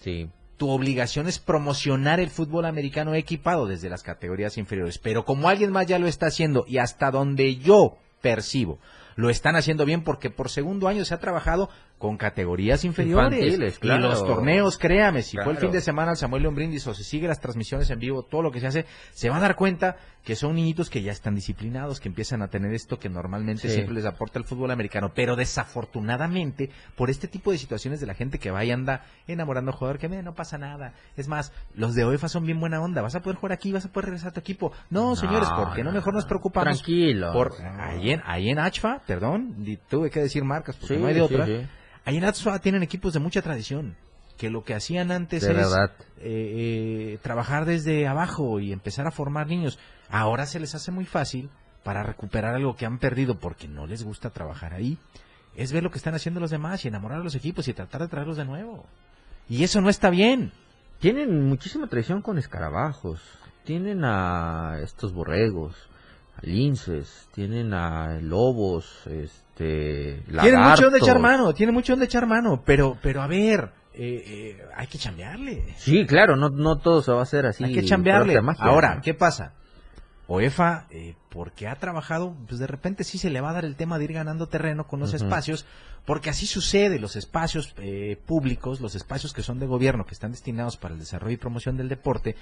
Sí. 0.02 0.30
Tu 0.58 0.70
obligación 0.70 1.28
es 1.28 1.40
promocionar 1.40 2.20
el 2.20 2.30
fútbol 2.30 2.66
americano 2.66 3.14
equipado 3.14 3.68
desde 3.68 3.90
las 3.90 4.04
categorías 4.04 4.58
inferiores. 4.58 4.98
Pero 5.00 5.26
como 5.26 5.50
alguien 5.50 5.72
más 5.72 5.88
ya 5.88 6.00
lo 6.00 6.08
está 6.08 6.28
haciendo 6.28 6.66
y 6.68 6.78
hasta 6.78 7.12
donde 7.12 7.58
yo 7.58 7.98
percibo, 8.22 8.80
lo 9.16 9.30
están 9.30 9.56
haciendo 9.56 9.86
bien 9.86 10.04
porque 10.04 10.30
por 10.30 10.50
segundo 10.50 10.88
año 10.88 11.04
se 11.06 11.14
ha 11.14 11.20
trabajado 11.20 11.70
con 11.98 12.18
categorías 12.18 12.84
inferiores. 12.84 13.40
Infantiles, 13.40 13.78
Y 13.78 13.80
claro. 13.80 14.10
los 14.10 14.26
torneos, 14.26 14.78
créame, 14.78 15.22
si 15.22 15.38
fue 15.38 15.46
el 15.46 15.52
Claro. 15.52 15.62
fin 15.62 15.72
de 15.72 15.82
semana 15.82 16.12
al 16.12 16.18
Samuel 16.18 16.44
León 16.44 16.54
Brindis 16.56 16.86
o 16.88 16.94
se 16.94 17.04
sigue 17.04 17.28
las 17.28 17.40
transmisiones 17.40 17.90
en 17.90 18.00
vivo, 18.00 18.24
todo 18.24 18.42
lo 18.42 18.52
que 18.52 18.60
se 18.60 18.68
hace, 18.68 18.86
se 19.14 19.30
va 19.30 19.38
a 19.38 19.40
dar 19.40 19.56
cuenta 19.56 19.96
que 20.24 20.36
son 20.36 20.56
niñitos 20.56 20.90
que 20.90 21.02
ya 21.04 21.12
están 21.12 21.36
disciplinados, 21.36 22.00
que 22.00 22.10
empiezan 22.10 22.42
a 22.42 22.48
tener 22.50 22.74
esto 22.74 22.98
que 23.00 23.10
normalmente 23.10 23.68
Sí. 23.70 23.76
siempre 23.76 23.94
les 23.96 24.06
aporta 24.06 24.40
el 24.40 24.46
fútbol 24.46 24.72
americano. 24.72 25.12
Pero 25.16 25.36
desafortunadamente, 25.36 26.70
por 26.96 27.10
este 27.10 27.28
tipo 27.28 27.52
de 27.52 27.58
situaciones 27.58 28.00
de 28.00 28.08
la 28.08 28.14
gente 28.16 28.40
que 28.40 28.52
va 28.52 28.64
y 28.66 28.72
anda 28.72 29.06
enamorando 29.28 29.72
al 29.72 29.78
jugador, 29.78 30.00
que 30.00 30.10
"Mira, 30.10 30.22
no 30.24 30.34
pasa 30.34 30.58
nada. 30.58 30.94
Es 31.16 31.28
más, 31.28 31.54
los 31.76 31.96
de 31.96 32.06
UEFA 32.06 32.28
son 32.28 32.46
bien 32.46 32.60
buena 32.60 32.82
onda. 32.82 33.02
Vas 33.02 33.16
a 33.16 33.22
poder 33.22 33.38
jugar 33.38 33.54
aquí, 33.54 33.72
vas 33.72 33.86
a 33.86 33.90
poder 33.92 34.06
regresar 34.06 34.30
a 34.30 34.34
tu 34.34 34.40
equipo. 34.40 34.72
No, 34.90 35.16
señores, 35.16 35.48
¿por 35.50 35.74
qué 35.74 35.84
no 35.84 35.92
mejor 35.92 36.14
nos 36.14 36.26
preocupamos? 36.26 36.66
Tranquilo. 36.80 37.32
Por, 37.32 37.54
ahí, 37.80 38.12
en, 38.12 38.22
ahí 38.26 38.50
en 38.50 38.60
Achfa, 38.60 39.02
perdón, 39.06 39.56
tuve 39.90 40.10
que 40.10 40.22
decir 40.22 40.44
marcas 40.44 40.76
porque 40.76 40.96
Sí, 40.96 41.00
no 41.02 41.08
hay 41.08 41.14
de 41.14 41.22
otra. 41.22 41.46
sí. 41.46 41.66
Ahí 42.06 42.18
en 42.18 42.26
Achfa 42.26 42.60
tienen 42.60 42.84
equipos 42.84 43.14
de 43.14 43.20
mucha 43.20 43.42
tradición. 43.42 43.96
Que 44.38 44.50
lo 44.50 44.64
que 44.64 44.76
hacían 44.76 45.12
antes 45.12 45.44
De 45.44 45.52
es 45.52 45.68
eh, 45.68 45.94
eh, 46.20 47.20
trabajar 47.22 47.66
desde 47.66 48.06
abajo 48.06 48.60
y 48.60 48.74
empezar 48.74 49.08
a 49.08 49.12
formar 49.12 49.48
niños. 49.48 49.80
Ahora 50.10 50.46
se 50.46 50.60
les 50.60 50.76
hace 50.76 50.92
muy 50.92 51.06
fácil 51.06 51.50
para 51.84 52.04
recuperar 52.04 52.54
algo 52.54 52.76
que 52.76 52.86
han 52.86 53.00
perdido 53.00 53.40
porque 53.40 53.68
no 53.68 53.88
les 53.88 54.04
gusta 54.04 54.32
trabajar 54.32 54.74
ahí. 54.74 54.98
Es 55.56 55.72
ver 55.72 55.84
lo 55.84 55.90
que 55.90 55.98
están 55.98 56.16
haciendo 56.16 56.42
los 56.42 56.52
demás 56.52 56.84
y 56.84 56.90
enamorar 56.90 57.22
a 57.22 57.24
los 57.24 57.36
equipos 57.36 57.68
y 57.68 57.74
tratar 57.74 58.02
de 58.02 58.08
traerlos 58.10 58.38
de 58.38 58.46
nuevo. 58.46 58.86
Y 59.48 59.64
eso 59.64 59.80
no 59.80 59.90
está 59.90 60.10
bien. 60.10 60.52
Tienen 61.00 61.48
muchísima 61.48 61.88
tradición 61.88 62.22
con 62.22 62.38
escarabajos. 62.38 63.22
Tienen 63.64 64.04
a 64.04 64.80
estos 64.84 65.14
borregos. 65.14 65.76
Linces, 66.42 67.28
tienen 67.34 67.74
a 67.74 68.20
lobos, 68.22 69.08
este, 69.08 70.22
Tiene 70.28 70.58
mucho 70.58 70.84
donde 70.84 71.00
lagartos. 71.00 71.02
echar 71.02 71.20
mano, 71.20 71.54
tiene 71.54 71.72
mucho 71.72 71.94
donde 71.94 72.06
echar 72.06 72.28
mano, 72.28 72.62
pero, 72.66 72.98
pero 73.02 73.22
a 73.22 73.28
ver, 73.28 73.72
eh, 73.94 74.24
eh, 74.58 74.66
hay 74.76 74.88
que 74.88 74.98
chambearle. 74.98 75.74
Sí, 75.78 76.06
claro, 76.06 76.36
no, 76.36 76.50
no 76.50 76.78
todo 76.78 77.02
se 77.02 77.12
va 77.12 77.20
a 77.20 77.24
hacer 77.24 77.46
así. 77.46 77.64
hay 77.64 77.74
que 77.74 77.84
chambearle. 77.84 78.42
magia, 78.42 78.66
Ahora. 78.66 79.00
¿qué 79.02 79.14
pasa? 79.14 79.54
OEFA, 80.28 80.88
eh, 80.90 81.16
porque 81.30 81.68
ha 81.68 81.76
trabajado, 81.76 82.36
pues 82.48 82.60
de 82.60 82.68
repente 82.68 83.04
sí 83.04 83.18
se 83.18 83.30
le 83.30 83.42
va 83.42 83.52
a 83.52 83.54
dar 83.54 83.66
el 83.66 83.76
tema 83.76 83.98
de 83.98 84.06
ir 84.06 84.14
ganando 84.14 84.48
terreno 84.48 84.88
con 84.88 85.00
los 85.00 85.14
espacios, 85.14 85.66
porque 86.06 86.30
así 86.30 86.48
sucede, 86.48 87.00
los 87.00 87.16
espacios 87.16 87.76
eh, 87.78 88.18
públicos, 88.26 88.82
los 88.82 88.96
espacios 88.96 89.34
que 89.34 89.44
son 89.44 89.60
de 89.60 89.68
gobierno, 89.68 90.06
que 90.06 90.14
están 90.14 90.32
destinados 90.32 90.78
para 90.78 90.94
el 90.94 91.00
desarrollo 91.00 91.34
y 91.34 91.38
promoción 91.38 91.78
del 91.78 91.90
deporte, 91.90 92.36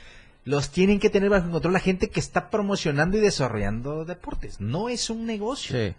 los 0.45 0.69
tienen 0.69 0.99
que 0.99 1.09
tener 1.09 1.29
bajo 1.29 1.49
control 1.49 1.73
la 1.73 1.79
gente 1.79 2.09
que 2.09 2.19
está 2.19 2.49
promocionando 2.49 3.17
y 3.17 3.21
desarrollando 3.21 4.05
deportes. 4.05 4.61
No 4.61 4.89
es 4.89 5.09
un 5.09 5.25
negocio. 5.25 5.75
Sí. 5.77 5.95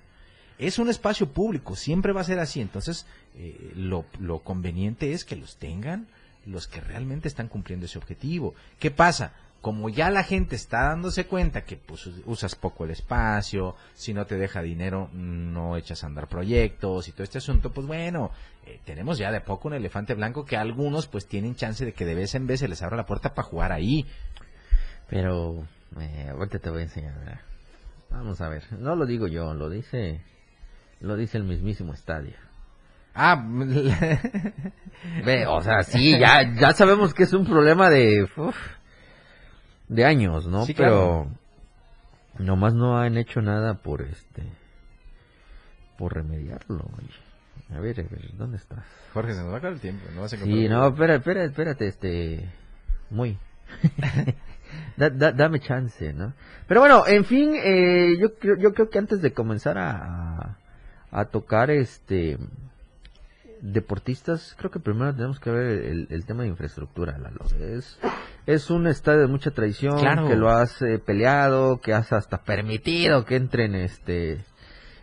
Es 0.59 0.79
un 0.79 0.89
espacio 0.89 1.33
público, 1.33 1.75
siempre 1.75 2.13
va 2.13 2.21
a 2.21 2.25
ser 2.25 2.39
así. 2.39 2.61
Entonces, 2.61 3.07
eh, 3.35 3.73
lo, 3.75 4.05
lo 4.21 4.39
conveniente 4.41 5.13
es 5.13 5.25
que 5.25 5.37
los 5.37 5.57
tengan 5.57 6.07
los 6.47 6.69
que 6.69 6.81
realmente 6.81 7.29
están 7.29 7.49
cumpliendo 7.49 7.87
ese 7.87 7.99
objetivo. 7.99 8.55
¿Qué 8.79 8.91
pasa? 8.91 9.33
Como 9.65 9.89
ya 9.89 10.11
la 10.11 10.25
gente 10.25 10.57
está 10.57 10.89
dándose 10.89 11.25
cuenta 11.25 11.63
que 11.65 11.79
pues, 11.79 12.07
usas 12.27 12.55
poco 12.55 12.85
el 12.85 12.91
espacio, 12.91 13.77
si 13.95 14.13
no 14.13 14.27
te 14.27 14.37
deja 14.37 14.61
dinero, 14.61 15.09
no 15.15 15.79
echas 15.79 16.05
a 16.05 16.07
andar 16.07 16.29
proyectos 16.29 17.09
y 17.09 17.13
todo 17.13 17.23
este 17.23 17.39
asunto, 17.39 17.73
pues 17.73 17.87
bueno, 17.87 18.31
eh, 18.67 18.79
tenemos 18.85 19.17
ya 19.17 19.31
de 19.31 19.39
a 19.39 19.45
poco 19.47 19.69
un 19.69 19.75
elefante 19.75 20.13
blanco 20.13 20.45
que 20.45 20.59
algunos 20.59 21.07
pues 21.07 21.27
tienen 21.27 21.55
chance 21.55 21.83
de 21.83 21.95
que 21.95 22.05
de 22.05 22.15
vez 22.15 22.35
en 22.35 22.47
vez 22.47 22.61
se 22.61 22.69
les 22.69 22.83
abra 22.83 22.99
la 22.99 23.07
puerta 23.07 23.33
para 23.33 23.49
jugar 23.49 23.73
ahí. 23.73 24.05
Pero, 25.09 25.67
eh, 25.99 26.29
ahorita 26.31 26.59
te 26.59 26.69
voy 26.69 26.81
a 26.81 26.83
enseñar. 26.83 27.41
Vamos 28.11 28.43
a 28.43 28.51
ver, 28.51 28.65
no 28.79 28.95
lo 28.97 29.07
digo 29.07 29.29
yo, 29.29 29.55
lo 29.55 29.71
dice, 29.71 30.21
lo 31.01 31.17
dice 31.17 31.39
el 31.39 31.45
mismísimo 31.45 31.95
estadio. 31.95 32.35
Ah, 33.15 33.43
Ve, 35.25 35.47
o 35.47 35.63
sea, 35.63 35.85
sí, 35.85 36.19
ya, 36.19 36.53
ya 36.55 36.75
sabemos 36.75 37.15
que 37.15 37.23
es 37.23 37.33
un 37.33 37.47
problema 37.47 37.89
de, 37.89 38.29
uf, 38.37 38.57
de 39.89 40.05
años, 40.05 40.47
¿no? 40.47 40.65
Sí, 40.67 40.75
Pero 40.75 41.29
nomás 42.39 42.75
no 42.75 42.99
han 42.99 43.17
hecho 43.17 43.43
nada 43.43 43.75
por 43.75 44.03
este, 44.03 44.43
por 45.99 46.15
remediarlo. 46.15 46.85
oye. 46.99 47.77
A 47.77 47.81
ver, 47.81 48.01
a 48.01 48.03
ver, 48.03 48.31
¿dónde 48.37 48.57
estás? 48.59 48.85
Jorge, 49.13 49.33
se 49.33 49.39
nos 49.41 49.51
va 49.51 49.55
a 49.55 49.59
acabar 49.59 49.75
el 49.75 49.81
tiempo. 49.81 50.05
No 50.15 50.23
vas 50.23 50.33
a 50.33 50.37
Sí, 50.37 50.69
no, 50.69 50.89
espera, 50.89 51.15
espera, 51.17 51.45
espérate, 51.45 51.87
este, 51.87 52.49
muy. 53.11 53.39
Da- 54.97 55.11
da- 55.11 55.31
dame 55.33 55.61
chance, 55.61 56.13
¿no? 56.13 56.35
Pero 56.67 56.81
bueno, 56.81 57.07
en 57.07 57.25
fin, 57.25 57.53
eh, 57.55 58.17
yo 58.19 58.35
creo, 58.35 58.57
yo 58.57 58.73
creo 58.75 58.91
que 58.91 58.99
antes 58.99 59.23
de 59.23 59.33
comenzar 59.33 59.79
a, 59.79 59.91
a, 59.93 60.57
a 61.13 61.25
tocar 61.27 61.71
este 61.71 62.39
deportistas, 63.61 64.55
creo 64.59 64.71
que 64.71 64.81
primero 64.81 65.15
tenemos 65.15 65.39
que 65.41 65.51
ver 65.51 65.85
el, 65.85 66.07
el 66.11 66.25
tema 66.27 66.43
de 66.43 66.49
infraestructura, 66.51 67.17
Lalo. 67.19 67.45
Es, 67.61 67.99
es 68.47 68.71
un 68.71 68.87
estadio 68.87 69.21
de 69.23 69.27
mucha 69.29 69.51
tradición, 69.51 69.99
Claro. 69.99 70.29
que 70.29 70.37
lo 70.37 70.51
has 70.51 70.81
eh, 70.83 70.99
peleado, 70.99 71.81
que 71.81 71.95
has 71.95 72.13
hasta 72.13 72.43
permitido 72.45 73.25
que 73.25 73.37
entren 73.37 73.75
este 73.75 74.45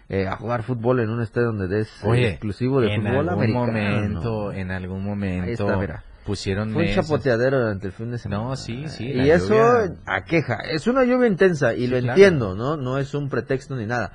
eh, 0.09 0.27
a 0.27 0.35
jugar 0.35 0.63
fútbol 0.63 0.99
en 0.99 1.09
un 1.09 1.21
estadio 1.21 1.47
donde 1.53 1.79
es 1.81 1.87
eh, 2.03 2.07
Oye, 2.07 2.29
exclusivo 2.29 2.81
de 2.81 2.93
en 2.93 3.01
fútbol 3.03 3.29
algún 3.29 3.29
americano. 3.33 3.65
momento, 3.67 4.51
en 4.51 4.71
algún 4.71 5.03
momento 5.05 5.45
Ahí 5.45 5.51
está, 5.53 5.77
mira. 5.77 6.03
pusieron 6.25 6.71
Fue 6.73 6.87
un 6.89 6.93
chapoteadero 6.93 7.59
durante 7.61 7.87
el 7.87 7.93
fin 7.93 8.11
de 8.11 8.17
semana. 8.17 8.43
No, 8.43 8.55
sí, 8.57 8.87
sí, 8.89 9.05
Y 9.05 9.13
la 9.13 9.35
eso 9.35 9.53
lluvia- 9.55 9.95
aqueja. 10.05 10.57
Es 10.69 10.85
una 10.87 11.05
lluvia 11.05 11.27
intensa 11.27 11.73
y 11.73 11.85
Sí, 11.85 11.87
lo 11.87 11.97
claro. 11.99 12.09
entiendo, 12.11 12.55
¿no? 12.55 12.75
No 12.77 12.97
es 12.97 13.13
un 13.13 13.29
pretexto 13.29 13.75
ni 13.77 13.85
nada. 13.85 14.11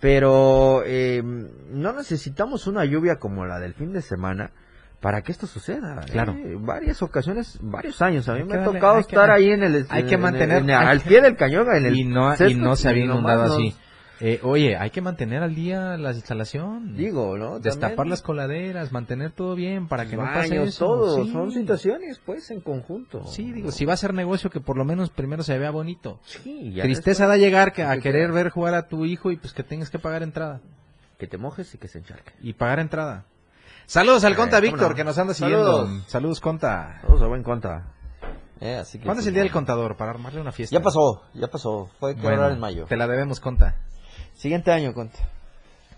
Pero 0.00 0.82
eh, 0.86 1.22
no 1.24 1.92
necesitamos 1.92 2.66
una 2.68 2.84
lluvia 2.84 3.16
como 3.16 3.44
la 3.46 3.58
del 3.58 3.74
fin 3.74 3.92
de 3.92 4.02
semana 4.02 4.52
para 5.00 5.22
que 5.22 5.32
esto 5.32 5.46
suceda. 5.46 6.00
Claro. 6.10 6.32
¿eh? 6.32 6.56
Varias 6.58 7.02
ocasiones, 7.02 7.58
varios 7.62 8.00
años. 8.02 8.28
A 8.28 8.34
mí 8.34 8.44
me 8.44 8.54
ha 8.54 8.58
darle- 8.58 8.72
tocado 8.74 8.94
que- 8.96 9.00
estar 9.02 9.30
ahí 9.30 9.50
en 9.50 9.62
el... 9.62 9.86
hay 9.88 10.02
que 10.04 10.14
en 10.14 10.14
el- 10.14 10.20
mantener- 10.20 10.58
en 10.62 10.70
el- 10.70 10.76
hay 10.76 10.86
al 10.86 11.02
que- 11.02 11.08
pie 11.08 11.20
del 11.22 11.36
cañón, 11.36 11.66
en 11.74 11.86
el 11.86 11.96
y 11.96 12.04
no, 12.04 12.32
y 12.34 12.36
césped, 12.36 12.56
no 12.56 12.74
se 12.76 12.88
había 12.88 13.04
inundado 13.04 13.44
así. 13.54 13.74
Eh, 14.20 14.40
oye, 14.42 14.76
hay 14.76 14.90
que 14.90 15.00
mantener 15.00 15.44
al 15.44 15.54
día 15.54 15.96
la 15.96 16.10
instalación. 16.12 16.96
Digo, 16.96 17.38
¿no? 17.38 17.60
Destapar 17.60 17.94
También- 17.98 18.10
las 18.10 18.22
coladeras, 18.22 18.90
mantener 18.90 19.30
todo 19.30 19.54
bien 19.54 19.86
para 19.86 20.06
que 20.06 20.16
no 20.16 20.24
pase 20.24 20.60
eso. 20.60 20.86
todo. 20.86 21.24
Sí. 21.24 21.30
Son 21.30 21.52
situaciones, 21.52 22.20
pues, 22.26 22.50
en 22.50 22.60
conjunto. 22.60 23.24
Sí, 23.26 23.52
digo, 23.52 23.70
si 23.70 23.84
va 23.84 23.92
a 23.92 23.96
ser 23.96 24.12
negocio 24.14 24.50
que 24.50 24.58
por 24.58 24.76
lo 24.76 24.84
menos 24.84 25.10
primero 25.10 25.44
se 25.44 25.56
vea 25.56 25.70
bonito. 25.70 26.18
Sí, 26.24 26.72
ya 26.74 26.82
Tristeza 26.82 27.28
después- 27.28 27.28
da 27.28 27.36
llegar 27.36 27.72
que, 27.72 27.84
a 27.84 27.96
querer 27.98 28.32
ver 28.32 28.50
jugar 28.50 28.74
a 28.74 28.88
tu 28.88 29.04
hijo 29.04 29.30
y 29.30 29.36
pues 29.36 29.52
que 29.52 29.62
tengas 29.62 29.88
que 29.88 30.00
pagar 30.00 30.24
entrada. 30.24 30.60
Que 31.16 31.28
te 31.28 31.38
mojes 31.38 31.72
y 31.76 31.78
que 31.78 31.86
se 31.86 31.98
encharque. 31.98 32.32
Y 32.42 32.54
pagar 32.54 32.80
entrada. 32.80 33.24
Saludos 33.88 34.22
al 34.24 34.34
Eh, 34.34 34.36
Conta 34.36 34.56
¿cómo 34.58 34.70
Víctor 34.70 34.90
no? 34.90 34.94
que 34.96 35.02
nos 35.04 35.16
anda 35.16 35.32
siguiendo. 35.32 35.64
Saludos. 35.86 36.04
Saludos, 36.08 36.40
Conta. 36.40 37.00
Todos 37.06 37.22
a 37.22 37.26
buen 37.26 37.42
conta. 37.42 37.86
Eh, 38.60 38.74
así 38.76 38.98
que 38.98 39.04
¿Cuándo 39.06 39.22
es 39.22 39.26
el 39.28 39.32
día 39.32 39.42
del 39.42 39.50
contador 39.50 39.96
para 39.96 40.10
armarle 40.10 40.42
una 40.42 40.52
fiesta? 40.52 40.76
Ya 40.76 40.82
pasó, 40.82 41.22
ya 41.32 41.46
pasó. 41.48 41.88
Fue 41.98 42.14
que 42.14 42.20
Bueno, 42.20 42.50
en 42.50 42.60
mayo. 42.60 42.84
Te 42.84 42.98
la 42.98 43.06
debemos, 43.06 43.40
Conta. 43.40 43.76
Siguiente 44.34 44.72
año, 44.72 44.92
conta. 44.92 45.18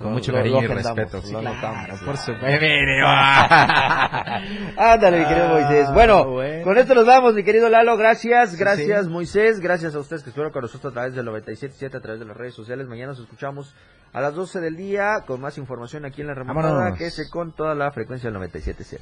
Con 0.00 0.08
Lo- 0.08 0.14
mucho 0.14 0.32
cariño 0.32 0.62
lo 0.62 0.64
y 0.64 0.66
respeto. 0.68 1.20
Sí, 1.20 1.34
claro, 1.34 1.96
sí. 1.98 2.04
por 2.06 2.16
supuesto. 2.16 2.46
Mire, 2.46 3.02
Ándale, 4.78 5.18
mi 5.18 5.26
querido 5.26 5.46
Ah, 5.46 5.52
Moisés. 5.52 5.92
Bueno, 5.92 6.24
bueno. 6.24 6.64
con 6.64 6.78
esto 6.78 6.94
nos 6.94 7.04
vamos, 7.06 7.34
mi 7.34 7.44
querido 7.44 7.68
Lalo. 7.68 7.98
Gracias, 7.98 8.56
gracias, 8.56 9.04
sí. 9.04 9.10
Moisés. 9.10 9.60
Gracias 9.60 9.94
a 9.94 9.98
ustedes 9.98 10.22
que 10.22 10.30
estuvieron 10.30 10.52
con 10.54 10.62
nosotros 10.62 10.90
a 10.90 10.94
través 10.94 11.14
del 11.14 11.26
97.7, 11.26 11.94
a 11.96 12.00
través 12.00 12.18
de 12.18 12.24
las 12.24 12.34
redes 12.34 12.54
sociales. 12.54 12.86
Mañana 12.88 13.08
nos 13.12 13.20
escuchamos 13.20 13.74
a 14.14 14.22
las 14.22 14.34
12 14.34 14.60
del 14.60 14.74
día 14.76 15.24
con 15.26 15.38
más 15.40 15.58
información 15.58 16.06
aquí 16.06 16.22
en 16.22 16.28
la 16.28 16.34
remontada. 16.34 16.72
Vámonos. 16.76 16.98
Que 16.98 17.10
se 17.10 17.28
con 17.28 17.52
toda 17.52 17.74
la 17.74 17.92
frecuencia 17.92 18.30
del 18.30 18.40
97.7. 18.40 19.00